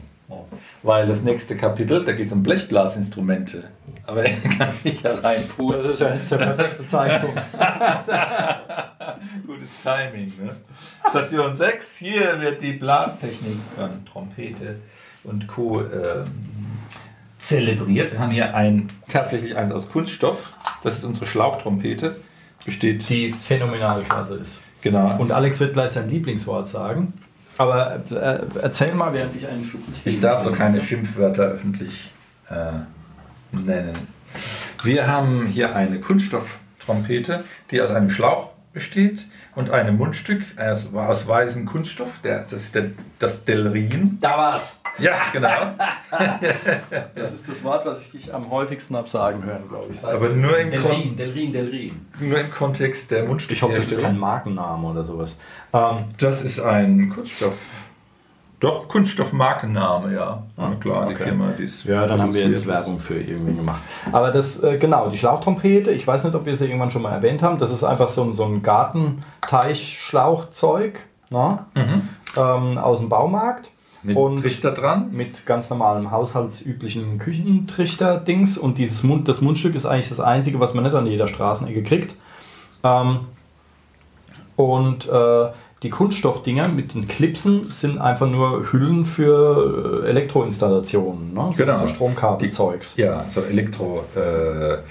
Weil 0.82 1.06
das 1.06 1.22
nächste 1.22 1.56
Kapitel, 1.56 2.04
da 2.04 2.12
geht 2.12 2.26
es 2.26 2.32
um 2.32 2.42
Blechblasinstrumente. 2.42 3.64
Aber 4.06 4.24
er 4.24 4.36
kann 4.58 4.68
nicht 4.84 5.04
Das 5.04 5.22
reinpusten. 5.22 5.90
ist 5.92 6.00
ja 6.00 6.08
der 6.10 6.36
perfekte 6.36 6.88
Zeitpunkt. 6.88 7.40
Gutes 9.46 9.70
Timing. 9.82 10.32
Ne? 10.42 10.56
Station 11.10 11.54
6, 11.54 11.96
hier 11.98 12.40
wird 12.40 12.60
die 12.62 12.72
Blastechnik 12.72 13.58
von 13.76 14.04
Trompete 14.04 14.76
und 15.24 15.46
Co. 15.46 15.82
Ähm, 15.82 16.24
zelebriert. 17.38 18.12
Wir 18.12 18.18
haben 18.20 18.30
hier 18.30 18.54
ein, 18.54 18.88
tatsächlich 19.08 19.56
eins 19.56 19.72
aus 19.72 19.90
Kunststoff. 19.90 20.52
Das 20.82 20.98
ist 20.98 21.04
unsere 21.04 21.26
Schlauchtrompete. 21.26 22.16
Besteht, 22.64 23.08
Die 23.08 23.32
phänomenal 23.32 24.02
klasse 24.02 24.34
ist. 24.36 24.62
genau. 24.82 25.18
Und 25.18 25.32
Alex 25.32 25.58
wird 25.58 25.72
gleich 25.72 25.90
sein 25.90 26.08
Lieblingswort 26.08 26.68
sagen. 26.68 27.14
Aber 27.58 28.00
äh, 28.10 28.40
erzähl 28.60 28.94
mal, 28.94 29.12
während 29.12 29.36
ich 29.36 29.46
einen 29.46 29.64
Schluck 29.64 29.82
Tee 29.92 30.10
Ich 30.10 30.20
darf 30.20 30.42
doch 30.42 30.56
keine 30.56 30.80
Schimpfwörter 30.80 31.44
öffentlich 31.44 32.12
äh, 32.48 32.72
nennen. 33.52 33.94
Wir 34.82 35.06
haben 35.06 35.46
hier 35.46 35.76
eine 35.76 36.00
Kunststofftrompete, 36.00 37.44
die 37.70 37.80
aus 37.80 37.90
einem 37.90 38.10
Schlauch 38.10 38.50
besteht 38.72 39.26
und 39.54 39.70
einem 39.70 39.96
Mundstück 39.98 40.42
aus, 40.58 40.94
aus 40.94 41.28
weißem 41.28 41.66
Kunststoff. 41.66 42.20
Der, 42.24 42.38
das 42.38 42.52
ist 42.52 42.74
der, 42.74 42.90
das 43.18 43.44
Delrin. 43.44 44.18
Da 44.20 44.38
war's. 44.38 44.76
Ja, 44.98 45.12
genau. 45.32 45.48
Das 47.14 47.32
ist 47.32 47.48
das 47.48 47.64
Wort, 47.64 47.86
was 47.86 48.00
ich 48.02 48.10
dich 48.10 48.34
am 48.34 48.50
häufigsten 48.50 48.94
hab 48.96 49.08
sagen 49.08 49.42
hören, 49.44 49.66
glaube 49.68 49.86
ich. 49.92 50.04
Aber 50.04 50.28
nur 50.28 50.58
im 50.58 50.70
Delrin, 50.70 51.16
Delrin, 51.16 51.50
Delrin. 51.52 52.06
Nur 52.20 52.38
im 52.38 52.50
Kontext 52.50 53.10
der 53.10 53.24
Mundstücke. 53.24 53.54
Ich 53.54 53.62
hoffe, 53.62 53.76
das 53.76 53.90
ist 53.90 54.02
kein 54.02 54.18
Markenname 54.18 54.86
oder 54.88 55.02
sowas. 55.04 55.38
Ähm, 55.72 56.04
Das 56.18 56.42
ist 56.42 56.60
ein 56.60 57.08
Kunststoff. 57.08 57.84
Doch, 58.60 58.86
Kunststoffmarkenname, 58.86 60.14
ja. 60.14 60.42
Na 60.56 60.74
klar, 60.76 61.06
die 61.08 61.14
okay. 61.14 61.24
Firma, 61.24 61.48
die 61.58 61.64
es 61.64 61.82
ja, 61.82 62.06
dann 62.06 62.22
haben 62.22 62.32
wir 62.34 62.46
jetzt. 62.46 62.64
Werbung 62.66 63.00
für 63.00 63.18
irgendwie 63.18 63.56
gemacht. 63.56 63.82
Aber 64.12 64.30
das, 64.30 64.62
äh, 64.62 64.76
genau, 64.78 65.08
die 65.08 65.18
Schlauchtrompete, 65.18 65.90
ich 65.90 66.06
weiß 66.06 66.22
nicht, 66.24 66.34
ob 66.36 66.46
wir 66.46 66.54
sie 66.56 66.66
irgendwann 66.66 66.90
schon 66.92 67.02
mal 67.02 67.10
erwähnt 67.12 67.42
haben, 67.42 67.58
das 67.58 67.72
ist 67.72 67.82
einfach 67.82 68.06
so, 68.06 68.22
ein- 68.22 68.34
so 68.34 68.44
ein 68.44 68.62
Gartenteich-Schlauchzeug 68.62 71.00
ne? 71.30 71.58
ähm, 72.36 72.78
aus 72.78 73.00
dem 73.00 73.08
Baumarkt. 73.08 73.68
Mit 74.04 74.16
Und- 74.16 74.40
Trichter 74.40 74.72
dran. 74.72 75.10
mit 75.12 75.46
ganz 75.46 75.70
normalem 75.70 76.10
haushaltsüblichen 76.10 77.18
Küchentrichter-Dings 77.18 78.58
und 78.58 78.78
dieses 78.78 79.02
Mund, 79.04 79.28
das 79.28 79.40
Mundstück 79.40 79.74
ist 79.76 79.86
eigentlich 79.86 80.08
das 80.08 80.18
einzige, 80.20 80.58
was 80.60 80.74
man 80.74 80.82
nicht 80.84 80.94
an 80.94 81.06
jeder 81.06 81.28
Straßenecke 81.28 81.82
kriegt. 81.84 82.14
Ähm, 82.82 83.20
und 84.56 85.08
äh, 85.08 85.46
die 85.82 85.90
Kunststoffdinger 85.90 86.68
mit 86.68 86.94
den 86.94 87.08
Klipsen 87.08 87.70
sind 87.70 88.00
einfach 88.00 88.28
nur 88.28 88.70
Hüllen 88.72 89.04
für 89.04 90.02
äh, 90.04 90.08
Elektroinstallationen, 90.08 91.32
ne? 91.34 91.50
so, 91.52 91.64
Genau. 91.64 91.80
so 91.80 91.88
Stromkabelzeugs. 91.88 92.96
Ja, 92.96 93.24
so 93.28 93.40
Elektro-Röhrchen 93.40 94.82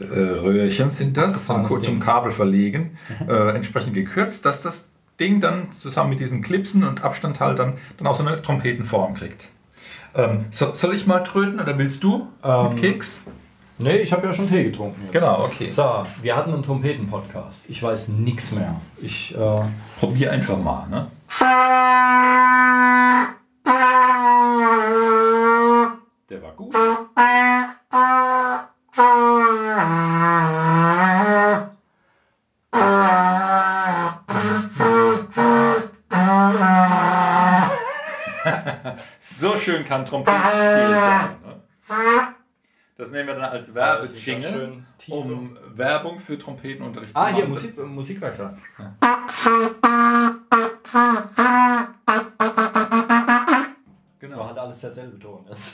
äh, 0.00 0.40
Röhrchen 0.40 0.90
sind 0.90 1.16
das, 1.16 1.44
zum, 1.46 1.66
zum. 1.82 2.00
Kabel 2.00 2.30
verlegen, 2.30 2.98
äh, 3.28 3.54
entsprechend 3.54 3.94
gekürzt, 3.94 4.44
dass 4.44 4.62
das 4.62 4.86
Ding 5.18 5.40
dann 5.40 5.72
zusammen 5.72 6.10
mit 6.10 6.20
diesen 6.20 6.42
Clipsen 6.42 6.84
und 6.84 7.02
Abstandhaltern 7.02 7.74
dann 7.96 8.06
auch 8.06 8.14
so 8.14 8.24
eine 8.24 8.40
Trompetenform 8.42 9.14
kriegt. 9.14 9.48
Ähm, 10.14 10.46
so, 10.50 10.74
soll 10.74 10.94
ich 10.94 11.06
mal 11.06 11.20
tröten 11.20 11.60
oder 11.60 11.76
willst 11.78 12.02
du 12.02 12.28
Ähm, 12.42 12.68
mit 12.68 12.78
Keks? 12.78 13.22
Nee, 13.78 13.98
ich 13.98 14.10
habe 14.12 14.26
ja 14.26 14.32
schon 14.32 14.48
Tee 14.48 14.64
getrunken. 14.64 15.02
Jetzt. 15.02 15.12
Genau, 15.12 15.44
okay. 15.44 15.68
So, 15.68 16.02
wir 16.22 16.34
hatten 16.34 16.52
einen 16.54 16.62
Trompeten-Podcast. 16.62 17.68
Ich 17.68 17.82
weiß 17.82 18.08
nichts 18.08 18.52
mehr. 18.52 18.80
Ich, 18.96 19.36
äh, 19.36 19.60
Probier 20.00 20.32
einfach 20.32 20.56
mal. 20.56 20.86
Ne? 20.88 21.08
der 26.30 26.42
war 26.42 26.52
gut. 26.56 26.74
So, 39.18 39.56
schön 39.56 39.84
kann 39.84 40.04
Trompetenspiel 40.04 40.90
sein. 40.90 41.36
Ne? 41.44 41.60
Das 42.98 43.10
nehmen 43.10 43.26
wir 43.28 43.34
dann 43.34 43.44
als 43.44 43.74
Werbejingle, 43.74 44.82
um 45.10 45.58
Werbung 45.74 46.18
für 46.18 46.38
Trompetenunterricht 46.38 47.12
zu 47.12 47.18
Ah, 47.18 47.24
machen. 47.24 47.34
hier, 47.34 47.46
Musik, 47.46 47.76
Musikwerkstatt. 47.78 48.56
Genau. 48.76 48.90
halt 49.02 49.16
alles 54.66 54.80
derselbe 54.80 55.18
Ton. 55.18 55.40
Das 55.48 55.72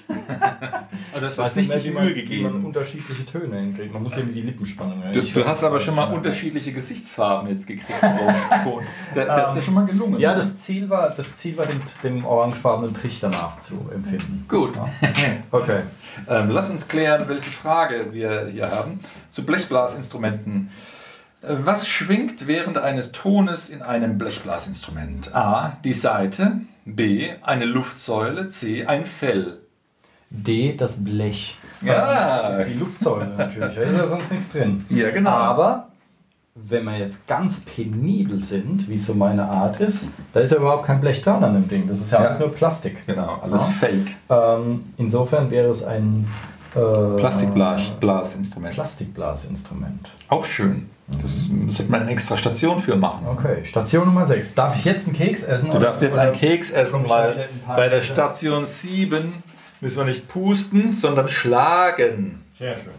Also 1.14 1.26
das 1.26 1.38
weiß 1.38 1.47
hast 1.47 1.57
nicht 1.57 1.68
mehr, 1.68 1.78
die 1.78 1.90
Mühe 1.90 2.03
Wie 2.03 2.05
man 2.05 2.14
gegeben. 2.14 2.64
unterschiedliche 2.66 3.26
Töne 3.26 3.59
hinkriegt. 3.61 3.93
Man 3.93 4.03
muss 4.03 4.16
ja 4.16 4.22
mit 4.24 4.34
die 4.34 4.43
Lippenspannung. 4.43 5.03
Du, 5.12 5.20
du 5.22 5.45
hast 5.47 5.62
aber 5.64 5.78
schon 5.80 5.95
mal 5.95 6.07
weiß 6.09 6.14
unterschiedliche 6.14 6.72
Gesichtsfarben 6.72 7.49
jetzt 7.51 7.66
gekriegt 7.66 8.03
auf 8.03 8.62
Ton. 8.64 8.82
Da- 9.14 9.24
Das 9.24 9.51
ist 9.51 9.57
ja 9.57 9.62
schon 9.62 9.74
mal 9.74 9.86
gelungen. 9.86 10.18
Ja, 10.20 10.34
das 10.34 10.59
Ziel 10.59 10.88
war, 10.88 11.11
das 11.11 11.36
Ziel 11.36 11.57
war 11.59 11.66
dem, 11.66 11.80
dem 12.03 12.24
orangefarbenen 12.24 12.95
Trichter 12.95 13.28
nachzuempfinden. 13.28 14.45
Gut. 14.49 14.74
Ja. 14.76 14.88
Okay. 15.51 15.80
Ähm, 16.28 16.51
lass 16.51 16.70
uns 16.70 16.86
klären, 16.88 17.28
welche 17.28 17.51
Frage 17.51 18.07
wir 18.12 18.47
hier 18.49 18.70
haben. 18.70 19.01
Zu 19.30 19.45
Blechblasinstrumenten. 19.45 20.70
Äh, 21.43 21.57
Was 21.64 21.86
schwingt 21.86 22.47
während 22.47 22.78
eines 22.78 23.12
Tones 23.12 23.68
in 23.68 23.82
einem 23.82 24.18
Blechblasinstrument? 24.18 25.34
A. 25.34 25.76
Die 25.84 25.93
Saite. 25.93 26.61
B. 26.84 27.30
Eine 27.43 27.64
Luftsäule. 27.64 28.49
C. 28.49 28.86
Ein 28.86 29.07
Fell. 29.07 29.59
D, 30.30 30.74
das 30.76 31.03
Blech. 31.05 31.59
Ja. 31.82 32.64
Die 32.64 32.74
Luftsäule 32.74 33.26
natürlich. 33.36 33.74
Da 33.74 33.82
ist 33.82 33.97
ja 33.97 34.07
sonst 34.07 34.30
nichts 34.30 34.51
drin. 34.53 34.84
Ja, 34.88 35.11
genau. 35.11 35.30
Aber 35.30 35.88
wenn 36.55 36.84
wir 36.84 36.99
jetzt 36.99 37.26
ganz 37.26 37.61
penibel 37.61 38.40
sind, 38.40 38.88
wie 38.88 38.95
es 38.95 39.07
so 39.07 39.14
meine 39.14 39.45
Art 39.49 39.80
ist, 39.80 40.11
da 40.32 40.40
ist 40.40 40.53
ja 40.53 40.59
überhaupt 40.59 40.86
kein 40.86 41.01
Blech 41.01 41.22
dran 41.22 41.43
an 41.45 41.55
dem 41.55 41.68
Ding. 41.68 41.86
Das 41.88 42.01
ist 42.01 42.12
ja, 42.12 42.20
Ja. 42.22 42.26
alles 42.28 42.38
nur 42.40 42.53
Plastik. 42.55 43.07
Genau, 43.07 43.38
alles 43.43 43.62
Ja. 43.62 43.68
Fake. 43.68 44.16
Ähm, 44.30 44.84
insofern 44.97 45.51
wäre 45.51 45.68
es 45.70 45.82
ein 45.84 46.26
Plastikblasinstrument. 46.73 48.75
Plastikblasinstrument. 48.75 50.11
Auch 50.29 50.45
schön. 50.45 50.89
Das 51.09 51.51
sollte 51.68 51.91
man 51.91 52.03
eine 52.03 52.11
extra 52.11 52.39
Station 52.39 52.81
für 52.81 52.97
machen. 52.97 53.27
Okay, 53.27 53.64
Station 53.64 54.07
Nummer 54.07 54.25
6. 54.25 54.55
Darf 54.55 54.77
ich 54.77 54.85
jetzt 54.85 55.07
einen 55.07 55.16
Keks 55.16 55.43
essen? 55.43 55.70
Du 55.70 55.79
darfst 55.79 56.01
jetzt 56.01 56.18
einen 56.18 56.33
Keks 56.33 56.70
essen, 56.70 57.09
weil 57.09 57.49
bei 57.66 57.89
der? 57.89 58.03
Station 58.03 58.64
7 58.64 59.43
müssen 59.81 59.99
wir 59.99 60.05
nicht 60.05 60.29
pusten, 60.29 60.93
sondern 60.93 61.29
schlagen. 61.29 62.43
Sehr 62.59 62.77
schön. 62.77 62.93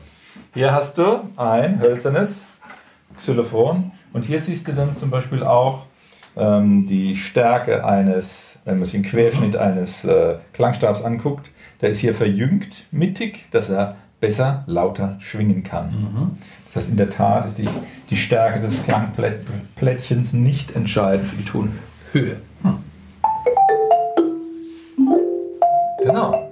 Hier 0.54 0.74
hast 0.74 0.98
du 0.98 1.22
ein 1.38 1.80
hölzernes 1.80 2.46
Xylophon 3.16 3.92
und 4.12 4.26
hier 4.26 4.40
siehst 4.40 4.68
du 4.68 4.74
dann 4.74 4.96
zum 4.96 5.10
Beispiel 5.10 5.44
auch 5.44 5.86
ähm, 6.36 6.88
die 6.88 7.16
Stärke 7.16 7.86
eines, 7.86 8.60
wenn 8.66 8.78
man 8.78 8.86
sich 8.86 9.02
den 9.02 9.10
Querschnitt 9.10 9.56
eines 9.56 10.04
äh, 10.04 10.36
Klangstabs 10.54 11.02
anguckt, 11.02 11.52
der 11.82 11.90
ist 11.90 12.00
hier 12.00 12.14
verjüngt 12.14 12.86
mittig, 12.92 13.46
dass 13.52 13.70
er 13.70 13.96
besser 14.20 14.64
lauter 14.68 15.18
schwingen 15.20 15.64
kann. 15.64 16.38
Das 16.66 16.78
heißt, 16.78 16.90
in 16.90 16.98
der 16.98 17.10
Tat 17.10 17.46
ist 17.46 17.58
die, 17.58 17.68
die 18.10 18.16
Stärke 18.16 18.62
des 18.62 18.82
Klangplättchens 18.84 20.32
nicht 20.32 20.76
entscheidend 20.78 21.28
für 21.28 21.36
die 21.36 21.44
Tonhöhe. 21.44 22.38
Genau. 26.02 26.50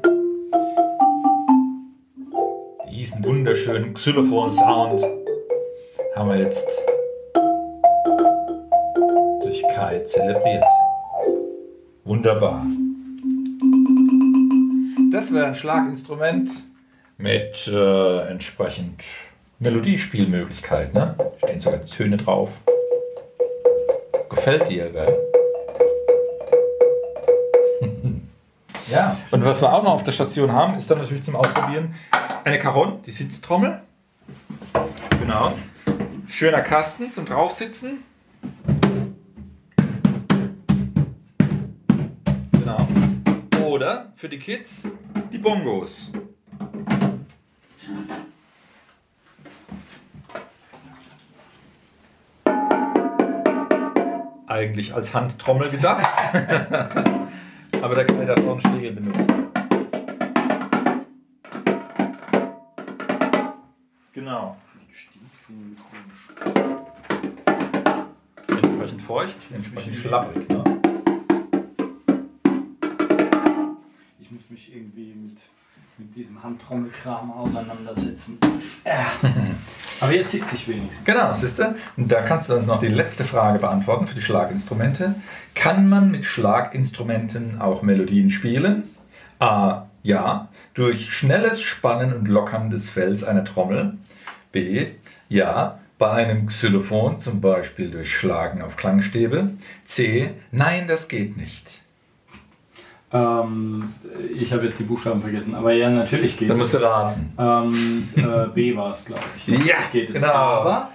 Diesen 2.92 3.24
wunderschönen 3.24 3.94
Xylophon-Sound 3.94 5.02
haben 6.16 6.30
wir 6.30 6.38
jetzt 6.38 6.70
Kai 9.82 10.00
zelebriert. 10.02 10.64
Wunderbar. 12.04 12.64
Das 15.12 15.34
wäre 15.34 15.48
ein 15.48 15.56
Schlaginstrument 15.56 16.52
mit 17.18 17.68
äh, 17.68 18.28
entsprechend 18.30 19.04
Melodiespielmöglichkeit. 19.58 20.94
Ne? 20.94 21.16
Stehen 21.40 21.60
sogar 21.60 21.84
Töne 21.84 22.18
drauf. 22.18 22.60
Gefällt 24.30 24.70
dir, 24.70 24.92
gell? 24.92 25.18
Ja. 28.92 29.16
Und 29.32 29.46
was 29.46 29.62
wir 29.62 29.72
auch 29.72 29.84
noch 29.84 29.94
auf 29.94 30.04
der 30.04 30.12
Station 30.12 30.52
haben, 30.52 30.76
ist 30.76 30.92
dann 30.92 30.98
natürlich 30.98 31.24
zum 31.24 31.38
Ausprobieren 31.38 31.96
eine 32.44 32.60
Caron, 32.60 33.02
die 33.04 33.12
Sitztrommel. 33.12 33.80
Genau. 35.22 35.54
Schöner 36.28 36.60
Kasten 36.60 37.10
zum 37.14 37.26
Draufsitzen. 37.26 38.04
Oder 43.82 44.12
für 44.14 44.30
die 44.30 44.38
Kids 44.38 44.92
die 45.34 45.40
Bongos. 45.40 46.12
Eigentlich 54.46 54.94
als 54.94 55.12
Handtrommel 55.16 55.72
gedacht. 55.72 56.06
Aber 57.82 57.96
Kai 58.06 58.26
darf 58.26 58.38
auch 58.46 58.52
einen 58.52 58.62
Schlägel 58.62 58.92
benutzen. 58.92 59.48
Genau. 64.14 64.58
Entsprechend 68.48 69.02
feucht, 69.02 69.38
entsprechend 69.52 69.96
schlapprig. 69.96 70.48
Ne? 70.48 70.81
Mich 74.52 74.76
irgendwie 74.76 75.14
mit, 75.16 75.38
mit 75.98 76.16
diesem 76.16 76.44
Handtrommelkram 76.44 77.32
auseinandersetzen. 77.32 78.38
Ja. 78.86 79.12
Aber 80.02 80.14
jetzt 80.14 80.32
sitze 80.32 80.56
ich 80.56 80.68
wenigstens. 80.68 81.06
Genau, 81.06 81.32
siehst? 81.32 81.62
Und 81.96 82.12
da 82.12 82.22
kannst 82.22 82.50
du 82.50 82.56
uns 82.56 82.68
noch 82.68 82.80
die 82.80 82.88
letzte 82.88 83.24
Frage 83.24 83.60
beantworten 83.60 84.08
für 84.08 84.16
die 84.16 84.22
Schlaginstrumente. 84.22 85.16
Kann 85.56 85.88
man 85.88 86.12
mit 86.12 86.26
Schlaginstrumenten 86.26 87.62
auch 87.62 87.82
Melodien 87.82 88.30
spielen? 88.30 88.90
A. 89.40 89.88
Ja, 90.04 90.50
durch 90.74 91.14
schnelles 91.14 91.62
Spannen 91.62 92.14
und 92.14 92.28
Lockern 92.28 92.72
des 92.72 92.90
Fells 92.90 93.24
einer 93.24 93.46
Trommel. 93.46 93.94
B. 94.52 94.88
Ja, 95.30 95.80
bei 96.00 96.12
einem 96.12 96.48
Xylophon 96.48 97.20
zum 97.20 97.40
Beispiel 97.40 97.92
durch 97.92 98.14
Schlagen 98.14 98.64
auf 98.64 98.76
Klangstäbe. 98.76 99.52
C. 99.86 100.32
Nein, 100.52 100.88
das 100.88 101.08
geht 101.08 101.38
nicht. 101.38 101.82
Ähm, 103.14 103.94
ich 104.34 104.54
habe 104.54 104.66
jetzt 104.66 104.80
die 104.80 104.84
Buchstaben 104.84 105.22
vergessen, 105.22 105.54
aber 105.56 105.74
ja, 105.74 105.90
natürlich 105.90 106.38
geht 106.38 106.50
Da 106.50 106.54
es. 106.54 106.60
musst 106.60 106.74
du 106.76 106.78
raten. 106.82 107.34
Ähm, 107.38 108.08
äh, 108.16 108.48
B 108.54 108.76
war 108.76 108.94
es, 108.94 109.04
glaube 109.06 109.24
ich. 109.38 109.48
Ja, 109.66 109.76
geht 109.92 110.10
es. 110.12 110.16
genau. 110.22 110.32
Aber, 110.34 110.90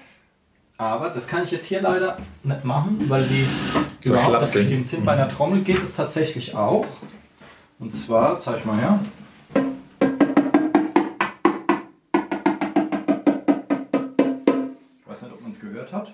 aber 0.79 1.11
das 1.11 1.27
kann 1.27 1.45
ich 1.45 1.51
jetzt 1.51 1.67
hier 1.67 1.83
leider 1.83 2.19
nicht 2.43 2.65
machen, 2.65 3.05
weil 3.09 3.25
die 3.25 3.47
So 4.01 4.11
überhaupt 4.11 4.29
schlapp 4.29 4.41
nicht 4.43 4.51
sind. 4.53 4.65
bestimmt 4.69 4.89
sind. 4.89 5.05
Bei 5.05 5.13
einer 5.13 5.29
Trommel 5.29 5.61
geht 5.61 5.83
es 5.83 5.95
tatsächlich 5.95 6.55
auch. 6.55 6.87
Und 7.79 7.95
zwar, 7.95 8.41
zeig 8.41 8.59
ich 8.61 8.65
mal 8.65 8.79
her. 8.79 8.99
Ich 15.01 15.09
weiß 15.11 15.23
nicht, 15.23 15.33
ob 15.33 15.43
man 15.43 15.51
es 15.53 15.61
gehört 15.61 15.93
hat. 15.93 16.13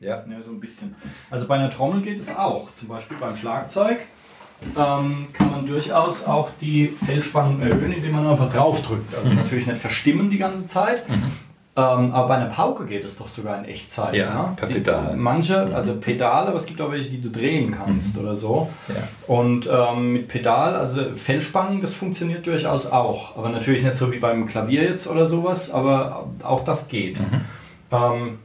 Ja. 0.00 0.16
Ja, 0.28 0.42
so 0.44 0.50
ein 0.50 0.60
bisschen. 0.60 0.94
Also 1.30 1.46
bei 1.46 1.54
einer 1.56 1.70
Trommel 1.70 2.02
geht 2.02 2.20
es 2.20 2.34
auch. 2.36 2.72
Zum 2.74 2.88
Beispiel 2.88 3.16
beim 3.18 3.34
Schlagzeug 3.34 3.98
ähm, 4.76 5.28
kann 5.32 5.50
man 5.50 5.66
durchaus 5.66 6.24
auch 6.24 6.50
die 6.60 6.88
Fellspannung 6.88 7.60
erhöhen, 7.60 7.92
indem 7.92 8.12
man 8.12 8.26
einfach 8.26 8.50
draufdrückt. 8.52 9.14
Also 9.14 9.30
Mhm. 9.30 9.36
natürlich 9.38 9.66
nicht 9.66 9.78
verstimmen 9.78 10.30
die 10.30 10.38
ganze 10.38 10.66
Zeit. 10.66 11.04
Ähm, 11.78 12.12
aber 12.14 12.28
bei 12.28 12.34
einer 12.36 12.46
Pauke 12.46 12.86
geht 12.86 13.04
es 13.04 13.18
doch 13.18 13.28
sogar 13.28 13.58
in 13.58 13.66
Echtzeit. 13.66 14.14
Ja, 14.14 14.32
ne? 14.34 14.52
per 14.56 14.66
Die- 14.66 14.74
Pedal. 14.74 15.14
Mhm. 15.14 15.22
Manche, 15.22 15.74
also 15.76 15.94
Pedal, 15.96 16.46
aber 16.46 16.56
es 16.56 16.64
gibt 16.64 16.80
auch 16.80 16.90
welche, 16.90 17.10
die 17.10 17.20
du 17.20 17.28
drehen 17.28 17.70
kannst 17.70 18.16
oder 18.16 18.34
so. 18.34 18.70
Ja. 18.88 18.94
Und 19.26 19.68
ähm, 19.70 20.14
mit 20.14 20.28
Pedal, 20.28 20.74
also 20.74 21.14
Fellspannung, 21.16 21.82
das 21.82 21.92
funktioniert 21.92 22.46
durchaus 22.46 22.86
auch. 22.86 23.36
Aber 23.36 23.50
natürlich 23.50 23.82
nicht 23.82 23.96
so 23.96 24.10
wie 24.10 24.18
beim 24.18 24.46
Klavier 24.46 24.84
jetzt 24.84 25.06
oder 25.06 25.26
sowas, 25.26 25.70
aber 25.70 26.26
auch 26.42 26.64
das 26.64 26.88
geht. 26.88 27.20
Mhm. 27.20 27.40
Ähm, 27.92 28.38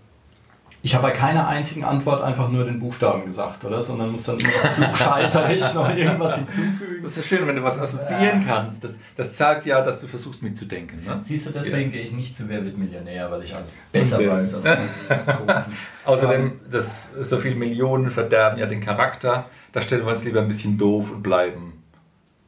ich 0.84 0.96
habe 0.96 1.04
bei 1.08 1.12
keiner 1.12 1.48
einzigen 1.48 1.84
Antwort 1.84 2.24
einfach 2.24 2.50
nur 2.50 2.66
den 2.66 2.80
Buchstaben 2.80 3.26
gesagt, 3.26 3.64
oder? 3.66 3.82
Sondern 3.82 4.12
muss 4.12 4.24
dann 4.24 4.38
immer 4.40 4.50
noch 4.50 4.76
klugscheißerig 4.76 5.74
noch 5.74 5.96
irgendwas 5.96 6.36
hinzufügen. 6.36 7.04
Das 7.04 7.12
ist 7.12 7.18
ja 7.18 7.24
schön, 7.38 7.48
wenn 7.48 7.56
du 7.56 7.64
was 7.64 7.80
assoziieren 7.80 8.44
kannst. 8.48 8.84
Das, 8.84 9.00
das 9.16 9.34
zeigt 9.34 9.66
ja, 9.66 9.82
dass 9.82 10.02
du 10.02 10.08
versuchst 10.08 10.42
mitzudenken. 10.42 11.04
Ne? 11.06 11.20
Siehst 11.24 11.46
du, 11.46 11.52
deswegen 11.52 11.92
gehe 11.92 12.02
ich 12.02 12.12
nicht 12.14 12.36
zu 12.36 12.50
Wer 12.50 12.66
wird 12.66 12.78
Millionär, 12.78 13.30
weil 13.30 13.44
ich 13.44 13.56
alles 13.56 13.76
besser 13.92 14.18
Unbedingt. 14.20 14.54
weiß. 14.66 15.64
Außerdem, 16.06 16.54
das, 16.72 17.12
so 17.20 17.38
viele 17.38 17.56
Millionen 17.56 18.10
verderben 18.10 18.58
ja 18.58 18.66
den 18.66 18.82
Charakter. 18.82 19.46
Da 19.72 19.82
stellen 19.82 20.04
wir 20.06 20.12
uns 20.12 20.26
lieber 20.26 20.42
ein 20.42 20.48
bisschen 20.48 20.78
doof 20.78 21.12
und 21.12 21.22
bleiben 21.22 21.74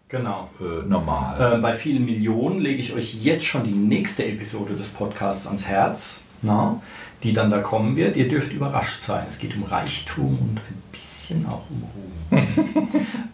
Genau. 0.10 0.50
äh, 0.60 0.88
normal. 0.88 1.56
Äh, 1.56 1.58
bei 1.60 1.74
vielen 1.74 2.06
Millionen 2.06 2.60
lege 2.60 2.80
ich 2.80 2.94
euch 2.94 3.24
jetzt 3.24 3.46
schon 3.46 3.64
die 3.64 3.72
nächste 3.72 4.24
Episode 4.26 4.76
des 4.76 4.88
Podcasts 4.90 5.48
ans 5.48 5.66
Herz. 5.66 6.22
na, 6.44 6.80
die 7.24 7.34
dann 7.34 7.49
da 7.49 7.59
kommen 7.59 7.95
wird. 7.95 8.15
Ihr 8.17 8.28
dürft 8.28 8.51
überrascht 8.51 9.01
sein. 9.01 9.26
Es 9.30 9.39
geht 9.39 9.55
um 9.55 9.63
Reichtum 9.63 10.38
und 10.39 10.57
ein 10.57 10.84
bisschen 10.91 11.45
auch 11.47 11.63
um 11.69 11.84
Ruhm. 11.95 12.47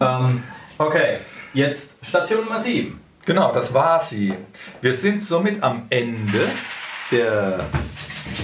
ähm, 0.00 0.42
okay, 0.78 1.18
jetzt 1.52 1.94
Station 2.02 2.44
Nummer 2.44 2.60
7. 2.60 2.98
Genau, 3.26 3.52
das 3.52 3.74
war 3.74 3.98
sie. 4.00 4.34
Wir 4.80 4.94
sind 4.94 5.22
somit 5.22 5.62
am 5.62 5.82
Ende 5.90 6.46
der, 7.10 7.60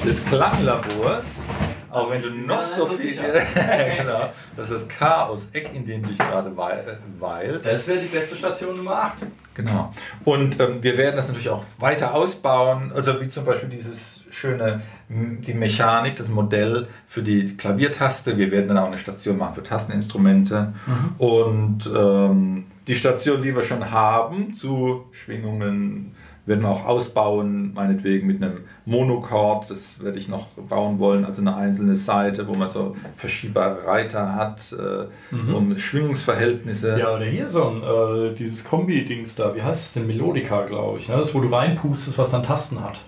des 0.05 0.25
Klanglabors. 0.27 1.47
Auch 1.91 2.11
wenn 2.11 2.21
du 2.21 2.31
noch 2.31 2.63
so 2.63 2.85
viel. 2.87 3.15
genau, 3.99 4.31
das 4.55 4.71
ist 4.71 4.83
das 4.83 4.89
Chaos-Eck, 4.99 5.71
in 5.73 5.87
dem 5.87 6.03
du 6.03 6.09
dich 6.11 6.19
gerade 6.19 6.55
wei- 6.55 6.99
weilst. 7.19 7.67
Das 7.67 7.89
wäre 7.89 8.01
die 8.01 8.09
beste 8.09 8.37
Station 8.37 8.77
Nummer 8.77 9.05
8. 9.05 9.19
Genau. 9.55 9.95
Und 10.25 10.61
ähm, 10.61 10.83
wir 10.83 10.99
werden 10.99 11.17
das 11.17 11.29
natürlich 11.29 11.49
auch 11.49 11.65
weiter 11.79 12.13
ausbauen. 12.13 12.93
Also 12.95 13.19
wie 13.21 13.29
zum 13.29 13.47
Beispiel 13.47 13.71
dieses 13.71 14.16
schöne, 14.37 14.83
die 15.09 15.55
Mechanik, 15.55 16.17
das 16.17 16.29
Modell 16.29 16.89
für 17.07 17.23
die 17.23 17.57
Klaviertaste. 17.57 18.37
Wir 18.37 18.51
werden 18.51 18.69
dann 18.69 18.79
auch 18.79 18.87
eine 18.87 18.99
Station 18.99 19.39
machen 19.39 19.55
für 19.55 19.63
Tasteninstrumente. 19.63 20.75
Und 21.19 21.91
ähm, 21.97 22.65
die 22.87 22.95
Station, 22.95 23.41
die 23.41 23.55
wir 23.55 23.63
schon 23.63 23.91
haben 23.91 24.53
zu 24.53 25.07
Schwingungen, 25.13 26.15
werden 26.45 26.63
wir 26.63 26.69
auch 26.69 26.85
ausbauen, 26.85 27.73
meinetwegen 27.75 28.27
mit 28.29 28.41
einem 28.41 28.61
Monochord, 28.85 29.69
das 29.69 30.03
werde 30.05 30.19
ich 30.19 30.29
noch 30.29 30.47
bauen 30.69 31.01
wollen, 31.01 31.25
also 31.25 31.41
eine 31.41 31.57
einzelne 31.57 31.97
Seite, 31.97 32.47
wo 32.47 32.55
man 32.55 32.69
so 32.69 32.95
verschiebbare 33.17 33.85
Reiter 33.85 34.35
hat, 34.37 34.73
äh, 34.73 35.35
um 35.53 35.77
Schwingungsverhältnisse. 35.77 36.99
Ja, 37.01 37.17
oder 37.17 37.25
hier 37.25 37.49
so 37.49 37.69
ein, 37.69 37.83
äh, 37.83 38.35
dieses 38.35 38.65
Kombi-Dings 38.65 39.35
da, 39.35 39.57
wie 39.57 39.63
heißt 39.63 39.87
es 39.87 39.93
denn? 39.95 40.07
Melodica, 40.07 40.67
glaube 40.67 41.01
ich. 41.01 41.09
Ne? 41.09 41.17
Das, 41.17 41.35
wo 41.35 41.41
du 41.41 41.49
reinpustest, 41.49 42.17
was 42.17 42.31
dann 42.31 42.45
Tasten 42.45 42.85
hat. 42.85 43.01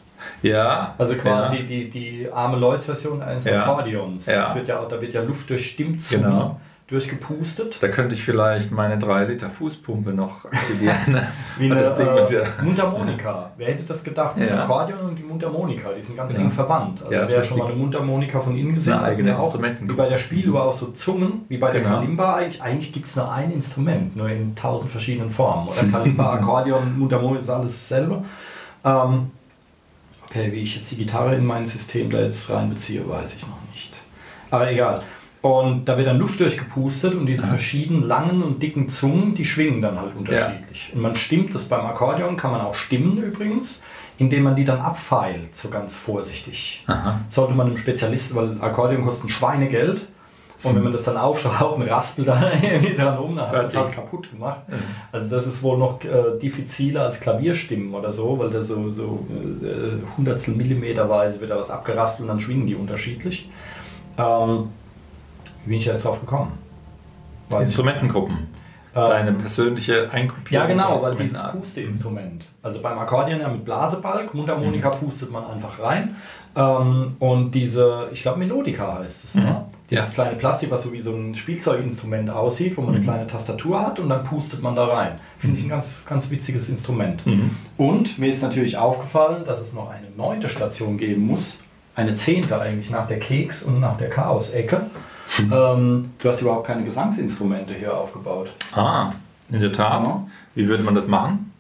Ja, 0.43 0.95
Also 0.99 1.15
quasi 1.15 1.57
ja. 1.59 1.63
die, 1.63 1.91
die 1.91 2.29
arme 2.33 2.57
Leute-Version 2.59 3.23
eines 3.23 3.45
Ja. 3.45 3.61
Akkordeons. 3.63 4.27
Ja. 4.27 4.43
Das 4.43 4.55
wird 4.55 4.69
ja, 4.69 4.85
da 4.85 5.01
wird 5.01 5.13
ja 5.15 5.23
Luft 5.23 5.51
durch 5.51 5.71
Stimmzungen 5.71 6.25
Genau. 6.25 6.61
durchgepustet. 6.89 7.77
Da 7.81 7.89
könnte 7.89 8.15
ich 8.15 8.25
vielleicht 8.25 8.71
meine 8.73 8.99
3 8.99 9.25
Liter 9.25 9.51
Fußpumpe 9.51 10.11
noch 10.13 10.45
aktivieren. 10.47 11.21
Wie 11.59 11.71
eine 11.71 11.83
das 11.83 12.31
äh, 12.33 12.45
Mundharmonika. 12.63 13.51
Wer 13.57 13.69
hätte 13.69 13.83
das 13.83 14.03
gedacht? 14.03 14.37
Das. 14.39 14.51
Akkordeon 14.53 15.01
und 15.01 15.17
die 15.17 15.23
Mundharmonika, 15.23 15.91
die 15.97 16.03
sind 16.03 16.17
ganz 16.17 16.33
Genau. 16.33 16.47
eng 16.47 16.51
verwandt. 16.51 17.03
Also 17.05 17.37
wer 17.37 17.45
schon 17.45 17.59
mal 17.59 17.67
eine 17.67 17.75
Mundharmonika 17.77 18.41
von 18.41 18.57
innen 18.57 18.75
gesehen 18.75 18.95
hat, 18.95 19.05
eigene 19.05 19.39
auch, 19.39 19.55
wie 19.59 19.93
bei 19.93 20.09
der 20.09 20.19
Spieluhr 20.19 20.63
auch 20.65 20.73
so 20.73 20.87
Zungen, 20.89 21.45
wie 21.49 21.59
bei 21.59 21.71
der 21.73 21.83
Genau. 21.83 21.97
Kalimba 21.97 22.37
eigentlich. 22.37 22.63
Eigentlich 22.63 22.93
gibt 22.93 23.09
es 23.09 23.17
nur 23.17 23.31
ein 23.31 23.51
Instrument, 23.53 24.17
nur 24.17 24.29
in 24.31 24.55
tausend 24.57 24.91
verschiedenen 24.91 25.31
Formen. 25.31 25.69
Oder 25.69 25.85
Kalimba, 25.93 26.33
Akkordeon, 26.35 26.99
Mundharmonika 26.99 27.41
ist 27.41 27.51
alles 27.51 27.75
dasselbe. 27.89 28.23
Ähm, 28.85 29.31
okay, 30.29 30.53
wie 30.53 30.61
ich 30.61 30.77
jetzt 30.77 30.91
die 30.91 30.97
Gitarre 30.97 31.35
in 31.35 31.45
mein 31.45 31.67
System 31.67 32.11
da 32.11 32.21
jetzt 32.21 32.51
reinbeziehe, 32.51 33.09
weiß 33.09 33.35
ich 33.35 33.43
noch 33.43 33.59
nicht. 33.73 33.97
Aber 34.51 34.71
egal. 34.71 35.03
Und 35.41 35.85
da 35.85 35.97
wird 35.97 36.09
dann 36.09 36.19
Luft 36.19 36.41
durchgepustet 36.41 37.15
und 37.15 37.27
diese 37.27 37.47
verschiedenen 37.47 38.03
langen 38.03 38.43
und 38.43 38.61
dicken 38.61 38.89
Zungen, 38.89 39.35
die 39.35 39.45
schwingen 39.45 39.81
dann 39.81 39.99
halt 39.99 40.17
unterschiedlich. 40.17 40.91
Und 40.93 41.01
man 41.01 41.15
stimmt 41.15 41.55
das 41.55 41.67
beim 41.67 41.87
Akkordeon, 41.87 42.37
kann 42.37 42.51
man 42.51 42.61
auch 42.61 42.75
stimmen 42.75 43.19
übrigens, 43.19 43.83
indem 44.19 44.43
man 44.43 44.57
die 44.57 44.65
dann 44.65 44.81
abfeilt, 44.81 45.55
so 45.55 45.69
ganz 45.69 45.95
vorsichtig. 45.95 46.83
Aha. 46.89 47.21
Sollte 47.29 47.55
man 47.55 47.69
einem 47.69 47.77
Spezialisten, 47.77 48.37
weil 48.37 48.61
Akkordeon 48.61 49.03
kostet 49.03 49.27
ein 49.27 49.29
Schweinegeld. 49.29 50.09
Und 50.63 50.75
wenn 50.75 50.83
man 50.83 50.93
das 50.93 51.05
dann 51.05 51.17
aufschraubt 51.17 51.81
und 51.81 51.89
raspelt 51.89 52.27
dann 52.27 52.43
irgendwie 52.63 52.95
dran 52.95 53.17
rum, 53.17 53.35
dann 53.35 53.47
hat 53.47 53.53
man 53.53 53.67
es 53.67 53.77
halt 53.77 53.93
kaputt 53.93 54.31
gemacht. 54.31 54.61
Also 55.13 55.31
das 55.31 55.47
ist 55.47 55.63
wohl 55.63 55.79
noch 55.79 56.03
äh, 56.03 56.39
diffiziler 56.43 57.03
als 57.03 57.21
Klavierstimmen 57.21 57.95
oder 57.95 58.11
so, 58.11 58.39
weil 58.39 58.51
da 58.51 58.61
so, 58.61 58.91
so 58.91 59.25
äh, 59.63 60.17
Hundertstel 60.17 60.55
Millimeterweise 60.55 61.41
wird 61.41 61.53
da 61.53 61.59
was 61.59 61.71
abgeraspelt 61.71 62.29
und 62.29 62.29
dann 62.29 62.41
schwingen 62.41 62.67
die 62.67 62.75
unterschiedlich. 62.75 63.49
Ähm, 64.19 64.71
wie 65.65 65.71
bin 65.71 65.79
ich 65.79 65.87
jetzt 65.87 66.05
drauf 66.05 66.21
gekommen? 66.21 66.53
Ich 67.51 67.57
Instrumentengruppen. 67.57 68.49
Ähm, 68.95 69.09
Deine 69.09 69.33
persönliche 69.33 70.11
Einkopierung. 70.11 70.69
ja, 70.69 70.75
genau, 70.75 71.01
weil 71.01 71.15
dieses. 71.15 71.43
Pusteinstrument. 71.53 72.45
Also 72.63 72.81
beim 72.83 72.99
Akkordeon 72.99 73.41
ja 73.41 73.49
mit 73.49 73.65
Blasebalg, 73.65 74.35
Mundharmonika 74.35 74.91
pustet 74.91 75.31
man 75.31 75.47
einfach 75.47 75.81
rein. 75.81 76.17
Ähm, 76.57 77.17
und 77.21 77.53
diese, 77.53 78.09
ich 78.13 78.23
glaube 78.23 78.41
Melodica 78.41 78.99
heißt 78.99 79.25
es, 79.25 79.35
ne? 79.37 79.67
Dieses 79.91 80.09
Ja. 80.09 80.15
kleine 80.15 80.37
Plastik, 80.37 80.71
was 80.71 80.83
so 80.83 80.93
wie 80.93 81.01
so 81.01 81.15
ein 81.15 81.35
Spielzeuginstrument 81.35 82.29
aussieht, 82.31 82.77
wo 82.77 82.83
man 82.83 82.95
eine 82.97 83.03
kleine 83.05 83.27
Tastatur 83.27 83.81
hat 83.81 83.99
und 83.99 84.09
dann 84.11 84.23
pustet 84.23 84.63
man 84.63 84.77
da 84.77 84.85
rein. 84.87 85.19
Finde 85.39 85.59
ich 85.59 85.65
ein 85.65 85.69
ganz, 85.71 86.03
ganz 86.05 86.31
witziges 86.31 86.69
Instrument. 86.69 87.23
Und 87.79 88.19
mir 88.19 88.29
ist 88.29 88.43
natürlich 88.43 88.77
aufgefallen, 88.77 89.45
dass 89.47 89.61
es 89.61 89.73
noch 89.73 89.89
eine 89.91 90.09
neunte 90.17 90.49
Station 90.51 90.99
geben 90.99 91.27
muss. 91.27 91.61
Eine 91.95 92.15
zehnte 92.15 92.61
eigentlich 92.61 92.91
nach 92.91 93.09
der 93.09 93.19
Keks- 93.19 93.63
und 93.63 93.81
nach 93.81 93.97
der 93.97 94.11
Chaos-Ecke. 94.11 94.83
Ähm, 95.53 96.11
du 96.19 96.29
hast 96.29 96.43
überhaupt 96.43 96.67
keine 96.67 96.85
Gesangsinstrumente 96.85 97.75
hier 97.75 97.95
aufgebaut. 97.97 98.51
Ah, 98.75 99.13
in 99.51 99.61
der 99.61 99.73
Tat. 99.73 100.07
Ja. 100.07 100.27
Wie 100.55 100.69
würde 100.69 100.83
man 100.83 100.95
das 100.95 101.07
machen? 101.07 101.53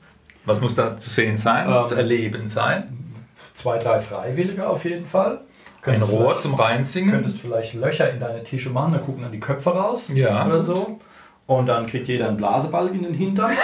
Was 0.44 0.60
muss 0.60 0.74
da 0.74 0.96
zu 0.96 1.10
sehen 1.10 1.36
sein, 1.36 1.68
Ähm, 1.70 1.86
zu 1.86 1.94
erleben 1.94 2.46
sein? 2.46 3.14
zwei, 3.54 3.78
drei 3.78 4.00
Freiwillige 4.00 4.68
auf 4.68 4.84
jeden 4.84 5.04
Fall. 5.06 5.40
Ein 5.82 6.02
Rohr 6.02 6.36
zum 6.38 6.54
Reinsingen? 6.54 7.10
Könntest 7.12 7.40
vielleicht 7.40 7.74
Löcher 7.74 8.10
in 8.10 8.20
deine 8.20 8.42
Tische 8.44 8.70
machen, 8.70 8.92
da 8.92 8.98
gucken 8.98 9.22
dann 9.22 9.32
die 9.32 9.40
Köpfe 9.40 9.70
raus 9.70 10.10
Ja. 10.14 10.46
oder 10.46 10.60
so. 10.60 10.98
Und 11.46 11.66
dann 11.66 11.86
kriegt 11.86 12.08
jeder 12.08 12.28
einen 12.28 12.36
Blaseball 12.36 12.88
in 12.88 13.02
den 13.04 13.14
Hintern. 13.14 13.50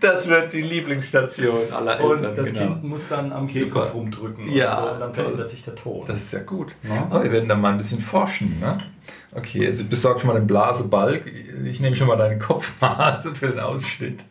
Das 0.00 0.26
wird 0.28 0.54
die 0.54 0.62
Lieblingsstation 0.62 1.70
aller 1.76 2.00
Und 2.02 2.12
Eltern. 2.12 2.34
das 2.34 2.52
genau. 2.54 2.66
Kind 2.72 2.84
muss 2.84 3.08
dann 3.08 3.32
am. 3.32 3.46
Kehlkopf 3.46 3.92
rumdrücken. 3.92 4.50
Ja, 4.50 4.78
und, 4.78 4.84
so, 4.86 4.90
und 4.92 5.00
dann 5.00 5.12
verändert 5.14 5.48
sich 5.50 5.62
der 5.62 5.74
Ton. 5.74 6.04
Das 6.06 6.16
ist 6.22 6.32
ja 6.32 6.40
gut. 6.40 6.74
Ja. 6.82 7.06
Aber 7.10 7.22
wir 7.24 7.30
werden 7.32 7.48
da 7.50 7.54
mal 7.54 7.72
ein 7.72 7.76
bisschen 7.76 8.00
forschen. 8.00 8.58
Ne? 8.60 8.78
Okay, 9.32 9.62
jetzt 9.64 9.88
besorg 9.88 10.20
schon 10.20 10.28
mal 10.28 10.34
den 10.38 10.46
Blasebalg. 10.46 11.22
Ich 11.64 11.80
nehme 11.80 11.94
schon 11.94 12.08
mal 12.08 12.16
deinen 12.16 12.38
Kopfmaße 12.40 13.34
für 13.34 13.48
den 13.48 13.60
Ausschnitt. 13.60 14.24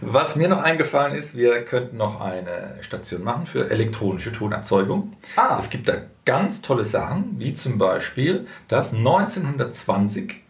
Was 0.00 0.36
mir 0.36 0.48
noch 0.48 0.62
eingefallen 0.62 1.14
ist, 1.16 1.36
wir 1.36 1.64
könnten 1.64 1.96
noch 1.96 2.20
eine 2.20 2.76
Station 2.80 3.24
machen 3.24 3.46
für 3.46 3.70
elektronische 3.70 4.30
Tonerzeugung. 4.32 5.14
Ah. 5.36 5.56
Es 5.58 5.70
gibt 5.70 5.88
da 5.88 5.94
ganz 6.24 6.62
tolle 6.62 6.84
Sachen, 6.84 7.34
wie 7.38 7.54
zum 7.54 7.78
Beispiel 7.78 8.46
das 8.68 8.92
1920 8.94 10.42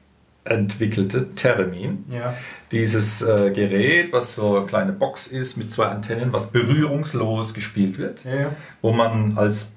entwickelte 0.44 1.34
Theremin. 1.34 2.04
ja. 2.10 2.34
Dieses 2.72 3.22
äh, 3.22 3.52
Gerät, 3.52 4.12
was 4.12 4.34
so 4.34 4.56
eine 4.56 4.66
kleine 4.66 4.92
Box 4.92 5.28
ist 5.28 5.56
mit 5.56 5.70
zwei 5.70 5.86
Antennen, 5.86 6.32
was 6.32 6.50
berührungslos 6.50 7.54
gespielt 7.54 7.96
wird 7.98 8.24
Ja, 8.24 8.34
ja. 8.34 8.48
wo 8.80 8.92
man 8.92 9.38
als 9.38 9.72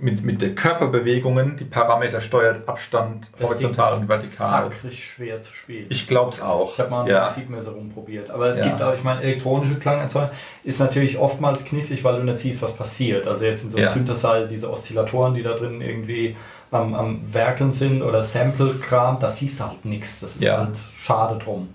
mit, 0.00 0.22
mit 0.24 0.40
den 0.42 0.54
Körperbewegungen 0.54 1.56
die 1.56 1.64
Parameter 1.64 2.20
steuert, 2.20 2.68
Abstand, 2.68 3.30
Das 3.38 3.48
horizontal 3.50 3.94
und 3.94 4.02
ist 4.02 4.08
vertikal. 4.08 4.70
Sakrisch 4.70 5.04
schwer 5.14 5.40
zu 5.40 5.52
spielen. 5.52 5.86
Ich 5.88 6.06
glaube 6.06 6.30
es 6.30 6.40
auch. 6.40 6.72
Ich 6.74 6.78
habe 6.78 6.90
mal 6.90 7.02
ein 7.02 7.08
ja. 7.08 7.24
Musikmesser 7.24 7.72
rumprobiert. 7.72 8.30
Aber 8.30 8.46
es 8.46 8.58
Ja. 8.58 8.64
gibt 8.68 8.80
auch, 8.82 8.94
ich 8.94 9.02
meine, 9.02 9.22
elektronische 9.22 9.76
Klangerzeugung 9.76 10.30
ist 10.64 10.78
natürlich 10.80 11.18
oftmals 11.18 11.64
knifflig, 11.64 12.04
weil 12.04 12.16
du 12.18 12.24
nicht 12.24 12.38
siehst, 12.38 12.62
was 12.62 12.74
passiert. 12.74 13.26
Also 13.26 13.44
jetzt 13.44 13.64
in 13.64 13.70
so 13.70 13.76
einem 13.76 13.86
Ja. 13.86 13.92
Synthesizer, 13.92 14.46
diese 14.46 14.70
Oszillatoren, 14.70 15.34
die 15.34 15.42
da 15.42 15.54
drin 15.54 15.80
irgendwie 15.80 16.36
am, 16.70 16.94
am 16.94 17.32
Werkeln 17.34 17.72
sind 17.72 18.02
oder 18.02 18.22
Sample-Kram, 18.22 19.18
da 19.20 19.30
siehst 19.30 19.60
du 19.60 19.64
halt 19.64 19.84
nichts. 19.84 20.20
Das 20.20 20.36
ist 20.36 20.44
Ja. 20.44 20.58
halt 20.58 20.78
schade 20.96 21.38
drum. 21.42 21.70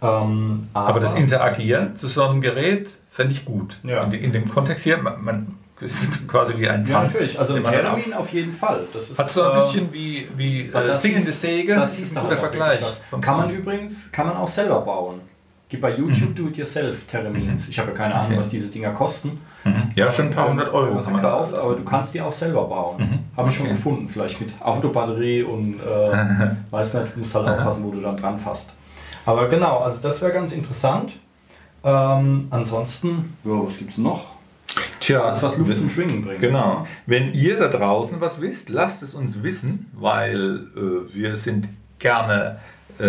Ähm, 0.00 0.68
Aber 0.74 1.00
das 1.00 1.14
Interagieren 1.14 1.96
zu 1.96 2.06
so 2.06 2.22
einem 2.22 2.40
Gerät 2.40 2.96
fände 3.10 3.32
ich 3.32 3.44
gut. 3.44 3.78
Ja. 3.82 4.04
In, 4.04 4.12
in 4.12 4.32
dem 4.32 4.48
Kontext 4.48 4.84
hier, 4.84 4.98
man, 4.98 5.24
man 5.24 5.54
ist 5.80 6.28
quasi 6.28 6.54
wie 6.58 6.68
ein 6.68 6.84
ja, 6.84 7.00
Tanz. 7.00 7.12
natürlich. 7.14 7.38
Also 7.40 7.54
dann 7.58 7.64
Termin 7.64 8.12
auf 8.14 8.32
jeden 8.32 8.52
Fall. 8.52 8.80
Das 8.92 9.10
ist, 9.10 9.18
Hat 9.18 9.30
so 9.30 9.42
ein 9.44 9.50
äh, 9.52 9.54
bisschen 9.60 9.92
wie, 9.92 10.28
wie 10.36 10.60
äh, 10.68 10.92
singende 10.92 11.32
Säge. 11.32 11.74
Das 11.74 11.98
ist 11.98 12.16
ein 12.16 12.22
guter 12.24 12.36
Vergleich. 12.36 12.80
Kann 13.20 13.36
man 13.38 13.50
übrigens, 13.50 14.10
kann 14.12 14.26
man 14.26 14.36
auch 14.36 14.48
selber 14.48 14.80
bauen. 14.80 15.20
Gib 15.70 15.82
bei 15.82 15.94
YouTube 15.94 16.34
Do-It-Yourself-Termins. 16.34 17.68
Ich 17.68 17.78
habe 17.78 17.90
ja 17.90 17.94
keine 17.96 18.14
Ahnung, 18.14 18.28
Mhm. 18.28 18.32
Okay. 18.32 18.38
was 18.38 18.48
diese 18.48 18.68
Dinger 18.68 18.90
kosten. 18.90 19.40
Mhm. 19.64 19.90
Ja, 19.94 20.10
schon 20.10 20.26
ein 20.26 20.30
paar 20.34 20.48
hundert 20.48 20.72
Euro. 20.72 20.96
Was 20.96 21.04
kann 21.04 21.14
man 21.14 21.22
lassen. 21.22 21.54
aber 21.56 21.74
du 21.74 21.84
kannst 21.84 22.14
die 22.14 22.20
auch 22.22 22.32
selber 22.32 22.64
bauen. 22.64 22.96
Mhm. 22.98 23.18
Habe 23.36 23.50
ich 23.50 23.56
schon 23.56 23.66
Okay. 23.66 23.74
gefunden. 23.74 24.08
Vielleicht 24.08 24.40
mit 24.40 24.50
Autobatterie 24.62 25.42
und 25.42 25.78
äh, 25.80 26.50
weiß 26.70 26.94
nicht, 26.94 27.16
musst 27.18 27.34
halt 27.34 27.48
aufpassen, 27.48 27.84
wo 27.84 27.90
du 27.90 28.00
dann 28.00 28.16
dran 28.16 28.38
fasst. 28.38 28.72
Aber 29.26 29.46
genau, 29.48 29.80
also 29.80 30.00
das 30.00 30.22
wäre 30.22 30.32
ganz 30.32 30.52
interessant. 30.52 31.12
Ähm, 31.84 32.46
ansonsten, 32.50 33.36
ja, 33.44 33.52
was 33.52 33.76
gibt 33.76 33.92
es 33.92 33.98
noch? 33.98 34.24
Tja, 35.08 35.22
Alles, 35.22 35.42
was 35.42 35.56
Luft 35.56 35.74
zum 35.78 35.88
Schwingen 35.88 36.22
bringt. 36.22 36.40
Genau. 36.40 36.86
Wenn 37.06 37.32
ihr 37.32 37.56
da 37.56 37.68
draußen 37.68 38.20
was 38.20 38.42
wisst, 38.42 38.68
lasst 38.68 39.02
es 39.02 39.14
uns 39.14 39.42
wissen, 39.42 39.86
weil 39.94 40.66
äh, 40.76 41.14
wir 41.14 41.34
sind 41.34 41.70
gerne, 41.98 42.58
äh, 42.98 43.04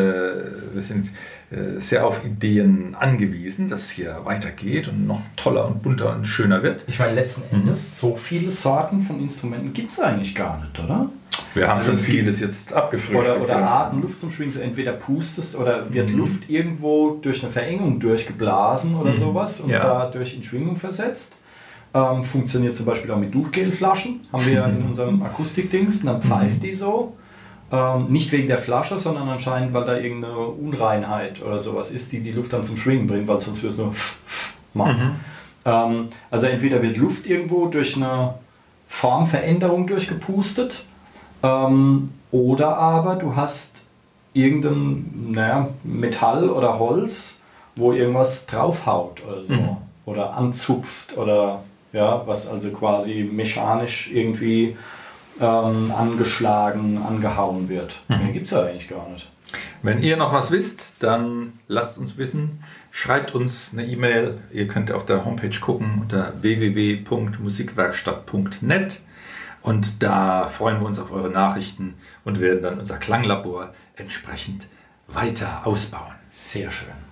wir 0.73 0.81
sind 0.81 1.09
äh, 1.51 1.79
sehr 1.81 2.07
auf 2.07 2.23
Ideen 2.25 2.95
angewiesen, 2.97 3.67
dass 3.67 3.81
es 3.81 3.89
hier 3.89 4.17
weitergeht 4.23 4.87
und 4.87 5.07
noch 5.07 5.19
toller 5.35 5.67
und 5.67 5.83
bunter 5.83 6.15
und 6.15 6.23
schöner 6.25 6.63
wird. 6.63 6.85
Ich 6.87 6.99
meine, 6.99 7.15
letzten 7.15 7.43
Endes, 7.53 7.99
so 7.99 8.15
viele 8.15 8.51
Sorten 8.51 9.01
von 9.01 9.19
Instrumenten 9.19 9.73
gibt 9.73 9.91
es 9.91 9.99
eigentlich 9.99 10.33
gar 10.33 10.57
nicht, 10.61 10.79
oder? 10.79 11.09
Wir 11.53 11.67
haben 11.67 11.77
Also 11.79 11.89
schon 11.91 11.99
vieles 11.99 12.39
jetzt 12.39 12.71
abgefrühstückt. 12.73 13.27
Oder, 13.37 13.41
oder 13.43 13.59
ja. 13.59 13.67
Arten, 13.67 14.01
Luft 14.01 14.21
zum 14.21 14.31
Schwingen. 14.31 14.57
Entweder 14.61 14.93
pustest 14.93 15.53
oder 15.55 15.91
wird 15.93 16.09
Mhm. 16.11 16.17
Luft 16.19 16.49
irgendwo 16.49 17.17
durch 17.21 17.43
eine 17.43 17.51
Verengung 17.51 17.99
durchgeblasen 17.99 18.95
oder 18.95 19.17
sowas 19.17 19.59
und 19.59 19.69
Ja. 19.69 19.79
dadurch 19.79 20.35
in 20.35 20.43
Schwingung 20.43 20.77
versetzt. 20.77 21.35
Ähm, 21.93 22.23
funktioniert 22.23 22.75
zum 22.75 22.85
Beispiel 22.85 23.09
auch 23.11 23.17
mit 23.17 23.33
Duschgelflaschen. 23.33 24.21
Haben 24.31 24.45
wir 24.45 24.65
in 24.65 24.85
unserem 24.87 25.21
Akustikdings, 25.23 26.03
dann 26.03 26.21
pfeift 26.21 26.61
die 26.61 26.73
so. 26.73 27.15
Ähm, 27.71 28.07
nicht 28.07 28.31
wegen 28.31 28.47
der 28.47 28.57
Flasche, 28.57 28.97
sondern 28.97 29.29
anscheinend, 29.29 29.73
weil 29.73 29.85
da 29.85 29.97
irgendeine 29.97 30.37
Unreinheit 30.37 31.43
oder 31.43 31.59
sowas 31.59 31.91
ist, 31.91 32.11
die 32.11 32.21
die 32.21 32.31
Luft 32.31 32.53
dann 32.53 32.63
zum 32.63 32.77
Schwingen 32.77 33.07
bringt, 33.07 33.27
weil 33.27 33.39
sonst 33.39 33.61
würde 33.61 33.73
es 33.73 33.77
nur 33.77 33.93
machen. 34.73 35.19
Ähm, 35.65 36.05
also 36.31 36.47
entweder 36.47 36.81
wird 36.81 36.97
Luft 36.97 37.27
irgendwo 37.27 37.67
durch 37.67 37.95
eine 37.95 38.35
Formveränderung 38.87 39.85
durchgepustet 39.85 40.83
ähm, 41.43 42.11
oder 42.31 42.77
aber 42.77 43.15
du 43.15 43.35
hast 43.35 43.83
irgendein 44.33 45.31
naja, 45.31 45.69
Metall 45.83 46.49
oder 46.49 46.79
Holz, 46.79 47.39
wo 47.75 47.93
irgendwas 47.93 48.45
draufhaut 48.45 49.23
oder 49.25 49.43
so. 49.43 49.53
Mhm. 49.53 49.77
Oder 50.05 50.33
anzupft 50.33 51.17
oder 51.17 51.63
ja, 51.93 52.23
was 52.25 52.47
also 52.47 52.71
quasi 52.71 53.23
mechanisch 53.23 54.09
irgendwie 54.11 54.75
ähm, 55.39 55.93
angeschlagen, 55.95 57.01
angehauen 57.01 57.69
wird. 57.69 58.01
Mehr 58.07 58.31
gibt 58.31 58.45
es 58.45 58.51
ja 58.51 58.63
eigentlich 58.63 58.89
gar 58.89 59.07
nicht. 59.09 59.29
Wenn 59.81 60.01
ihr 60.01 60.17
noch 60.17 60.33
was 60.33 60.51
wisst, 60.51 60.95
dann 60.99 61.53
lasst 61.67 61.97
uns 61.97 62.17
wissen. 62.17 62.63
Schreibt 62.91 63.33
uns 63.33 63.71
eine 63.73 63.85
E-Mail. 63.85 64.41
Ihr 64.51 64.67
könnt 64.67 64.91
auf 64.91 65.05
der 65.05 65.23
Homepage 65.25 65.57
gucken 65.59 65.99
unter 66.01 66.33
www.musikwerkstatt.net 66.41 68.99
und 69.61 70.03
da 70.03 70.47
freuen 70.47 70.79
wir 70.79 70.87
uns 70.87 70.99
auf 70.99 71.11
eure 71.11 71.29
Nachrichten 71.29 71.95
und 72.23 72.39
werden 72.39 72.61
dann 72.61 72.79
unser 72.79 72.97
Klanglabor 72.97 73.73
entsprechend 73.95 74.67
weiter 75.07 75.61
ausbauen. 75.65 76.15
Sehr 76.31 76.71
schön. 76.71 77.08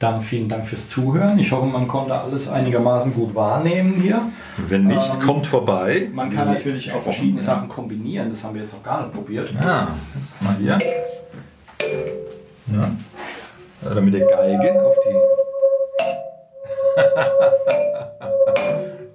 Dann 0.00 0.22
vielen 0.22 0.48
Dank 0.48 0.66
fürs 0.66 0.88
Zuhören. 0.88 1.38
Ich 1.38 1.52
hoffe, 1.52 1.66
man 1.66 1.86
konnte 1.86 2.14
alles 2.14 2.48
einigermaßen 2.48 3.12
gut 3.12 3.34
wahrnehmen 3.34 4.00
hier. 4.00 4.22
Wenn 4.56 4.86
nicht, 4.86 5.14
Ähm, 5.14 5.20
kommt 5.20 5.46
vorbei. 5.46 6.08
Man 6.10 6.30
kann 6.30 6.48
Wie 6.48 6.54
natürlich 6.54 6.90
auch 6.90 7.02
verschiedene. 7.02 7.42
Sachen 7.42 7.68
kombinieren. 7.68 8.30
Das 8.30 8.42
haben 8.42 8.54
wir 8.54 8.62
jetzt 8.62 8.72
noch 8.72 8.82
gar 8.82 9.02
nicht 9.02 9.12
probiert. 9.12 9.50
Ah, 9.60 9.88
das 10.14 10.24
ist 10.30 10.42
mal 10.42 10.54
hier. 10.56 10.78
Ja. 12.74 12.90
Oder 13.90 14.00
mit 14.00 14.14
der 14.14 14.26
Geige 14.26 14.82
auf 14.82 14.96
die. 15.04 15.16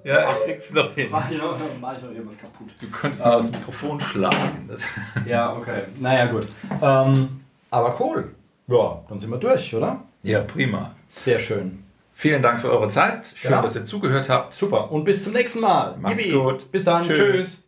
ja, 0.09 0.31
ich 0.31 0.37
krieg's 0.45 0.71
noch 0.71 0.93
hin. 0.93 1.07
Mach 1.11 1.31
ich 1.31 1.37
noch, 1.39 1.57
mach 1.81 1.97
ich 1.97 2.03
noch 2.03 2.11
irgendwas 2.11 2.37
kaputt. 2.37 2.67
Du 2.79 2.87
könntest 2.91 3.25
noch 3.25 3.33
aufs 3.33 3.51
Mikrofon 3.51 3.99
schlagen. 3.99 4.67
Das 4.67 4.81
Ja, 5.25 5.51
okay. 5.53 5.81
Naja, 5.99 6.27
gut. 6.27 6.47
Ähm, 6.79 7.41
aber 7.71 7.99
cool. 7.99 8.35
Ja, 8.67 8.99
dann 9.09 9.19
sind 9.19 9.31
wir 9.31 9.37
durch, 9.39 9.73
oder? 9.73 9.99
Ja, 10.25 10.41
prima. 10.41 10.91
Sehr 11.09 11.39
schön. 11.39 11.83
Vielen 12.11 12.41
Dank 12.41 12.59
für 12.59 12.71
eure 12.71 12.87
Zeit. 12.87 13.31
Schön, 13.35 13.51
ja. 13.51 13.61
dass 13.61 13.75
ihr 13.75 13.85
zugehört 13.85 14.29
habt. 14.29 14.53
Super. 14.53 14.91
Und 14.91 15.03
bis 15.03 15.23
zum 15.23 15.33
nächsten 15.33 15.59
Mal. 15.59 15.95
Macht's 15.99 16.25
Yippie. 16.25 16.37
gut. 16.37 16.71
Bis 16.71 16.83
dann. 16.83 17.03
Tschüss. 17.03 17.17
Tschüss. 17.17 17.63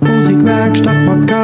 Musikwerkstatt 0.00 1.06
Podcast. 1.06 1.43